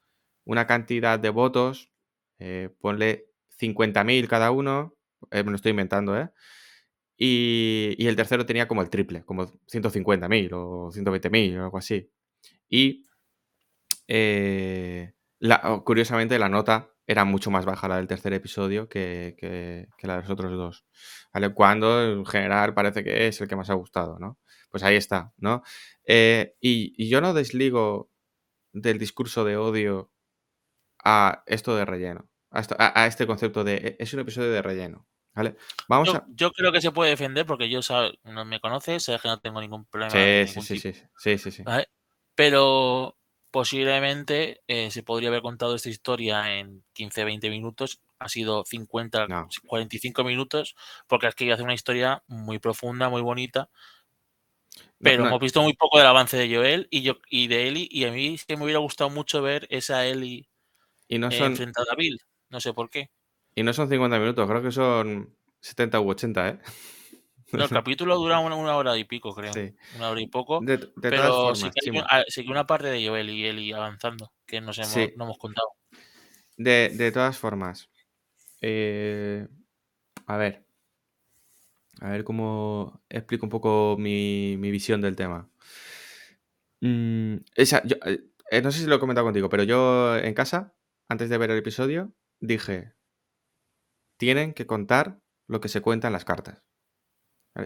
[0.45, 1.93] una cantidad de votos,
[2.39, 4.95] eh, ponle 50.000 cada uno,
[5.31, 6.31] eh, me lo estoy inventando, ¿eh?
[7.17, 12.11] Y, y el tercero tenía como el triple, como 150.000 o 120.000 o algo así.
[12.69, 13.05] Y
[14.09, 19.35] eh, la- o, curiosamente la nota era mucho más baja la del tercer episodio que,
[19.39, 20.87] que- que la de los otros dos.
[21.33, 21.53] ¿Vale?
[21.55, 24.39] Cuando en general parece que es el que más ha gustado, ¿no?
[24.71, 25.63] Pues ahí está, ¿no?
[26.05, 28.11] Eh, y, y yo no desligo
[28.73, 30.13] del discurso de odio
[31.05, 34.51] a esto de relleno, a, esto- a- a este concepto de "E- es un episodio
[34.53, 35.57] de relleno, ¿vale?
[35.89, 36.29] Vamos Yo, a...
[36.29, 39.41] yo creo que se puede defender porque yo sabe, no me conoces, sabes que no
[39.41, 41.65] tengo ningún problema Sí, de ningún sí, tipo, sí, sí, sí, sí.
[41.65, 41.87] ¿vale?
[42.37, 43.19] Pero
[43.53, 48.01] posiblemente eh, se podría haber contado esta historia en 15-20 minutos.
[48.19, 49.49] Ha sido 50, No.
[49.67, 50.77] 45 minutos,
[51.09, 53.71] porque es que iba a hacer una historia muy profunda, muy bonita.
[55.01, 57.89] Pero no, hemos visto muy poco del avance de Joel y, yo, y de Ellie,
[57.91, 60.05] y a mí es que me hubiera gustado mucho ver esa
[61.09, 61.53] y no eh, son...
[61.53, 62.21] enfrentada a Bill.
[62.51, 63.11] No sé por qué.
[63.55, 66.59] Y no son 50 minutos, creo que son 70 u 80, ¿eh?
[67.51, 69.55] No, el capítulo dura una, una hora y pico, creo.
[69.55, 69.75] Sí.
[69.97, 70.61] Una hora y poco.
[70.61, 73.47] De, de todas Pero sí que, hay, ah, sí que una parte de Joel y
[73.47, 75.15] Ellie avanzando, que nos hemos, Sí.
[75.17, 75.69] no hemos contado.
[76.59, 77.89] de, de todas formas,
[78.61, 79.49] eh,
[80.27, 80.68] a ver,
[82.01, 85.51] a ver cómo explico un poco mi, visión del tema.
[86.81, 88.21] Mm, eh,
[88.51, 90.75] eh, no sé si lo he comentado contigo, pero yo en casa,
[91.09, 92.95] antes de ver el episodio, dije,
[94.17, 96.65] tienen que contar lo que se cuenta en las cartas.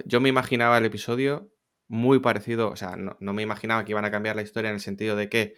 [0.07, 1.53] Yo me imaginaba el episodio
[1.89, 4.77] muy parecido, o sea, no, no me imaginaba que iban a cambiar la historia en
[4.77, 5.55] el sentido de que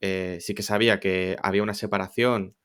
[0.00, 2.56] eh, sí que sabía que había una separación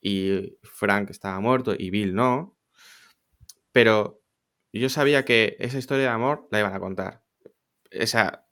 [0.00, 2.58] y Frank estaba muerto y Bill no,
[3.72, 4.21] pero
[4.80, 7.22] yo sabía que esa historia de amor la iban a contar.
[8.00, 8.46] O sea,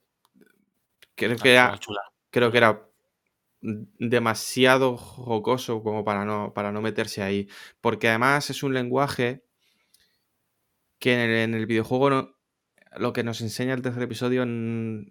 [1.15, 1.79] creo Ah, que fue era,
[2.31, 2.87] creo que era
[3.61, 7.49] demasiado jocoso como para no, para no meterse ahí,
[7.81, 9.43] porque además es un lenguaje
[10.99, 12.35] que en el, en el videojuego no,
[12.97, 14.43] lo que nos enseña el tercer episodio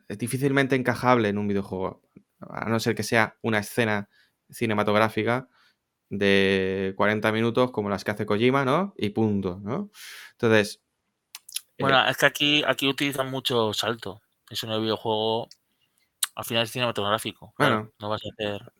[0.08, 2.02] es difícilmente encajable en un videojuego,
[2.40, 4.08] a no ser que sea una escena
[4.50, 5.48] cinematográfica
[6.10, 8.94] de 40 minutos como las que hace Kojima, ¿no?
[8.98, 9.90] Y punto, ¿no?
[10.32, 10.82] Entonces,
[11.80, 14.20] Bueno, es que aquí, aquí utilizan mucho salto.
[14.62, 15.48] En el videojuego
[16.34, 17.52] al final es cinematográfico.
[17.56, 17.92] Claro, Bueno.
[18.00, 18.72] no vas a hacer.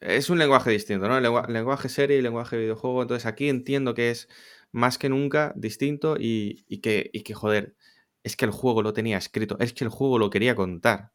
[0.00, 1.18] es un lenguaje distinto, ¿no?
[1.20, 3.02] Lengua- lenguaje serie y lenguaje videojuego.
[3.02, 4.28] Entonces aquí entiendo que es
[4.72, 7.74] más que nunca distinto y, y que, y que, joder,
[8.22, 11.12] es que el juego lo tenía escrito, es que el juego lo quería contar,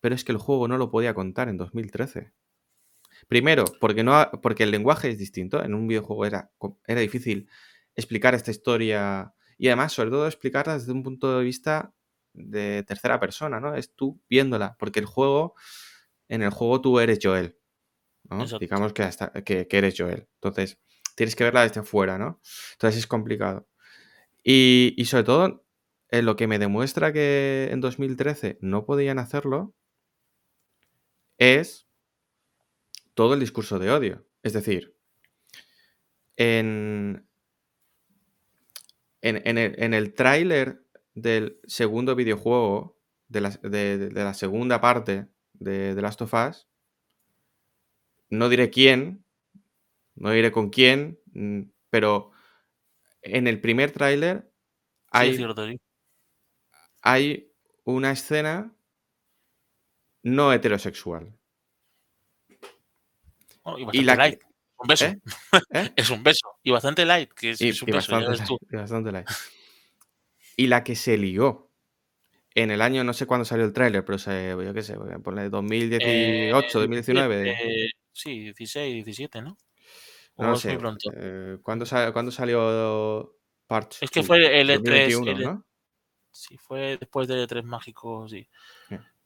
[0.00, 2.32] pero es que el juego no lo podía contar en 2013.
[3.28, 5.62] Primero, porque, no, ha- porque el lenguaje es distinto.
[5.62, 6.50] En un videojuego era,
[6.86, 7.48] era difícil
[7.94, 11.92] explicar esta historia y además, sobre todo, explicarla desde un punto de vista
[12.32, 13.74] de tercera persona, ¿no?
[13.74, 15.54] Es tú viéndola, porque el juego,
[16.28, 17.56] en el juego tú eres Joel,
[18.24, 18.44] ¿no?
[18.58, 20.28] Digamos que, hasta, que, que eres Joel.
[20.34, 20.78] Entonces,
[21.14, 22.40] tienes que verla desde fuera, ¿no?
[22.72, 23.68] Entonces es complicado.
[24.42, 25.64] Y, y sobre todo,
[26.10, 29.74] eh, lo que me demuestra que en 2013 no podían hacerlo
[31.38, 31.88] es
[33.14, 34.26] todo el discurso de odio.
[34.42, 34.94] Es decir,
[36.36, 37.25] en,
[39.28, 40.84] en, en el, en el tráiler
[41.14, 42.96] del segundo videojuego,
[43.28, 46.68] de la, de, de la segunda parte de The Last of Us,
[48.30, 49.24] no diré quién,
[50.14, 52.30] no diré con quién, mm, pero
[53.22, 54.52] en el primer tráiler
[55.10, 55.44] hay, sí.
[57.02, 57.52] hay
[57.84, 58.72] una escena
[60.22, 61.36] no heterosexual.
[63.64, 64.45] Bueno, y Y la que-.
[64.78, 65.06] Un beso.
[65.06, 65.18] ¿Eh?
[65.72, 65.90] ¿Eh?
[65.96, 66.48] Es un beso.
[66.62, 69.28] Y bastante light, que es, Y, es un y beso, bastante light, y bastante light.
[70.56, 71.70] Y la que se lió
[72.54, 75.48] en el año, no sé cuándo salió el tráiler, pero se, yo qué sé, ponle
[75.50, 77.44] 2018, Eh, 2019.
[77.44, 79.56] 17, sí, 16, 17, ¿no?
[80.36, 80.78] O No lo es muy sé.
[80.78, 81.10] pronto.
[81.16, 83.36] eh, ¿cuándo, sa- cuándo salió
[83.66, 83.98] Parts?
[84.02, 84.26] Es que 2?
[84.28, 85.66] fue el E3, 2021, el E- ¿no?
[86.32, 88.48] Sí, fue después de Tres Mágicos, sí.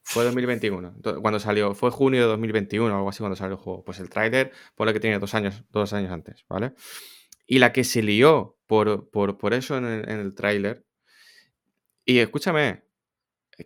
[0.02, 0.96] Fue 2021.
[1.20, 3.84] Cuando salió, fue junio de 2021 o algo así cuando salió el juego.
[3.84, 6.72] Pues el tráiler, por lo que tiene dos años, dos años antes, ¿vale?
[7.46, 10.86] Y la que se lió por, por, eso en el, en tráiler.
[12.04, 12.84] Y escúchame,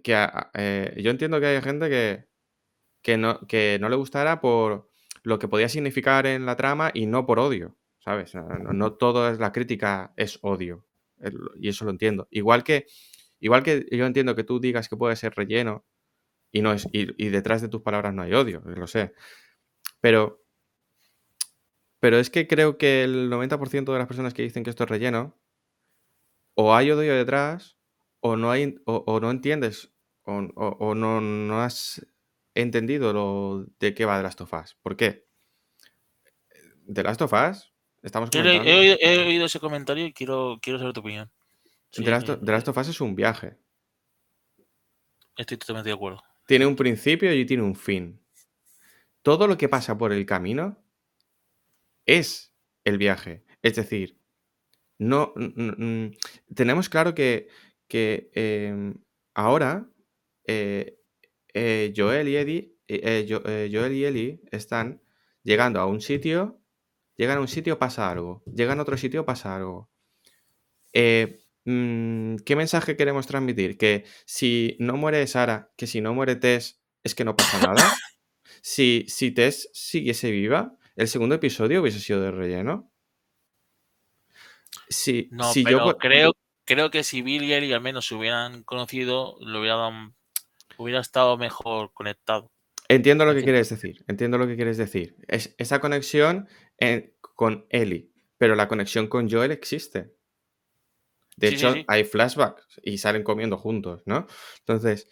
[0.03, 2.27] que eh, yo entiendo que hay gente que,
[3.03, 4.91] que, no, que no le gustara por
[5.23, 8.35] lo que podía significar en la trama y no por odio, ¿sabes?
[8.35, 10.87] No, no, todo es la crítica es odio.
[11.59, 12.29] Y eso lo entiendo.
[12.31, 12.87] Igual que,
[13.41, 15.87] igual que yo entiendo que tú digas que puede ser relleno
[16.55, 19.13] y, no es, y, detrás de tus palabras no hay odio, lo sé.
[20.01, 20.47] Pero,
[21.99, 24.89] pero es que creo que el 90% de las personas que dicen que esto es
[24.89, 25.37] relleno,
[26.55, 27.77] o hay odio detrás,
[28.21, 32.07] o no, hay, o, no entiendes, o, no, no, has
[32.55, 34.77] entendido lo de qué va The Last of Us.
[34.81, 35.27] ¿Por qué?
[36.87, 38.71] The Last of Us, estamos comentando...
[38.71, 41.33] He, oído, ese comentario y quiero, quiero saber tu opinión.
[41.91, 43.59] The, Last, of Us es un viaje.
[45.37, 46.23] Estoy totalmente de acuerdo.
[46.47, 48.21] Tiene un principio y tiene un fin.
[49.23, 50.85] Todo lo que pasa por el camino
[52.07, 52.55] es
[52.85, 53.45] el viaje.
[53.63, 54.19] Es decir,
[54.99, 55.35] no
[56.55, 57.49] tenemos claro que,
[57.89, 58.95] em,
[59.35, 59.91] ahora
[60.47, 60.99] eh,
[61.55, 63.27] eh, Joel y Eddie, eh,
[63.73, 65.03] Joel y están
[65.43, 66.61] llegando a un sitio,
[67.17, 69.91] llegan a un sitio, pasa algo, llegan a otro sitio, pasa algo.
[71.65, 73.79] Mm, ¿Qué mensaje queremos transmitir?
[73.79, 77.75] Que si no muere Sara, que si no muere Tess, es que no pasa nada.
[78.63, 82.91] si, si Tess siguiese viva, el segundo episodio hubiese sido de relleno.
[84.89, 85.97] Si, no, si yo...
[85.99, 86.33] creo,
[86.65, 89.91] creo que si Bill y Ellie al menos se hubieran conocido, lo hubiera,
[90.77, 92.51] hubiera estado mejor conectado.
[92.89, 95.17] Entiendo lo que quieres decir, entiendo lo que quieres decir.
[95.27, 96.49] Es, esa conexión
[97.35, 100.15] con Ellie, pero la conexión con Joel existe.
[101.37, 104.27] De hecho, hay flashbacks y salen comiendo juntos, ¿no?
[104.61, 105.09] Entonces,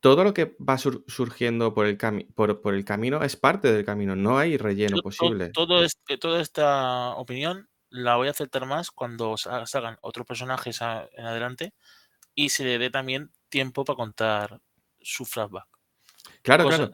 [0.00, 1.98] todo lo que va surgiendo por el,
[2.34, 5.50] por, el camino es parte del camino, no hay relleno posible.
[5.50, 11.26] Todo este, toda esta opinión la voy a aceptar más cuando salgan otros personajes en
[11.26, 11.74] adelante
[12.34, 14.60] y se le dé también tiempo para contar
[15.00, 15.66] su flashback.
[16.42, 16.84] Claro, claro.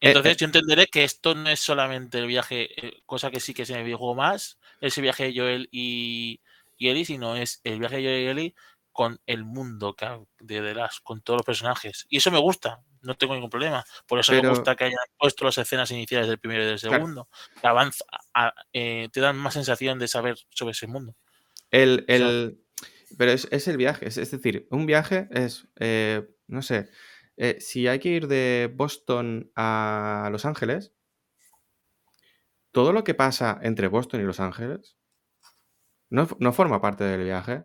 [0.00, 3.40] Eh, Entonces eh yo entenderé que esto no es solamente el viaje, eh, cosa que
[3.40, 6.40] sí que se me dijo más, ese viaje de Joel y,
[6.76, 8.54] y Ellie, sino es el viaje de Ellie
[8.92, 9.96] con el mundo
[10.40, 12.06] de The Last, con todos los personajes.
[12.08, 13.84] Y eso me gusta, no tengo ningún problema.
[14.06, 17.28] Por eso me gusta que hayan puesto las escenas iniciales del primero y del segundo.
[17.62, 18.04] avanza,
[18.72, 21.16] eh, te dan más sensación de saber sobre ese mundo.
[21.70, 22.04] El,
[23.16, 26.90] pero es, el viaje, es, decir, un viaje es, eh, no sé,
[27.36, 30.92] eh, si hay que ir de Boston a Los Ángeles,
[32.72, 34.96] todo lo que pasa entre Boston y Los Ángeles
[36.12, 37.64] no, forma parte del viaje.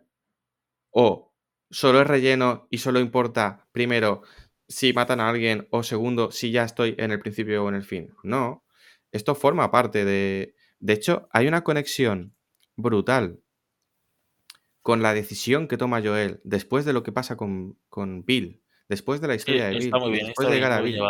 [0.90, 1.36] O
[1.70, 4.24] solo es relleno y solo importa, primero,
[4.68, 7.84] si matan a alguien o segundo, si ya estoy en el principio o en el
[7.84, 8.14] fin.
[8.24, 8.66] No,
[9.12, 10.56] esto forma parte de...
[10.80, 12.36] De hecho, hay una conexión
[12.76, 13.42] brutal
[14.82, 17.78] con la decisión que toma Joel después de lo que pasa con,
[18.26, 21.02] Bill, después de la historia de Bill, después de llegar a Bill.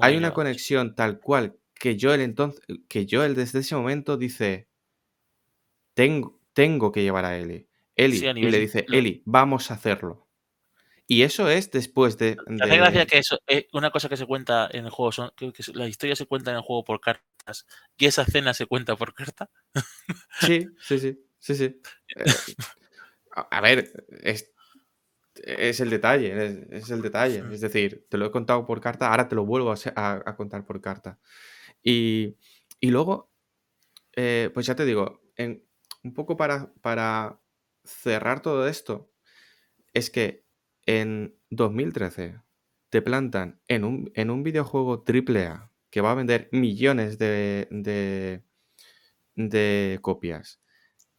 [0.00, 4.68] hay una conexión tal cual que Joel entonces, que Joel desde ese momento dice,
[5.94, 7.68] tengo, tengo que llevar a Eli.
[7.96, 10.24] Eli y le dice, Eli, vamos a hacerlo.
[11.06, 12.36] Y eso es después de.
[12.46, 15.32] Me hace gracia que eso, eh, una cosa que se cuenta en el juego, son,
[15.36, 17.66] que, la historia se cuenta en el juego por cartas
[17.98, 19.50] y esa cena se cuenta por carta.
[20.40, 21.18] Sí, sí, sí.
[21.38, 21.64] sí, sí.
[22.16, 22.24] Eh,
[23.50, 27.44] a, ver, es, el detalle, es, el detalle.
[27.52, 30.80] Es decir, te lo he contado por carta, ahora te lo vuelvo a, contar por
[30.80, 31.18] carta.
[31.82, 32.36] Y,
[32.80, 33.30] luego,
[34.16, 35.62] eh, pues ya te digo, en,
[36.04, 37.40] un poco para, para
[37.82, 39.10] cerrar todo esto,
[39.92, 40.44] es que
[40.86, 42.40] en 2013
[42.90, 47.66] te plantan en un, en un videojuego AAA que va a vender millones de,
[49.34, 50.60] de, copias,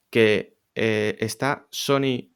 [0.10, 2.34] que eh, está Sony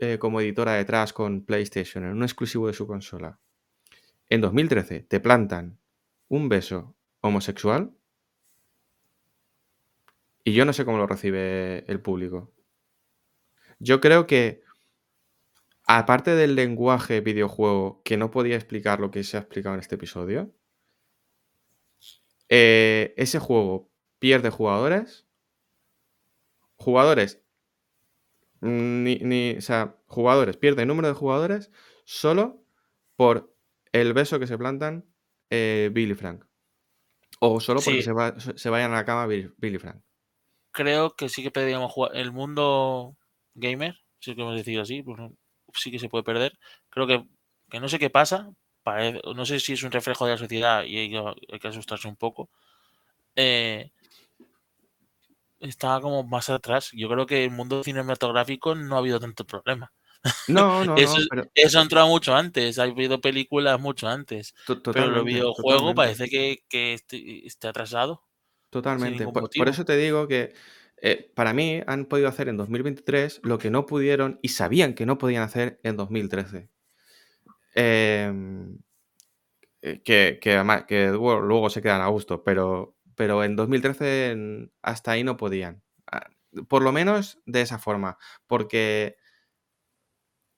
[0.00, 3.40] eh, como editora detrás con PlayStation en un exclusivo de su consola.
[4.28, 5.78] En 2013 te plantan
[6.28, 7.96] un beso homosexual
[10.46, 12.52] y yo no sé cómo lo recibe el público.
[13.80, 14.62] Yo creo que,
[15.88, 19.96] aparte del lenguaje videojuego, que no podía explicar lo que se ha explicado en este
[19.96, 20.54] episodio,
[22.48, 23.90] eh, ese juego
[24.20, 25.26] pierde jugadores.
[26.76, 27.42] Jugadores.
[28.60, 30.56] Ni, ni, o sea, jugadores.
[30.56, 31.72] Pierde el número de jugadores
[32.04, 32.62] solo
[33.16, 33.52] por
[33.90, 35.06] el beso que se plantan
[35.50, 36.44] eh, Billy Frank.
[37.40, 38.12] O solo porque se,
[38.56, 40.06] se, vayan a la cama Billy Frank
[40.76, 42.14] creo que sí que podríamos jugar.
[42.14, 43.16] El mundo
[43.54, 45.18] gamer, si queremos decir así, pues,
[45.74, 46.58] sí que se puede perder.
[46.90, 47.24] Creo que,
[47.70, 48.52] que no sé qué pasa,
[49.34, 52.50] no sé si es un reflejo de la sociedad y hay, que asustarse un poco.
[53.34, 53.90] Eh,
[55.60, 56.90] está como más atrás.
[56.92, 59.92] Yo creo que el mundo cinematográfico no ha habido tanto problema.
[60.48, 61.24] No, no, eso, no.
[61.30, 61.50] Pero...
[61.54, 62.78] Eso ha entrado mucho antes.
[62.78, 64.54] Ha habido películas mucho antes.
[64.84, 68.25] pero el videojuego parece que, que esté, atrasado.
[68.76, 69.26] Totalmente.
[69.26, 70.52] Por, eso te digo que
[70.98, 75.06] eh, para mí han podido hacer en 2023 lo que no pudieron y sabían que
[75.06, 76.68] no podían hacer en 2013.
[77.74, 78.76] Em,
[79.80, 85.24] eh, que, que, que luego se quedan a gusto, pero, pero en 2013 hasta ahí
[85.24, 85.82] no podían.
[86.12, 86.28] Ah,
[86.68, 89.16] por lo menos de esa forma, porque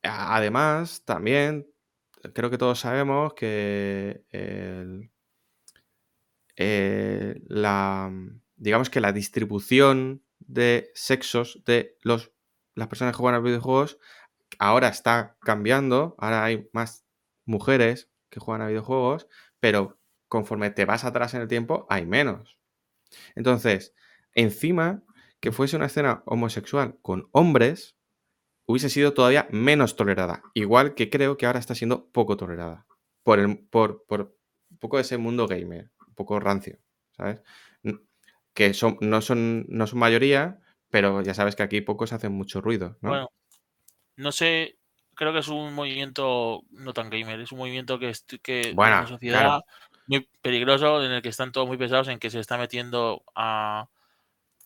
[0.02, 1.70] además también
[2.34, 4.24] creo que todos sabemos que
[6.60, 8.12] eh, la,
[8.56, 12.32] digamos que la distribución de sexos de los,
[12.74, 13.98] las personas que juegan a videojuegos
[14.59, 17.06] ahora está cambiando, ahora hay más
[17.44, 19.28] mujeres que juegan a videojuegos,
[19.60, 22.59] pero conforme te vas atrás en el tiempo, hay menos.
[23.36, 23.94] Entonces,
[24.35, 25.05] encima
[25.39, 27.97] que fuese una escena homosexual con hombres,
[28.66, 30.43] hubiese sido todavía menos tolerada.
[30.55, 32.86] Igual que creo que ahora está siendo poco tolerada.
[33.22, 34.36] Por, el, por, por
[34.70, 36.78] un poco ese mundo gamer, poco rancio,
[37.16, 37.40] ¿sabes?
[38.52, 40.58] Que son, no, son, no son mayoría,
[40.90, 43.10] pero ya sabes que aquí pocos hacen mucho ruido, ¿no?
[43.10, 43.30] Bueno,
[44.16, 44.78] no sé,
[45.14, 48.12] creo que es un movimiento no tan gamer, es un movimiento que,
[48.42, 49.60] que bueno, una sociedad
[50.08, 53.88] muy peligroso en el que están todos muy pesados, en que se está metiendo a,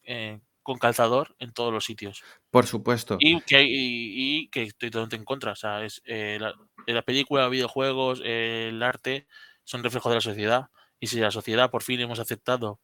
[0.05, 2.23] eh, con calzador en todos los sitios.
[2.51, 3.17] Por supuesto.
[3.21, 5.53] Y que, y, que estoy totalmente en contra.
[5.53, 6.55] O sea, es, eh, la,
[6.87, 9.27] la, película, videojuegos, el arte
[9.65, 10.71] son reflejos de la sociedad.
[11.03, 12.81] Y si la sociedad por fin hemos aceptado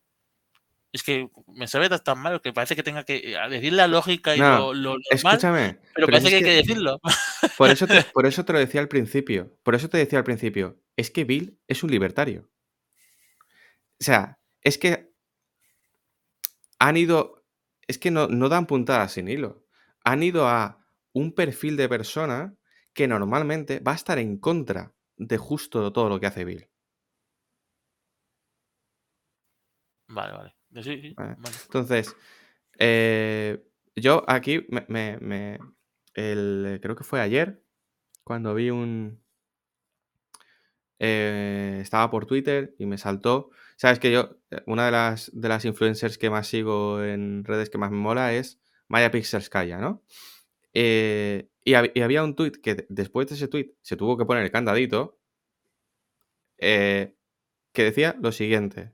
[0.93, 4.35] es que me sabe tan mal que parece que tenga que eh, decir la lógica
[4.35, 6.99] y lo, lo escúchame, pero, parece que hay que decirlo.
[7.57, 9.57] Por eso, te, por eso te lo decía al principio.
[9.63, 10.81] Por eso te decía al principio.
[10.97, 12.51] Es que Bill es un libertario.
[14.01, 15.13] O sea, es que
[16.81, 17.45] han ido.
[17.87, 19.65] Es que no, no dan puntadas sin hilo.
[20.03, 22.57] Han ido a un perfil de persona
[22.95, 26.69] que normalmente va a estar en contra de justo todo lo que hace Bill.
[30.09, 30.55] Vale, vale.
[31.65, 32.17] Entonces,
[32.79, 33.63] eh,
[33.97, 35.59] yo aquí me,
[36.13, 37.63] creo que fue ayer
[38.25, 39.23] cuando vi un...
[41.01, 43.51] Eh, estaba por Twitter y me saltó.
[43.77, 47.71] Sabes que yo, eh, una de las, de las influencers que más sigo en redes
[47.71, 50.03] que más me mola es Maya Pixelskaya, ¿no?
[50.75, 55.19] y, había un tweet que después de ese tweet se tuvo que poner el candadito
[56.59, 57.15] que
[57.75, 58.93] decía lo siguiente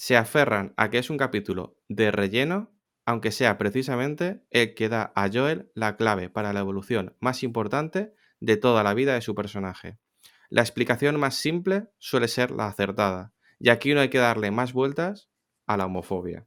[0.00, 2.72] se aferran a que es un capítulo de relleno,
[3.04, 8.14] aunque sea precisamente el que da a Joel la clave para la evolución más importante
[8.40, 9.98] de toda la vida de su personaje.
[10.48, 14.72] La explicación más simple suele ser la acertada, y aquí no hay que darle más
[14.72, 15.28] vueltas
[15.66, 16.46] a la homofobia.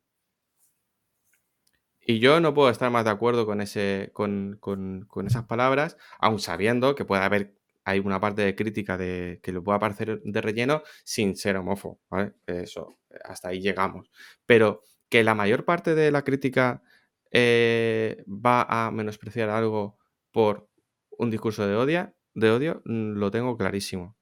[2.02, 7.22] Y yo no puedo estar más de acuerdo con, esas palabras, aun sabiendo que puede
[7.22, 7.54] haber
[7.86, 12.00] hay una parte de crítica de que le pueda parecer de relleno sin ser homófobo.
[12.48, 14.10] Eso, hasta ahí llegamos.
[14.46, 16.84] Pero que la mayor parte de la crítica
[17.32, 19.98] eh, va a menospreciar algo
[20.32, 20.70] por
[21.12, 24.18] un discurso de, odia, de odio, mm, lo tengo clarísimo.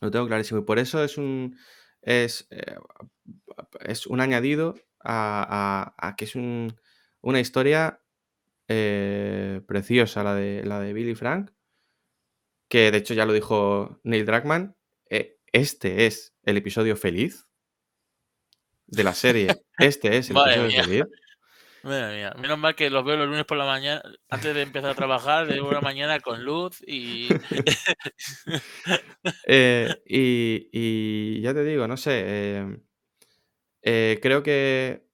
[0.00, 0.60] Lo tengo clarísimo.
[0.60, 1.56] Y por eso es un,
[2.02, 2.76] es, eh,
[3.80, 4.74] es un añadido
[5.04, 8.00] a, que es una historia
[8.68, 11.50] eh, preciosa la de, la de Billy Frank
[12.68, 14.76] que de hecho ya lo dijo Neil Druckmann,
[15.08, 17.46] eh, este es el episodio feliz
[18.86, 19.48] de la serie.
[19.78, 21.04] Este es el episodio feliz.
[21.84, 22.34] Madre mía.
[22.38, 25.46] Menos mal que los veo los lunes por la mañana, antes de empezar a trabajar,
[25.46, 27.28] de una mañana con luz y...
[29.46, 32.82] Eh, y, ya te digo, no sé, em,
[33.82, 35.06] eh, creo que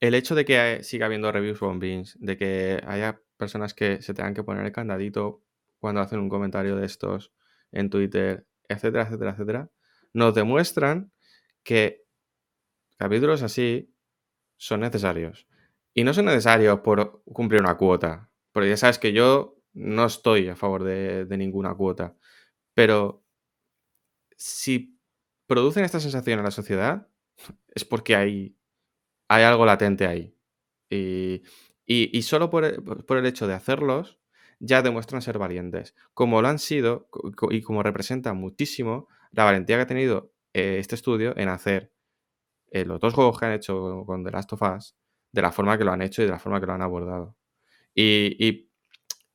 [0.00, 4.34] el hecho de que siga habiendo reviews Beans, de que haya personas que se tengan
[4.34, 5.42] que poner el candadito
[5.78, 7.32] cuando hacen un comentario de estos
[7.72, 9.70] en Twitter, etcétera, etcétera, etcétera,
[10.12, 11.12] nos demuestran
[11.62, 12.04] que
[12.98, 13.94] capítulos así
[14.58, 15.46] son necesarios.
[15.94, 18.30] Y no son necesarios por cumplir una cuota.
[18.52, 22.16] Porque ya sabes que yo no estoy a favor de, ninguna cuota.
[22.74, 23.24] Pero
[24.36, 24.98] si
[25.46, 27.08] producen esta sensación en la sociedad,
[27.74, 28.56] es porque hay,
[29.28, 30.34] hay algo latente ahí.
[30.90, 34.18] Y, solo por el, hecho de hacerlos,
[34.60, 37.08] ya demuestran ser valientes, como lo han sido
[37.50, 41.92] y como representa muchísimo la valentía que ha tenido eh, este estudio en hacer
[42.72, 44.96] eh, los dos juegos que han hecho con The Last of Us
[45.32, 47.36] de la forma que lo han hecho y de la forma que lo han abordado.
[47.94, 48.68] Y,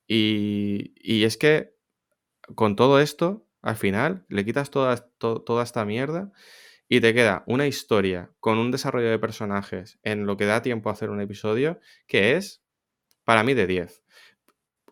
[0.06, 1.74] Y, y es que
[2.54, 6.32] con todo esto, al final, le quitas toda, to- toda esta mierda
[6.88, 10.90] y te queda una historia con un desarrollo de personajes en lo que da tiempo
[10.90, 12.62] a hacer un episodio que es,
[13.24, 14.04] para mí, de 10.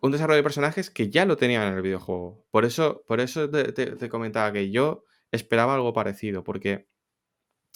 [0.01, 2.45] Un desarrollo de personajes que ya lo tenían en el videojuego.
[2.51, 6.87] Por eso, por eso te comentaba que yo esperaba algo parecido, porque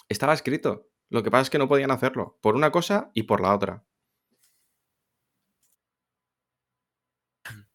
[0.09, 0.89] estaba escrito.
[1.09, 3.85] Lo que pasa es que no podían hacerlo, por una cosa y por la otra.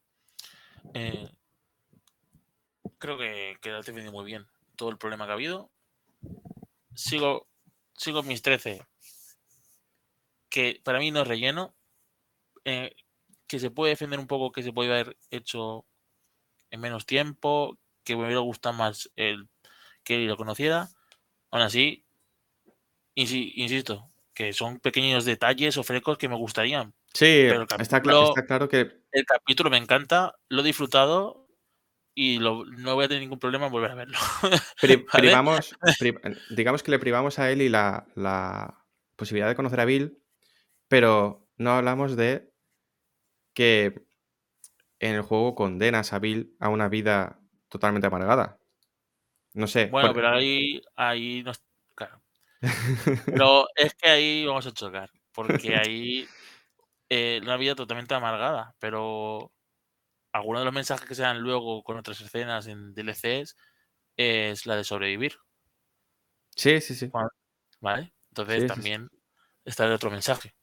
[0.94, 1.26] Eh,
[2.98, 4.46] creo que, que has defendido muy bien
[4.76, 5.70] todo el problema que ha habido.
[6.94, 7.48] Sigo,
[7.94, 8.86] sigo mis 13,
[10.50, 11.74] que para mí no es relleno,
[12.64, 12.94] eh,
[13.46, 15.86] que se puede defender un poco, que se puede haber hecho
[16.70, 19.48] en menos tiempo, que me hubiera gustado más el
[20.04, 20.90] que lo conociera.
[21.50, 22.04] Aún así,
[23.14, 26.94] insisto, que son pequeños detalles o frecos que me gustarían.
[27.12, 31.46] Sí, Pero está, claro que el capítulo me encanta, lo he disfrutado
[32.14, 34.18] y lo- no voy a tener ningún problema en volver a verlo.
[34.80, 35.06] pri- ¿Vale?
[35.12, 36.18] privamos, pri-
[36.48, 38.84] digamos que le privamos a Ellie la, la
[39.16, 40.18] posibilidad de conocer a Bill,
[40.88, 42.50] pero no hablamos de
[43.54, 44.02] que
[44.98, 48.58] en el juego condenas a Bill a una vida totalmente amargada.
[49.52, 49.86] No sé.
[49.86, 51.71] Bueno, por- pero ahí, ahí no, claro.
[53.30, 56.26] Pero es que ahí vamos a chocar, porque ahí
[57.10, 59.52] eh, una vida totalmente amargada, pero
[60.32, 63.56] algunos de los mensajes que se dan luego con otras escenas en DLCs
[64.16, 65.36] es la de sobrevivir,
[66.56, 67.10] sí, sí, sí.
[67.80, 68.14] ¿vale?
[68.30, 68.90] Entonces Sí, sí, sí.
[68.90, 69.08] también
[69.64, 70.54] está el otro mensaje.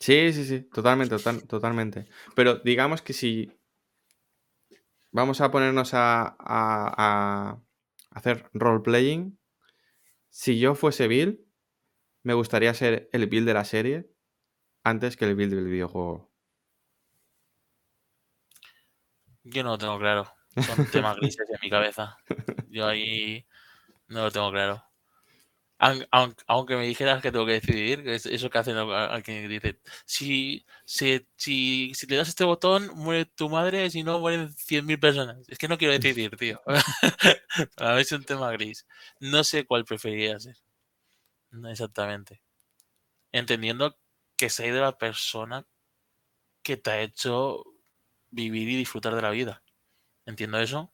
[0.00, 0.62] Sí, sí, sí.
[0.72, 2.06] Totalmente, total- totalmente.
[2.34, 3.50] Pero digamos que si
[5.10, 7.62] vamos a ponernos a, a- a
[8.10, 9.38] hacer role-playing,
[10.32, 11.46] si yo fuese Bill,
[12.22, 14.10] me gustaría ser el Bill de la serie
[14.82, 16.32] antes que el Bill del videojuego.
[19.44, 20.32] Yo no lo tengo claro.
[20.56, 22.16] Son temas grises en mi cabeza.
[22.70, 23.46] Yo ahí
[24.08, 24.82] no lo tengo claro.
[25.82, 29.14] Aun- aun- Aunque me dijeras que tengo que decidir, que es eso que hacen a,
[29.16, 34.02] a quien dice, si, si, si, si le das este botón, muere tu madre, si
[34.04, 35.38] no, mueren 100.000 personas.
[35.48, 36.60] Es que no quiero decidir, tío.
[37.76, 38.86] Para mí es un tema gris.
[39.20, 40.56] No sé cuál preferiría ser.
[41.70, 42.42] Exactamente.
[43.32, 43.98] Entendiendo
[44.36, 45.66] que soy de la persona
[46.62, 47.64] que te ha hecho
[48.30, 49.62] vivir y disfrutar de la vida.
[50.26, 50.92] Entiendo eso,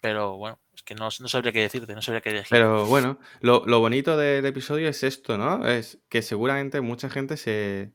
[0.00, 2.48] pero bueno, que no, no sabría qué decirte, no sabría qué elegir.
[2.50, 5.66] Pero bueno, lo, lo bonito del episodio es esto, ¿no?
[5.66, 7.92] Es que seguramente mucha gente se,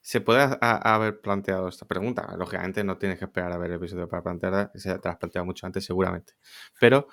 [0.00, 2.34] se puede ha- ha- haber planteado esta pregunta.
[2.38, 5.44] Lógicamente no tienes que esperar a ver el episodio para plantearla, se te has planteado
[5.46, 6.34] mucho antes seguramente.
[6.80, 7.08] Pero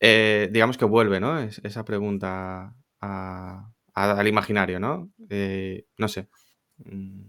[0.00, 1.38] eh, digamos que vuelve, ¿no?
[1.40, 5.10] Es- esa pregunta a- al imaginario, ¿no?
[5.30, 6.28] Eh, no sé.
[6.78, 7.22] Mm.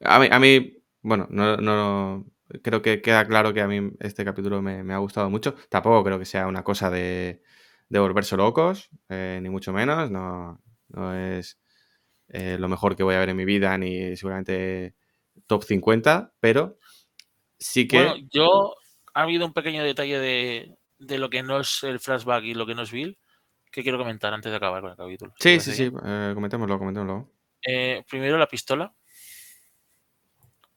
[0.00, 2.26] A mí, a mí, bueno, no, no-
[2.62, 5.54] creo que queda claro que a mí este capítulo me, me ha gustado mucho.
[5.68, 7.42] Tampoco creo que sea una cosa de,
[7.88, 10.10] de volverse locos, eh, ni mucho menos.
[10.10, 11.60] No, no es
[12.28, 14.94] eh, lo mejor que voy a ver en mi vida, ni seguramente
[15.46, 16.78] top 50, pero
[17.58, 17.98] sí que...
[17.98, 18.74] Bueno, yo
[19.14, 22.66] ha habido un pequeño detalle de, de lo que no es el flashback y lo
[22.66, 23.18] que no es Bill
[23.70, 25.32] que quiero comentar antes de acabar con el capítulo.
[25.40, 27.28] sí, sí, sí, eh, comentémoslo, comentémoslo.
[28.08, 28.94] Primero la pistola.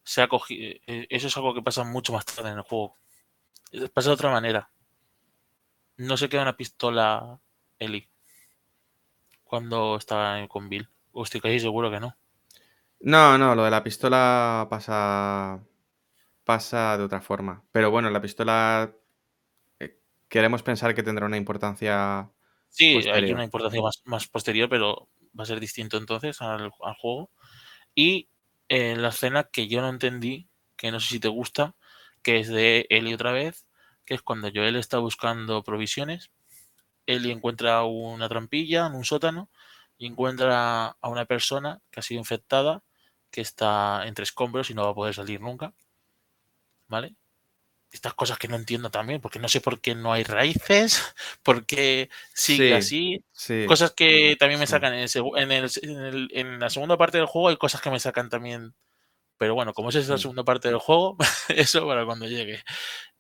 [0.08, 0.74] Se ha cogido.
[0.88, 2.96] eso es algo que pasa mucho más tarde en el juego.
[3.74, 4.72] Eh, Pasa de otra manera.
[5.98, 7.42] No se queda una pistola
[7.78, 8.10] Ellie
[9.44, 10.88] cuando estaba con Bill.
[11.12, 12.16] O estoy casi seguro que no.
[13.02, 15.62] No, no, lo de la pistola pasa
[16.46, 17.66] pasa de otra forma.
[17.74, 18.90] Pero bueno, la pistola
[19.78, 22.32] eh, queremos pensar que tendrá una importancia
[22.70, 26.94] Sí, hay una importancia más, más posterior, pero va a ser distinto entonces al, al
[26.96, 27.30] juego.
[27.94, 28.30] Y
[28.70, 31.76] eh, la escena que yo no entendí, que no sé si te gusta,
[32.22, 33.66] que es de Ellie otra vez,
[34.06, 36.32] que es cuando Joel está buscando provisiones.
[37.06, 39.50] Ellie encuentra una trampilla en un sótano
[39.98, 42.84] y encuentra a una persona que ha sido infectada,
[43.32, 45.74] que está entre escombros y no va a poder salir nunca.
[46.88, 47.16] ¿Vale?
[47.92, 51.02] Estas cosas que no entiendo también, porque no sé por qué no hay raíces,
[51.44, 53.26] por qué sigue Sí, así.
[53.34, 53.66] sí.
[53.66, 57.18] Cosas que también me sacan en, el en, el- en el- en la segunda parte
[57.18, 58.76] del juego, hay cosas que me sacan también.
[59.38, 60.20] Pero bueno, como esa es la Mm.
[60.20, 61.18] segunda parte del juego,
[61.50, 62.64] eso para cuando llegue.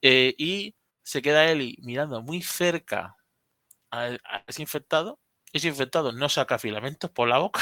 [0.01, 3.17] Eh, y se queda Eli mirando muy cerca
[3.91, 5.19] a, a ese infectado.
[5.53, 7.61] Ese infectado no saca filamentos por la boca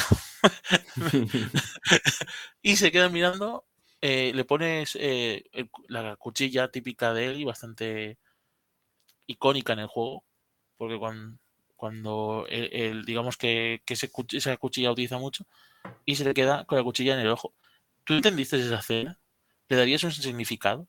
[2.61, 3.65] y se queda mirando.
[4.07, 5.43] Eh, le pones eh,
[5.87, 8.17] la cuchilla típica de Eli, bastante
[9.27, 10.23] icónica en el juego,
[10.77, 11.37] porque cuando,
[11.75, 15.45] cuando el, el- digamos que, que esa cuchilla utiliza mucho,
[16.05, 17.53] y se le queda con la cuchilla en el ojo.
[18.05, 19.19] ¿Tú entendiste esa escena?
[19.69, 20.87] ¿Le darías un significado?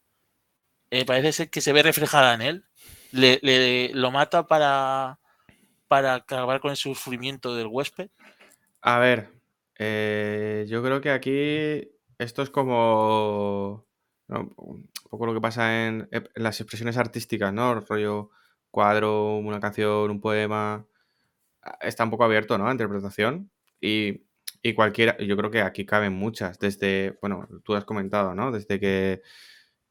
[0.90, 2.64] Eh, parece ser que se ve reflejada en él.
[3.12, 5.18] Le, lo mata para,
[5.88, 8.10] para acabar con el sufrimiento del huésped.
[8.82, 9.30] A ver,
[10.68, 13.86] yo creo que aquí esto es como
[14.28, 14.52] ¿no?
[14.56, 17.80] un poco lo que pasa en, en las expresiones artísticas, ¿no?
[17.80, 18.30] Rollo
[18.70, 20.86] cuadro, una canción, un poema.
[21.62, 22.68] ah, Está un poco abierto, ¿no?
[22.68, 23.51] A interpretación.
[23.80, 24.24] Y,
[24.62, 26.59] y cualquiera, yo creo que aquí caben muchas.
[26.59, 28.51] Desde, bueno, tú has comentado, ¿no?
[28.52, 29.22] Desde que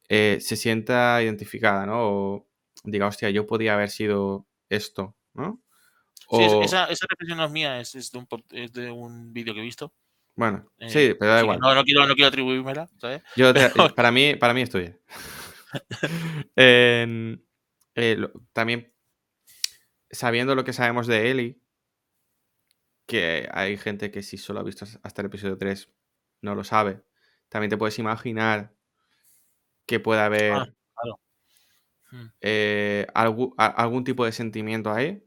[0.10, 1.98] eh, se sienta identificada, ¿no?
[2.02, 2.48] O
[2.84, 5.62] diga, hostia, yo podía haber sido esto, ¿no?
[6.30, 9.54] Sí, esa, esa reflexión no es mía, es, es de un, es de un vídeo
[9.54, 9.94] que he visto.
[10.36, 11.60] Bueno, Eh, sí, pero da igual.
[11.60, 13.22] no, no quiero, no quiero atribuírmela, ¿sabes?
[13.36, 13.54] Yo
[13.94, 15.00] Pero- para mí, para mí estoy bien.
[16.56, 17.46] En-
[17.96, 18.94] eh, lo- también
[20.12, 21.60] sabiendo lo que sabemos de Ellie,
[23.06, 25.90] que hay gente que si solo ha visto hasta el episodio 3
[26.42, 27.02] no lo sabe,
[27.50, 28.74] también te puedes imaginar
[29.86, 31.20] que puede haber Ah, claro.
[32.12, 32.26] Mm.
[32.42, 35.25] eh, algu- a- algún tipo de sentimiento ahí.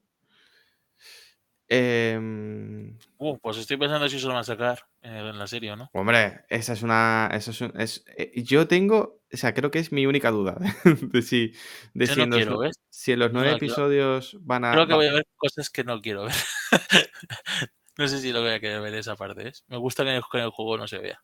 [1.69, 5.73] Em, Uh, pues estoy pensando si se lo van a sacar eh, en la serie
[5.73, 5.91] o no.
[5.93, 7.29] Hombre, esa es una.
[7.33, 9.21] Esa es un- es- eh, yo tengo.
[9.33, 10.57] O sea, creo que es mi única duda.
[11.13, 11.53] De si,
[11.95, 12.77] de si no en los, quiero, nu- ¿ves?
[12.89, 14.73] si en los Yo nueve no episodios van a.
[14.73, 16.35] Creo que voy a ver cosas que no quiero ver.
[17.99, 19.53] no sé si lo voy a querer ver esa parte.
[19.67, 21.23] Me gusta que en el, que en el juego no se vea.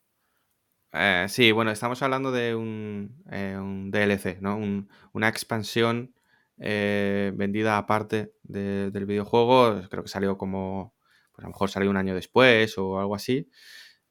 [0.92, 4.56] eh, sí, bueno, estamos hablando de un, un DLC, ¿no?
[4.56, 6.14] Un- una expansión
[6.58, 9.82] eh, vendida aparte de- del videojuego.
[9.90, 10.94] Creo que salió como.
[11.32, 13.50] Pues a lo mejor salió un año después o algo así.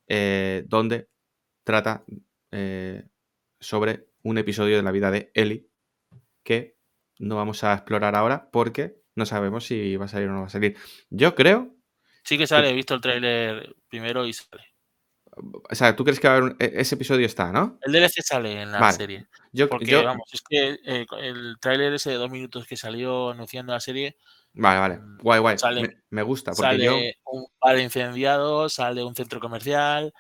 [0.08, 1.10] eh, donde
[1.64, 2.04] trata
[2.52, 3.06] eh,
[3.60, 5.68] sobre un episodio de la vida de Ellie
[6.44, 6.78] que
[7.20, 10.48] no vamos a explorar ahora porque no sabemos si va a salir o no va
[10.48, 10.76] a salir.
[11.10, 11.76] Yo creo,
[12.24, 14.64] Sí que sale, he visto el tráiler primero y sale.
[15.36, 17.78] O sea, tú crees que va a haber un- e- ese episodio está, ¿no?
[17.82, 18.98] El DLC sale en la Vale.
[18.98, 19.28] serie.
[19.52, 23.30] Yo, Porque, yo- vamos, es que eh, el tráiler ese de dos minutos que salió
[23.32, 24.18] anunciando la serie,
[24.54, 28.70] vale, vale, mm, guay, guay, sale- me, me gusta porque sale yo, un bar incendiado,
[28.70, 30.14] sale un centro comercial.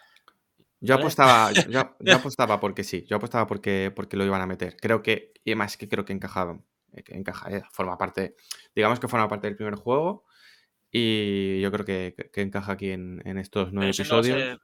[0.80, 1.03] yo ¿vale?
[1.03, 4.76] apostaba, yo, yo apostaba porque sí, yo apostaba porque, porque lo iban a meter.
[4.77, 8.35] Creo que, y además que creo que encajaban, eh, que encaja, eh, forma parte,
[8.76, 10.26] digamos que forma parte del primer juego
[10.91, 14.60] y yo creo que, que- encaja aquí en, en estos nueve no,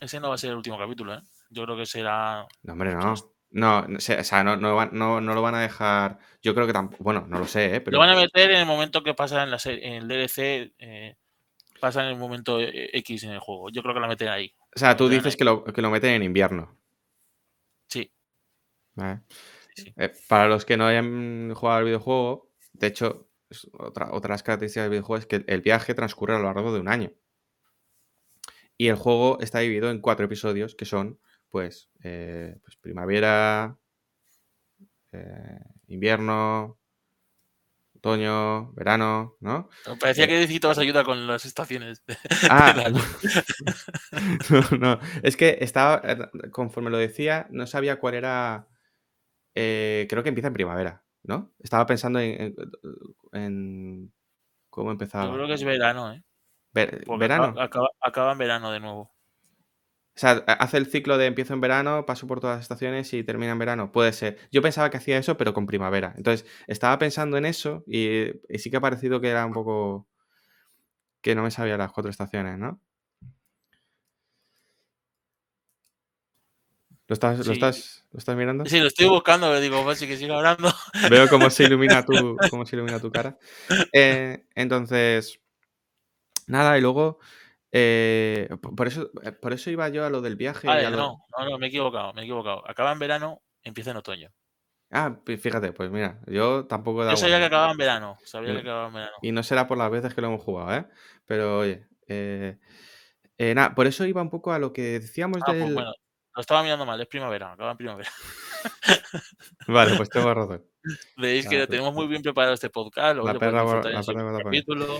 [0.00, 1.22] ese no va a ser el último capítulo, ¿eh?
[1.50, 2.46] Yo creo que será.
[2.62, 3.14] No, hombre, no.
[3.54, 6.18] No, o sea, no, no, no, no lo van a dejar.
[6.42, 7.04] Yo creo que tampoco.
[7.04, 7.80] Bueno, no lo sé, ¿eh?
[7.80, 7.94] Pero.
[7.94, 10.74] Lo van a meter en el momento que pasa en la serie, en el DLC,
[10.76, 11.16] eh,
[11.80, 13.70] pasa en el momento eh, X en el juego.
[13.70, 14.52] Yo creo que la meten ahí.
[14.74, 16.76] o sea, tú dices que lo, que lo meten en invierno.
[17.88, 18.12] Sí,
[18.94, 19.20] ¿vale?
[19.76, 19.94] sí, sí.
[19.98, 24.86] Eh, para los que no hayan jugado al videojuego, de hecho, es otra, otras características
[24.86, 27.12] del videojuego es que el viaje transcurre a lo largo de un año.
[28.76, 31.18] Y el juego está dividido en cuatro episodios que son,
[31.50, 33.78] pues, eh, pues primavera,
[35.12, 36.78] eh, invierno,
[37.96, 39.68] otoño, verano, ¿no?
[40.00, 42.02] Parecía Eh, que necesitabas ayuda con las estaciones.
[42.50, 42.74] Ah,
[44.50, 46.02] no, no, es que estaba,
[46.50, 48.68] conforme lo decía, no sabía cuál era,
[49.54, 51.52] eh, creo que empieza en primavera, ¿no?
[51.60, 52.54] Estaba pensando en, en-
[53.32, 54.12] en
[54.70, 55.34] cómo Yo empezaba.
[55.34, 56.22] creo que es verano, ¿eh?
[56.74, 57.44] Ver- ¿Verano?
[57.44, 59.00] acaba, acaba- acaba en verano de nuevo.
[60.16, 63.24] O sea, hace el ciclo de empiezo en verano, paso por todas las estaciones y
[63.24, 63.90] termina en verano.
[63.90, 64.38] Puede ser.
[64.52, 66.14] Yo pensaba que hacía eso, pero con primavera.
[66.16, 70.06] Entonces, estaba pensando en eso y, y sí que ha parecido que era un poco...
[71.20, 72.80] que no me sabía las cuatro estaciones, ¿no?
[77.06, 77.44] ¿Lo estás, Sí.
[77.46, 78.64] ¿lo estás, ¿lo estás mirando?
[78.66, 80.72] Sí, lo estoy buscando, pero digo, pues sí que sigue hablando.
[81.10, 83.36] Veo cómo se ilumina tu, cómo se ilumina tu cara.
[83.92, 85.38] Eh, entonces,
[86.46, 87.18] nada, y luego,
[87.72, 90.66] eh, por, eso, eh, por eso iba yo a lo del viaje.
[90.66, 92.62] y Vale, a lo- no, no, no, me he equivocado, me he equivocado.
[92.68, 94.30] Acaba en verano, empieza en otoño.
[94.90, 98.52] Ah, fíjate, pues mira, yo tampoco he Yo dado sabía que acababa en verano, sabía
[98.52, 99.16] que acababa en verano.
[99.22, 100.86] Y no será por las veces que lo hemos jugado, ¿eh?
[101.26, 102.58] Pero oye, eh,
[103.38, 105.74] eh, nada, por eso iba un poco a lo que decíamos Ah, pues del...
[105.74, 105.92] bueno,
[106.36, 108.10] lo estaba mirando mal, es primavera, acaba en primavera.
[109.66, 110.64] Vale, pues tengo razón.
[111.16, 114.02] Veis Ah, que pues- tenemos muy bien preparado este podcast, luego La perra en la
[114.02, 114.98] perra capítulo.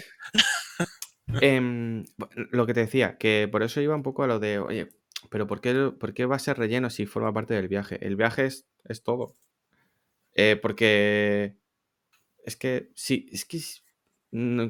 [1.27, 2.05] Em,
[2.51, 4.89] lo que te decía, que por eso iba un poco a lo de, oye,
[5.31, 7.99] pero ¿por qué, por qué va a ser relleno si forma parte del viaje?
[8.07, 9.35] El viaje es, es todo.
[10.35, 11.57] Eh, porque
[12.45, 13.61] es que sí, es que
[14.33, 14.69] mm,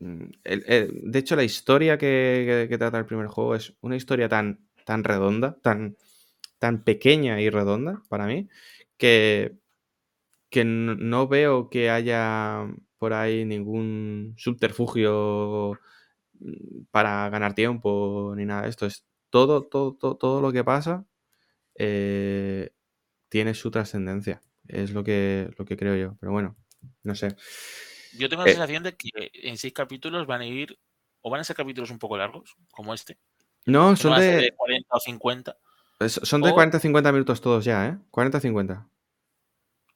[0.00, 5.04] de hecho la historia que, que- trata el primer juego es una historia tan, tan
[5.04, 5.96] redonda, tan,
[6.58, 8.48] tan pequeña y redonda para mí,
[8.98, 9.56] que,
[10.50, 12.66] que no veo que haya
[12.98, 15.78] por ahí ningún subterfugio
[16.40, 18.86] mm, para ganar tiempo ni nada de esto.
[18.86, 21.04] Es todo, todo, todo, todo lo que pasa
[21.76, 22.70] eh,
[23.28, 24.42] tiene su trascendencia.
[24.68, 26.16] Es lo que, lo que creo yo.
[26.20, 26.56] Pero bueno,
[27.04, 27.36] no sé.
[28.18, 30.78] Yo tengo la Eh, sensación de que en seis capítulos van a ir,
[31.20, 33.18] o van a ser capítulos un poco largos, como este.
[33.66, 35.56] no, que son a de, de 40 o 50.
[36.00, 37.98] es- son de o- 40-50 minutos todos ya, ¿eh?
[38.10, 38.88] 40-50.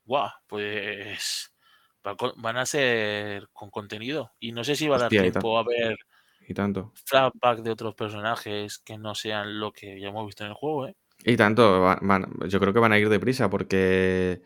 [0.04, 1.49] Guau, pues va con-
[2.36, 4.32] van a ser con contenido.
[4.40, 5.96] Y no sé si va a dar Hostia, tiempo a ver
[6.48, 6.92] Y tanto.
[7.06, 10.86] flashback de otros personajes que no sean lo que ya hemos visto en el juego,
[10.88, 10.96] ¿eh?
[11.24, 14.40] Y tanto, van- yo creo que van a ir deprisa porque,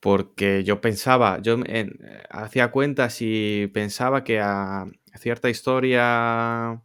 [0.00, 1.66] porque yo pensaba, yo en-
[2.02, 6.80] eh, hacía cuentas y pensaba que a cierta historia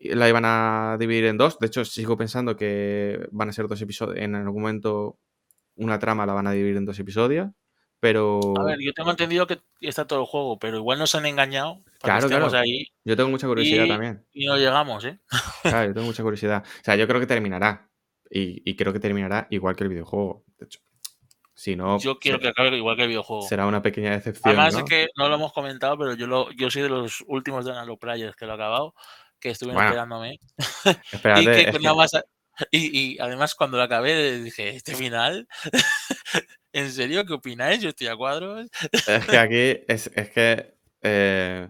[0.00, 1.58] la iban a dividir en dos.
[1.58, 4.18] De hecho, sigo pensando que van a ser dos episodios.
[4.18, 5.18] En algún momento
[5.76, 7.50] una trama la van a dividir en dos episodios.
[8.00, 11.26] Pero A ver, yo tengo entendido que está todo el juego, pero igual nos han
[11.26, 12.58] engañado para Claro, que claro.
[12.58, 14.26] ahí yo tengo mucha curiosidad y, también.
[14.32, 15.18] y no llegamos, ¿eh?
[15.62, 16.64] Claro, yo tengo mucha curiosidad.
[16.64, 17.88] O sea, yo creo que terminará.
[18.30, 20.44] Y, y creo que terminará igual que el videojuego.
[20.58, 20.80] De hecho,
[21.54, 23.42] si no, Yo quiero que acabe igual que el videojuego.
[23.48, 24.50] será una pequeña decepción.
[24.50, 24.78] Además ¿no?
[24.80, 27.72] es que no lo hemos comentado, pero yo lo, yo soy de los últimos de
[27.72, 28.94] Halo Players que lo he acabado,
[29.40, 30.40] que estuvieron Bueno, esperándome.
[31.12, 32.22] Espérate, y que es a-
[32.70, 35.46] y, y además cuando lo acabé dije, este final,
[36.78, 37.24] ¿en serio?
[37.26, 37.80] ¿Qué opináis?
[37.82, 38.68] Yo estoy a cuadros.
[39.06, 39.56] Es que aquí
[39.88, 41.68] es, es que, eh,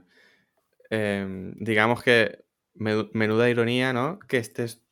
[0.90, 4.18] em, digamos que me- menuda ironía, ¿no?
[4.28, 4.82] Que estés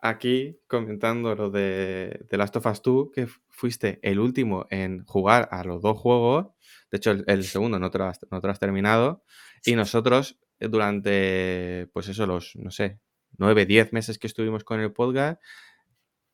[0.00, 5.48] aquí comentando lo de, de Last of Us 2, que fuiste el último en jugar
[5.50, 6.48] a los dos juegos.
[6.90, 9.24] De hecho, el, el segundo no te, lo has, no te lo has terminado.
[9.64, 13.00] Y nosotros, eh, durante, pues eso, los, no sé,
[13.38, 15.40] nueve, diez meses que estuvimos con el podcast,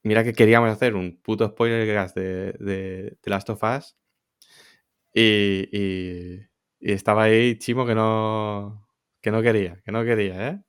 [0.03, 3.97] mira que queríamos hacer un puto spoiler de, de, de Last of Us.
[5.15, 6.41] Y, y-
[6.81, 8.89] y estaba ahí Chimo que no,
[9.21, 10.63] que no quería, que no quería, ¿eh?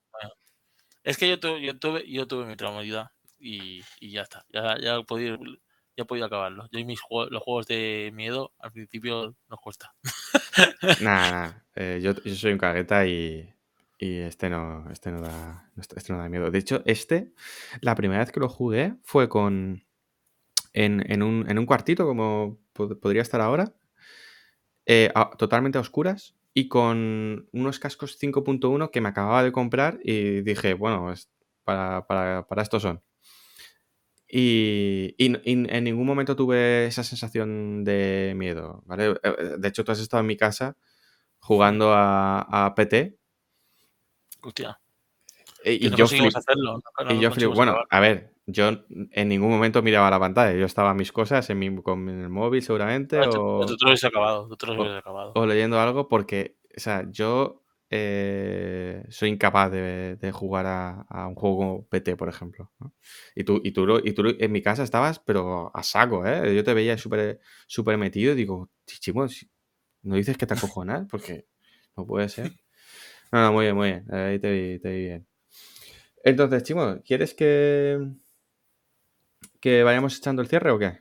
[1.03, 3.07] Es que yo tuve, yo tuve, yo tuve mi traumatidad
[3.39, 4.45] y, y ya está.
[4.53, 6.67] Ya, ya, he podido, ya he podido acabarlo.
[6.71, 9.93] Yo y mis juegos, los juegos de miedo al principio nos cuesta.
[10.99, 11.65] Nada, nada.
[11.75, 13.52] eh, yo, yo soy un cagueta y,
[14.03, 16.51] y este no, este no da, este no da miedo.
[16.51, 17.33] De hecho, este,
[17.81, 19.83] la primera vez que lo jugué fue con
[20.73, 23.75] en, en un, en un cuartito, como pod- podría estar ahora,
[24.85, 30.41] eh, totalmente a oscuras y con unos cascos 5.1 que me acababa de comprar y
[30.41, 31.13] dije, bueno,
[31.63, 33.01] para, para, para esto son.
[34.27, 39.11] Y, y y en ningún momento tuve esa sensación de miedo, ¿vale?
[39.11, 40.75] Eh, eh, De hecho, tú has estado en mi casa
[41.39, 43.17] jugando a, a PT
[44.43, 44.79] Hostia,
[45.63, 46.81] e- que y no yo flip- hacerlo.
[47.05, 50.57] no- y yo flip- bueno, a ver, yo en ningún momento miraba la pantalla.
[50.57, 53.87] Yo estaba mis cosas en mi, con el móvil seguramente Ah, tú- o, tú lo
[53.87, 54.47] habéis acabado.
[54.57, 55.31] Tú lo o- acabado.
[55.35, 57.61] o leyendo algo porque, o sea, yo
[57.95, 62.71] eh, soy incapaz de, de jugar a, a un juego como PT, por ejemplo.
[62.79, 62.91] ¿no?
[63.35, 66.55] Y, tú, y, tú, y tú en mi casa estabas, pero a saco, ¿eh?
[66.55, 69.47] Yo te veía súper súper metido y digo, Chimo, si-
[70.01, 71.07] ¿no dices que te acojonas?
[71.09, 71.45] Porque
[71.95, 72.51] no puede ser.
[73.33, 74.05] No, no, muy bien, muy bien.
[74.13, 75.27] Ahí te vi, te vi bien.
[76.23, 77.97] Entonces, Chimo, ¿quieres que,
[79.59, 80.99] que vayamos echando el cierre o qué?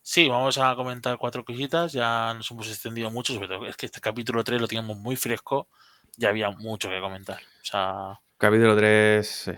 [0.00, 1.92] Sí, vamos a comentar cuatro cositas.
[1.92, 5.16] Ya nos hemos extendido mucho, sobre todo es que este capítulo 3 lo teníamos muy
[5.16, 5.68] fresco.
[6.16, 7.38] Ya había mucho que comentar.
[7.38, 9.50] O sea, Capítulo 3.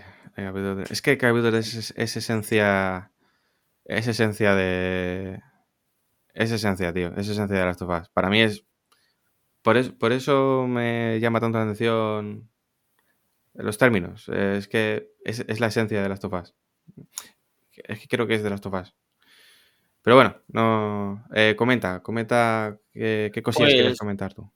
[0.89, 3.11] Es que el capítulo 3 es, es esencia.
[3.85, 5.43] Es esencia de.
[6.33, 7.13] Es esencia, tío.
[7.17, 8.09] Es esencia de las of Us.
[8.09, 8.65] Para mí es.
[9.61, 12.49] Por, es- por eso me llama tanto la atención
[13.53, 14.29] los términos.
[14.29, 16.55] Es que es, es la esencia de las of Us.
[17.75, 18.95] Es que creo que es de las of Us.
[20.01, 21.25] Pero bueno, no.
[21.35, 24.49] eh, comenta, comenta qué, qué cosillas quieres Pues- comentar tú.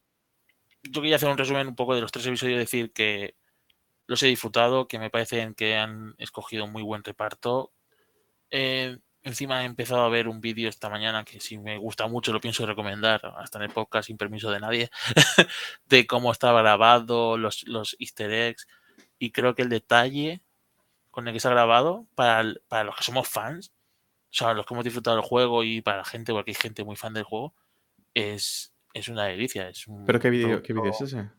[0.84, 3.36] yo quería hacer un resumen un poco de los tres episodios, decir que
[4.08, 7.74] los he disfrutado, que me parecen que han escogido un muy buen reparto.
[8.52, 12.32] Eh, encima he empezado a ver un vídeo esta mañana que si me gusta mucho
[12.34, 14.90] lo pienso recomendar, hasta en el podcast sin permiso de nadie,
[15.86, 18.68] de cómo estaba grabado, los, los easter eggs,
[19.20, 20.42] y creo que el detalle
[21.12, 23.72] con el que se ha grabado, para, el- para los que somos fans,
[24.32, 26.84] o sea, los que hemos disfrutado del juego y para la gente, porque hay gente
[26.84, 27.54] muy fan del juego,
[28.16, 29.70] es, es una delicia.
[29.70, 31.30] Es un ¿Pero qué vídeo es ese?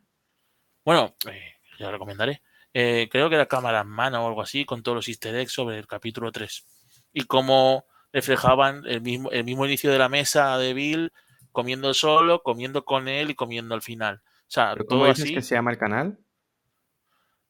[0.85, 2.40] bueno, eh, ya lo recomendaré.
[2.73, 5.52] Eh, creo que era cámara en mano o algo así, con todos los easter eggs
[5.52, 6.65] sobre el capítulo 3.
[7.14, 11.12] Y cómo reflejaban el mismo, el mismo inicio de la mesa de Bill,
[11.52, 14.22] comiendo solo, comiendo con él y comiendo al final.
[14.26, 15.34] O sea, ¿Pero ¿Cómo todo dices así.
[15.34, 16.18] que se llama el canal?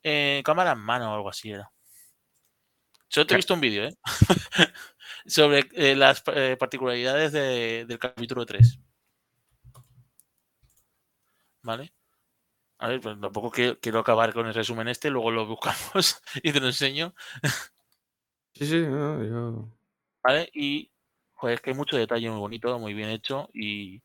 [0.02, 1.70] eh, cámara en mano o algo así era.
[3.08, 3.94] Solo te he visto un vídeo, ¿eh?
[5.26, 8.78] sobre eh, las eh, particularidades de- del capítulo 3.
[11.62, 11.94] ¿Vale?
[12.78, 16.52] A ver, pues tampoco quiero, quiero acabar con el resumen este, luego lo buscamos y
[16.52, 17.14] te lo enseño.
[18.54, 19.68] Sí, sí, no, yo...
[20.22, 20.48] ¿Vale?
[20.54, 20.90] Y
[21.34, 24.00] joder, es que hay mucho detalle muy bonito, muy bien hecho y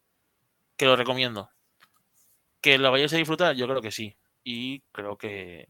[0.76, 1.50] que lo recomiendo.
[2.62, 3.56] ¿Que lo vayáis a disfrutar?
[3.56, 4.18] Yo creo que sí.
[4.44, 5.68] Y creo que.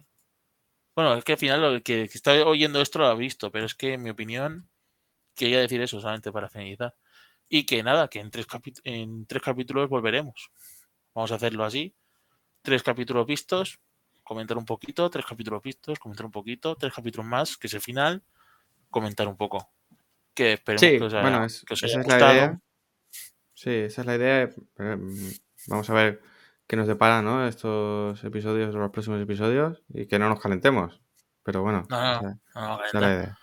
[0.95, 3.76] Bueno, es que al final el que, está oyendo esto lo ha visto, pero es
[3.76, 4.69] que en mi opinión
[5.35, 6.95] quería decir eso solamente para finalizar.
[7.49, 8.47] Y que nada, que en tres,
[8.84, 10.51] en tres capítulos volveremos.
[11.14, 11.95] Vamos a hacerlo así.
[12.61, 13.80] Tres capítulos vistos,
[14.23, 17.81] comentar un poquito, tres capítulos vistos, comentar un poquito, tres capítulos más, que es el
[17.81, 18.23] final,
[18.89, 19.69] comentar un poco.
[20.33, 22.33] Que esperemos Sí, que os haya, bueno, es- que os esa haya es la gustado.
[22.33, 22.61] idea.
[23.53, 24.43] Sí, esa es la idea.
[24.43, 24.97] eh,
[25.67, 26.21] Vamos a ver
[26.67, 27.45] qué nos depara, ¿no?
[27.47, 31.01] Estos episodios, los próximos episodios, y que no nos calentemos.
[31.43, 33.37] Pero bueno, No, no, no, esa es la idea.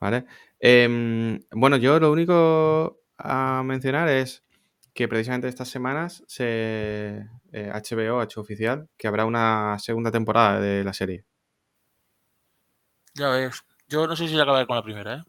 [0.00, 0.26] ¿Vale?
[0.60, 4.42] Em, bueno, yo lo único a mencionar es
[4.92, 10.60] que precisamente estas semanas se, eh, HBO ha hecho oficial que habrá una segunda temporada
[10.60, 11.24] de la serie.
[13.14, 13.62] Ya ves.
[13.88, 15.22] Yo no sé si acabaré con la primera, ¿eh?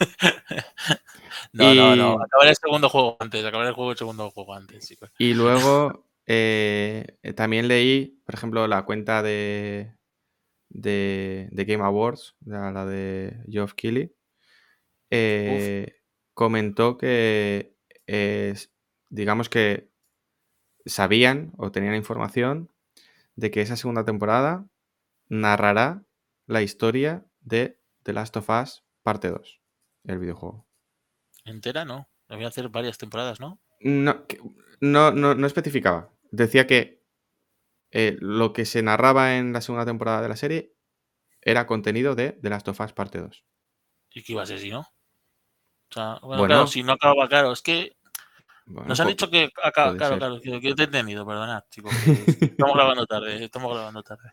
[1.52, 2.22] no, no, no.
[2.22, 3.44] Acabaré el segundo juego antes.
[3.44, 5.10] Acabaré el juego el segundo juego antes, chicos.
[5.18, 9.94] Y luego eh, también leí, por ejemplo, la cuenta de,
[10.68, 14.12] de, de Game Awards, la, la de Geoff Keighley,
[15.10, 15.96] eh,
[16.34, 17.74] comentó que
[18.06, 18.54] eh,
[19.08, 19.88] digamos que
[20.86, 22.70] sabían o tenían información
[23.36, 24.66] de que esa segunda temporada
[25.28, 26.04] narrará
[26.46, 29.60] la historia de The Last of Us parte 2,
[30.04, 30.66] el videojuego.
[31.44, 32.08] Entera, no.
[32.28, 33.60] Me voy a hacer varias temporadas, ¿no?
[33.80, 34.24] No,
[34.80, 36.10] no, no, no especificaba.
[36.30, 37.02] Decía que
[37.90, 40.72] eh, lo que se narraba en la segunda temporada de la serie
[41.42, 43.44] era contenido de The Last of Us parte 2.
[44.14, 44.80] ¿Y qué iba a ser si no?
[44.80, 46.46] O sea, bueno, Bueno.
[46.46, 47.52] claro, si no acababa, claro.
[47.52, 47.96] Es que
[48.64, 49.94] Bueno, nos han dicho que acaba.
[49.96, 50.18] Claro, ser.
[50.18, 51.92] claro, que, que te he entendido, perdonad, chicos.
[52.04, 52.12] que
[52.56, 54.32] estamos grabando tarde, estamos grabando tarde.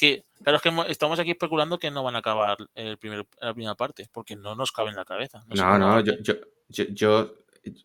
[0.00, 3.52] Que, claro, es que estamos aquí especulando que no van a acabar el primer, la
[3.52, 5.44] primera parte, porque no nos cabe en la cabeza.
[5.48, 6.34] No, no, yo, yo,
[6.68, 7.34] yo, yo,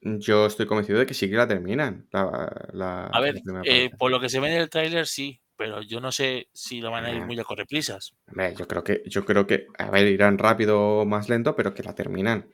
[0.01, 2.07] yo estoy convencido de que sí que la terminan.
[2.11, 5.41] La, la- A ver, la eh, por lo que se ve en el tráiler, sí,
[5.57, 7.25] pero yo no sé si lo van a ir Ah.
[7.25, 8.13] muy a correprisas.
[8.57, 11.83] Yo creo que, yo creo que, a ver, irán rápido o más lento, pero que
[11.83, 12.49] la terminan.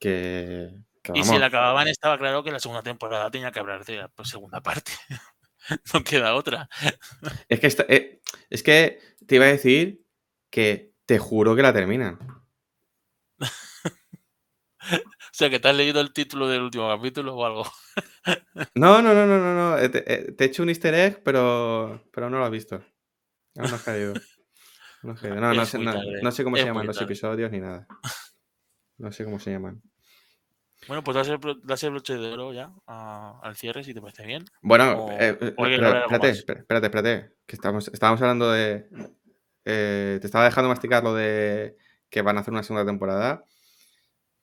[0.00, 0.70] Que,
[1.02, 3.96] que Y si la acababan, estaba claro que la segunda temporada tenía que hablar de
[3.98, 4.92] la segunda parte.
[5.94, 6.68] no queda otra.
[7.48, 8.20] Es que, esta- eh,
[8.50, 10.04] es que te iba a decir
[10.50, 12.18] que te juro que la terminan.
[14.82, 17.64] O sea, que te has leído el título del último capítulo o algo.
[18.74, 19.78] No, no, no, no, no, no.
[19.78, 22.76] eh, Te, eh, te he hecho un easter egg, pero, pero no lo has visto.
[23.56, 24.14] Aún no has caído.
[25.02, 25.54] No, sé, no,
[26.44, 27.86] cómo se llaman los episodios ni nada.
[28.98, 29.82] No sé cómo se llaman.
[30.88, 33.92] Bueno, pues das el, bro- das el broche de oro ya a- al cierre, si
[33.94, 34.44] te parece bien.
[34.62, 38.86] Bueno, O- eh, eh, o espérate, espérate, espérate, Que estamos, estábamos hablando de.
[39.66, 41.76] eh, te estaba dejando masticar lo de
[42.08, 43.44] que van a hacer una segunda temporada.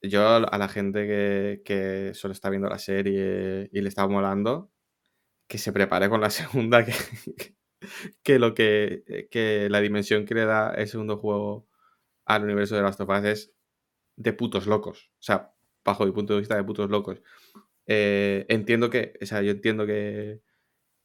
[0.01, 4.71] Yo a la gente que, que solo está viendo la serie y le está molando,
[5.47, 6.93] que se prepare con la segunda, que,
[8.23, 11.67] que lo que, que la dimensión que le da el segundo juego
[12.25, 13.53] al universo de Last of Us es
[14.17, 15.09] de putos locos.
[15.13, 15.51] O sea,
[15.87, 17.21] bajo mi punto de vista, de putos locos.
[17.87, 20.41] Eh, entiendo que, o sea, yo entiendo que,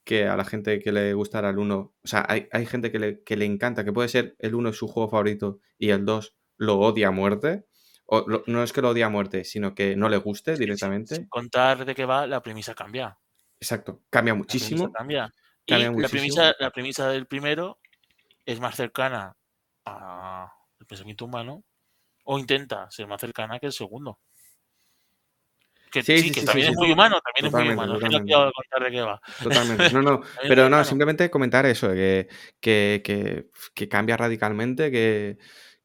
[0.05, 2.99] que a la gente que le gustará el 1, o sea, hay, hay gente que
[2.99, 6.37] le, que le encanta, que puede ser el 1 su juego favorito y el 2
[6.59, 7.67] lo odia a muerte.
[8.07, 11.15] O lo- no es que lo odia a muerte, sino que no le guste directamente.
[11.17, 13.19] Sin contar de qué va, la premisa cambia.
[13.61, 14.93] Exacto, cambia muchísimo.
[14.93, 15.31] cambia.
[15.67, 16.21] Y cambia la muchísimo.
[16.21, 17.79] premisa, la premisa del primero
[18.47, 19.37] es más cercana
[19.85, 20.49] al
[20.87, 21.65] pensamiento humano
[22.25, 24.19] o intenta ser más cercana que el segundo.
[25.93, 27.99] Que Sí, sí, sí, que también es muy humano, también es muy Totalmente, humano.
[27.99, 28.33] Que no totalmente.
[28.33, 29.21] quiero contar de qué va.
[29.43, 29.91] Totalmente.
[29.93, 32.29] No, no, pero no, simplemente comentar eso, que,
[32.61, 35.39] que, que, que cambia radicalmente, que,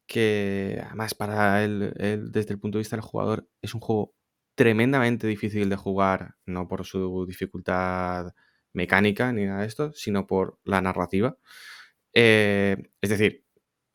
[0.06, 4.14] que además para él, él, desde el punto de vista del jugador, es un juego
[4.54, 8.32] tremendamente difícil de jugar, no por su dificultad
[8.72, 11.36] mecánica ni nada de esto, sino por la narrativa.
[12.14, 13.44] Eh, es decir,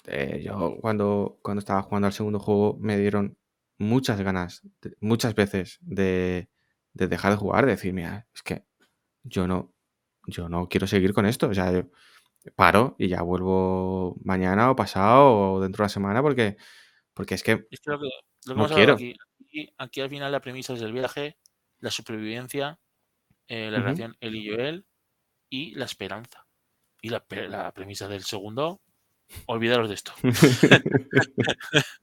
[0.06, 3.38] eh, yo cuando, cuando estaba jugando al segundo juego me dieron
[3.84, 4.62] muchas ganas,
[5.00, 6.50] muchas veces, de,
[6.94, 8.66] de dejar de jugar, de decir, mira, es que
[9.24, 9.74] yo no,
[10.28, 11.50] yo no quiero seguir con esto.
[11.50, 11.90] O sea, yo
[12.56, 16.58] paro y ya vuelvo mañana o pasado o dentro de la semana porque,
[17.14, 18.10] porque es que Es que lo que,
[18.48, 18.94] lo No quiero.
[18.94, 19.16] aquí,
[19.46, 21.38] aquí, aquí al final la premisa es el viaje,
[21.80, 22.80] la supervivencia,
[23.48, 24.86] eh, la relación él y Joel
[25.50, 26.46] y la esperanza.
[27.02, 28.82] Y la, la premisa del segundo,
[29.46, 30.14] olvidaros de esto.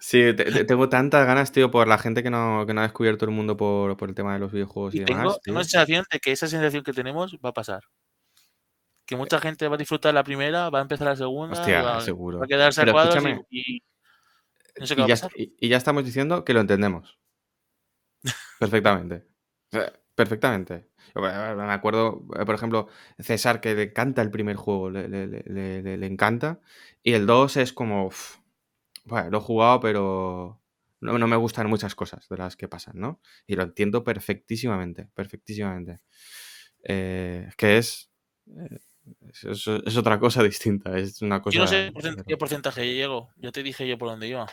[0.00, 2.84] sí, te- te- tengo tantas ganas, tío, por la gente que no, que no ha
[2.84, 5.58] descubierto el mundo por, por el tema de los videojuegos y, Y tengo, demás, tengo
[5.58, 7.82] la sensación de que esa sensación que tenemos va a pasar.
[9.06, 12.00] que mucha gente va a disfrutar la primera, va a empezar la segunda, Hostia, va,
[12.00, 12.38] seguro.
[12.40, 13.82] va a quedarse a Pero cuadros escúchame, y, y
[14.80, 15.30] no sé qué va y a ya, pasar.
[15.36, 17.18] y- ya estamos diciendo que lo entendemos.
[18.58, 19.26] Perfectamente.
[20.14, 20.88] Perfectamente.
[21.14, 21.28] Me
[21.72, 22.88] acuerdo, eh, por ejemplo,
[23.18, 26.60] César, que le encanta el primer juego, le, le- le- le- encanta.
[27.02, 28.10] Y el 2 es como.
[29.06, 30.62] Bueno, lo he jugado, pero
[31.00, 33.20] no, no me gustan muchas cosas de las que pasan, ¿no?
[33.46, 36.00] Y lo entiendo perfectísimamente, perfectísimamente.
[36.84, 38.10] Eh, es que es,
[38.48, 38.78] eh,
[39.30, 41.54] es, es- otra cosa distinta, es una cosa...
[41.54, 41.92] Yo no sé
[42.26, 44.46] qué porcentaje llego, ya te dije yo por dónde iba,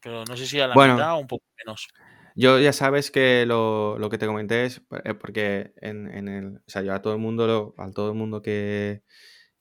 [0.00, 0.94] pero no sé si a la Bueno.
[0.94, 1.88] mitad o un poco menos.
[2.36, 6.56] Yo ya sabes que lo, lo que te comenté es eh, porque en, en el,
[6.58, 9.02] o sea, yo a todo el mundo, lo- a todo el mundo que,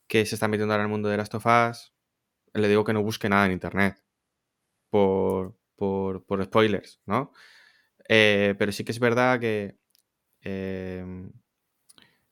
[0.07, 1.93] que se está metiendo ahora en el mundo de Last of Us,
[2.53, 3.97] le digo que no busque nada en internet
[4.89, 7.31] por, por, por spoilers, ¿no?
[8.09, 9.77] Eh, pero sí que es verdad que
[10.41, 11.31] em,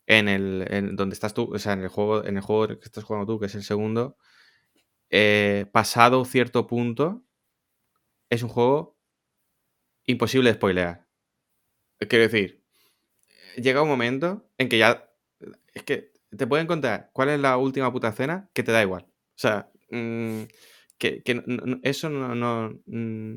[0.08, 3.04] en el donde estás tú, o sea, en el juego, en el juego que estás
[3.04, 4.18] jugando tú, que es el segundo,
[5.10, 7.24] eh, pasado cierto punto,
[8.30, 8.98] es un juego
[10.06, 11.08] imposible de spoilear.
[12.10, 12.64] Quiero decir,
[13.58, 15.10] llega un momento en que ya.
[15.74, 19.06] Es que te pueden contar cuál es la última puta cena que te da igual.
[19.10, 20.44] O sea, mm,
[20.98, 22.36] que, que no- eso no.
[22.36, 23.36] No, mm,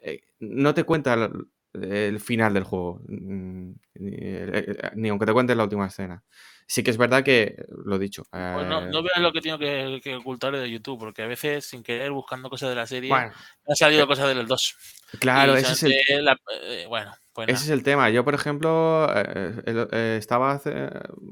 [0.00, 1.46] eh, no te cuenta el,
[1.82, 3.00] el final del juego.
[3.08, 6.22] mm, Ni, eh, ni aunque te cuentes la última escena.
[6.66, 8.22] Sí que es verdad que, lo dicho.
[8.30, 11.26] Pues no, eh, no veas lo que tengo que, que ocultar de YouTube, porque a
[11.26, 13.32] veces sin querer buscando cosas de la serie bueno,
[13.66, 14.76] han salido eh, cosas del 2.
[15.18, 18.08] claro, Y ese es el, la- eh, bueno, pues Ese es el tema.
[18.10, 20.90] Yo, por ejemplo, eh, eh, estaba hace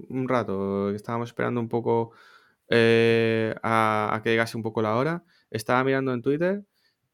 [0.08, 2.12] un rato, estábamos esperando un poco
[2.68, 5.24] eh, a, a que llegase un poco la hora.
[5.50, 6.64] Estaba mirando en Twitter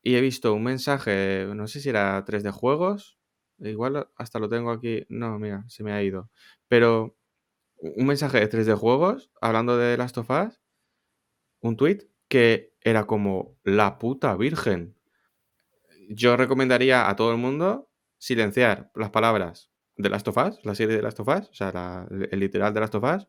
[0.03, 3.19] y he visto un mensaje, no sé si era 3D Juegos,
[3.59, 5.07] igual hasta lo tengo aquí.
[5.09, 6.31] No, mira, se me ha ido.
[6.69, 7.17] Pero
[7.79, 10.61] un mensaje de 3D Juegos hablando de Last of Us,
[11.61, 14.95] un tweet que era como la puta virgen
[16.09, 20.97] yo recomendaría a todo el mundo silenciar las palabras de Last of Us, la serie
[20.97, 23.29] de Last of Us, o sea, el literal de Last of Us,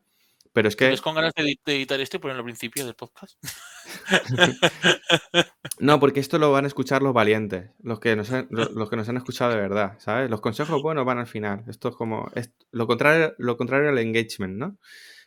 [0.56, 1.04] pero es ¿Te ves que...
[1.04, 3.36] con ganas de, edi- de editar esto y ponerlo al principio del podcast?
[5.78, 8.88] No, porque esto lo van a escuchar los valientes, los que nos han, lo- los
[8.88, 10.30] que nos han escuchado de verdad, ¿sabes?
[10.30, 11.64] Los consejos buenos van al final.
[11.68, 12.30] Esto es como...
[12.34, 14.78] es lo, contrario, lo contrario al engagement, ¿no?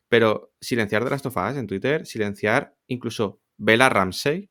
[0.07, 4.49] Pero silenciar de Last of Us en Twitter, silenciar incluso Bella Ramsey,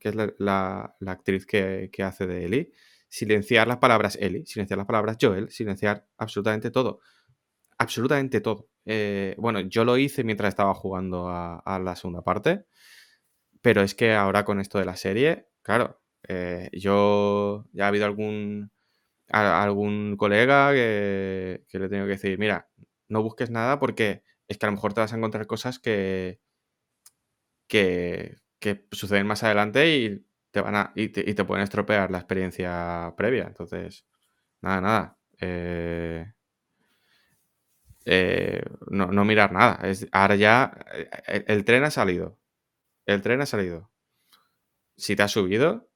[0.00, 2.72] que es la, la- la actriz que, que hace de Ellie,
[3.08, 6.98] silenciar las palabras Ellie, silenciar las palabras Joel, silenciar absolutamente todo.
[7.78, 8.66] Absolutamente todo.
[8.86, 12.66] Eh, bueno, yo lo hice mientras estaba jugando a, la segunda parte,
[13.62, 18.06] pero es que ahora con esto de la serie, claro, eh, yo ya ha habido
[18.06, 18.70] algún,
[19.28, 22.70] algún colega que, que le tengo que decir, mira,
[23.08, 26.40] no busques nada porque es que a lo mejor te vas a encontrar cosas que,
[27.68, 32.10] que, que suceden más adelante y te van a y te, y te pueden estropear
[32.10, 33.44] la experiencia previa.
[33.46, 34.06] Entonces,
[34.62, 35.18] nada, nada.
[35.40, 36.32] eh,
[38.06, 39.80] eh, no, no mirar nada.
[40.12, 42.38] Ahora ya eh, el, el tren ha salido.
[43.04, 43.90] El tren ha salido.
[44.96, 45.90] Si te has subido,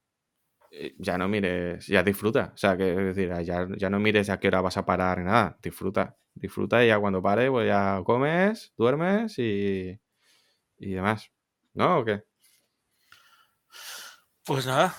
[0.71, 2.51] eh, ya no mires, ya disfruta.
[2.53, 5.19] O sea, que es decir, ya, ya no mires a qué hora vas a parar
[5.19, 5.57] ni nada.
[5.61, 6.17] Disfruta.
[6.33, 9.99] Disfruta y ya cuando pare, pues ya comes, duermes y,
[10.77, 11.31] y demás.
[11.73, 11.99] ¿No?
[11.99, 12.23] ¿O qué?
[14.45, 14.95] Pues nada,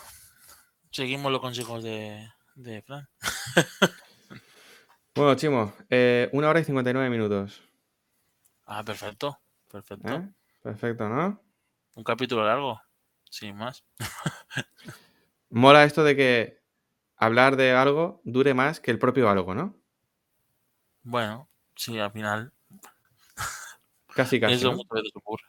[0.90, 3.08] seguimos los consejos de, de Fran.
[5.14, 7.62] Bueno, Chimo, eh, una hora y 59 minutos.
[8.66, 9.38] Ah, perfecto,
[9.70, 10.08] perfecto.
[10.14, 10.28] ¿eh?
[10.62, 11.40] Perfecto, ¿no?
[11.96, 12.80] Un capítulo largo,
[13.30, 13.84] sin más.
[15.50, 16.62] Mola esto de que
[17.16, 19.76] hablar de algo dure más que el propio algo, ¿no?
[21.02, 22.52] Bueno, sí, al final
[24.14, 24.54] Casi, casi.
[24.54, 24.76] eso ¿no?
[24.76, 25.44] muchas veces ocurre.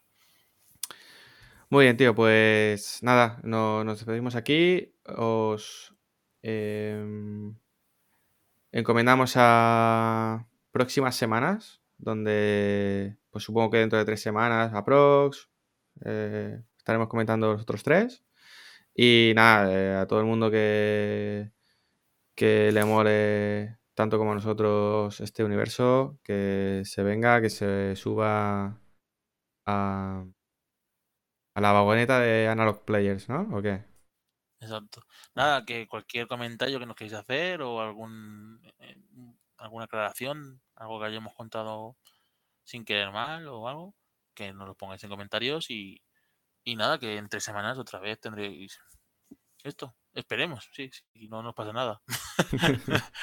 [1.69, 4.93] Muy bien, tío, pues nada, no- nos despedimos aquí.
[5.05, 5.95] Os
[6.43, 7.55] em,
[8.73, 15.49] encomendamos a próximas semanas, donde pues supongo que dentro de tres semanas, aprox,
[16.05, 18.23] eh, estaremos comentando los otros tres.
[18.95, 21.51] Y nada, eh, a todo el mundo que,
[22.35, 28.79] que le mole tanto como a nosotros este universo, que se venga, que se suba
[29.65, 30.25] a,
[31.55, 33.49] a la vagoneta de Analog Players, ¿no?
[33.57, 33.92] ¿O qué?
[34.63, 35.01] Exacto.
[35.35, 38.95] Nada, que cualquier comentario que nos queráis hacer o algún eh,
[39.57, 41.97] alguna aclaración, algo que hayamos contado
[42.63, 43.95] sin querer mal o algo,
[44.33, 46.01] que nos lo pongáis en comentarios y,
[46.63, 48.79] y nada, que en tres semanas otra vez tendréis
[49.63, 49.95] esto.
[50.13, 52.01] Esperemos, sí, sí, no nos pasa nada.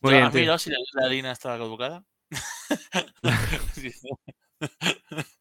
[0.00, 0.40] Muy bien, ¿Has tío.
[0.40, 2.04] mirado si la, la harina estaba caducada?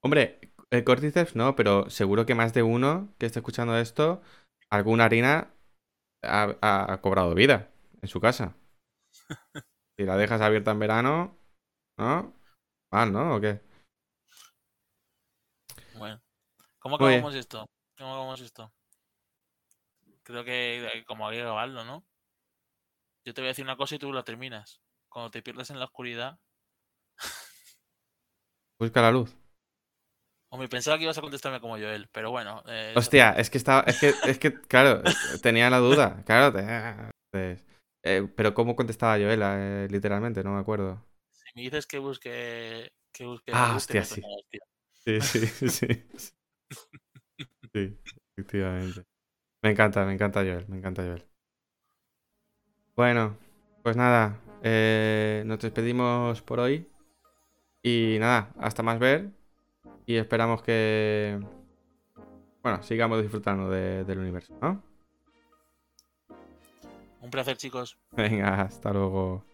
[0.00, 4.22] Hombre, el Cordyceps no, pero seguro que más de uno que esté escuchando esto,
[4.70, 5.54] alguna harina
[6.22, 7.70] ha, ha cobrado vida
[8.02, 8.56] en su casa.
[9.96, 11.38] Si la dejas abierta en verano,
[11.96, 12.34] ¿no?
[12.90, 13.36] Mal, ¿no?
[13.36, 13.60] ¿O qué?
[15.96, 16.20] Bueno,
[16.80, 17.66] ¿cómo acabamos esto?
[17.96, 18.72] ¿Cómo acabamos esto?
[20.24, 22.04] Creo que eh, como hay que acabarlo, ¿no?
[23.24, 24.80] Yo te voy a decir una cosa y tú la terminas.
[25.08, 26.38] Cuando te pierdas en la oscuridad.
[28.80, 29.36] Busca la luz.
[30.54, 32.62] Hombre, pensaba que ibas a contestarme como Joel, pero bueno.
[32.68, 33.80] eh, Hostia, es que estaba.
[33.88, 35.02] Es que, es que claro,
[35.42, 36.22] tenía la duda.
[36.24, 37.64] Claro, te- pues,
[38.04, 39.40] eh, pero ¿cómo contestaba yo él?
[39.90, 41.04] literalmente, no me acuerdo.
[41.32, 42.92] Si me dices que busque.
[43.12, 44.22] Que busque Ah, hostia, sí.
[45.04, 45.88] Sí, sí, sí.
[47.74, 47.98] Sí,
[48.36, 49.02] efectivamente.
[49.62, 51.24] Me encanta, me encanta Joel, me encanta Joel.
[52.96, 53.36] Bueno,
[53.82, 56.88] pues nada, eh, nos despedimos por hoy.
[57.82, 59.30] Y nada, hasta más ver.
[60.06, 61.40] Y esperamos que.
[62.62, 64.82] Bueno, sigamos disfrutando del universo, ¿no?
[67.20, 67.98] Un placer, chicos.
[68.12, 69.44] Venga, hasta luego.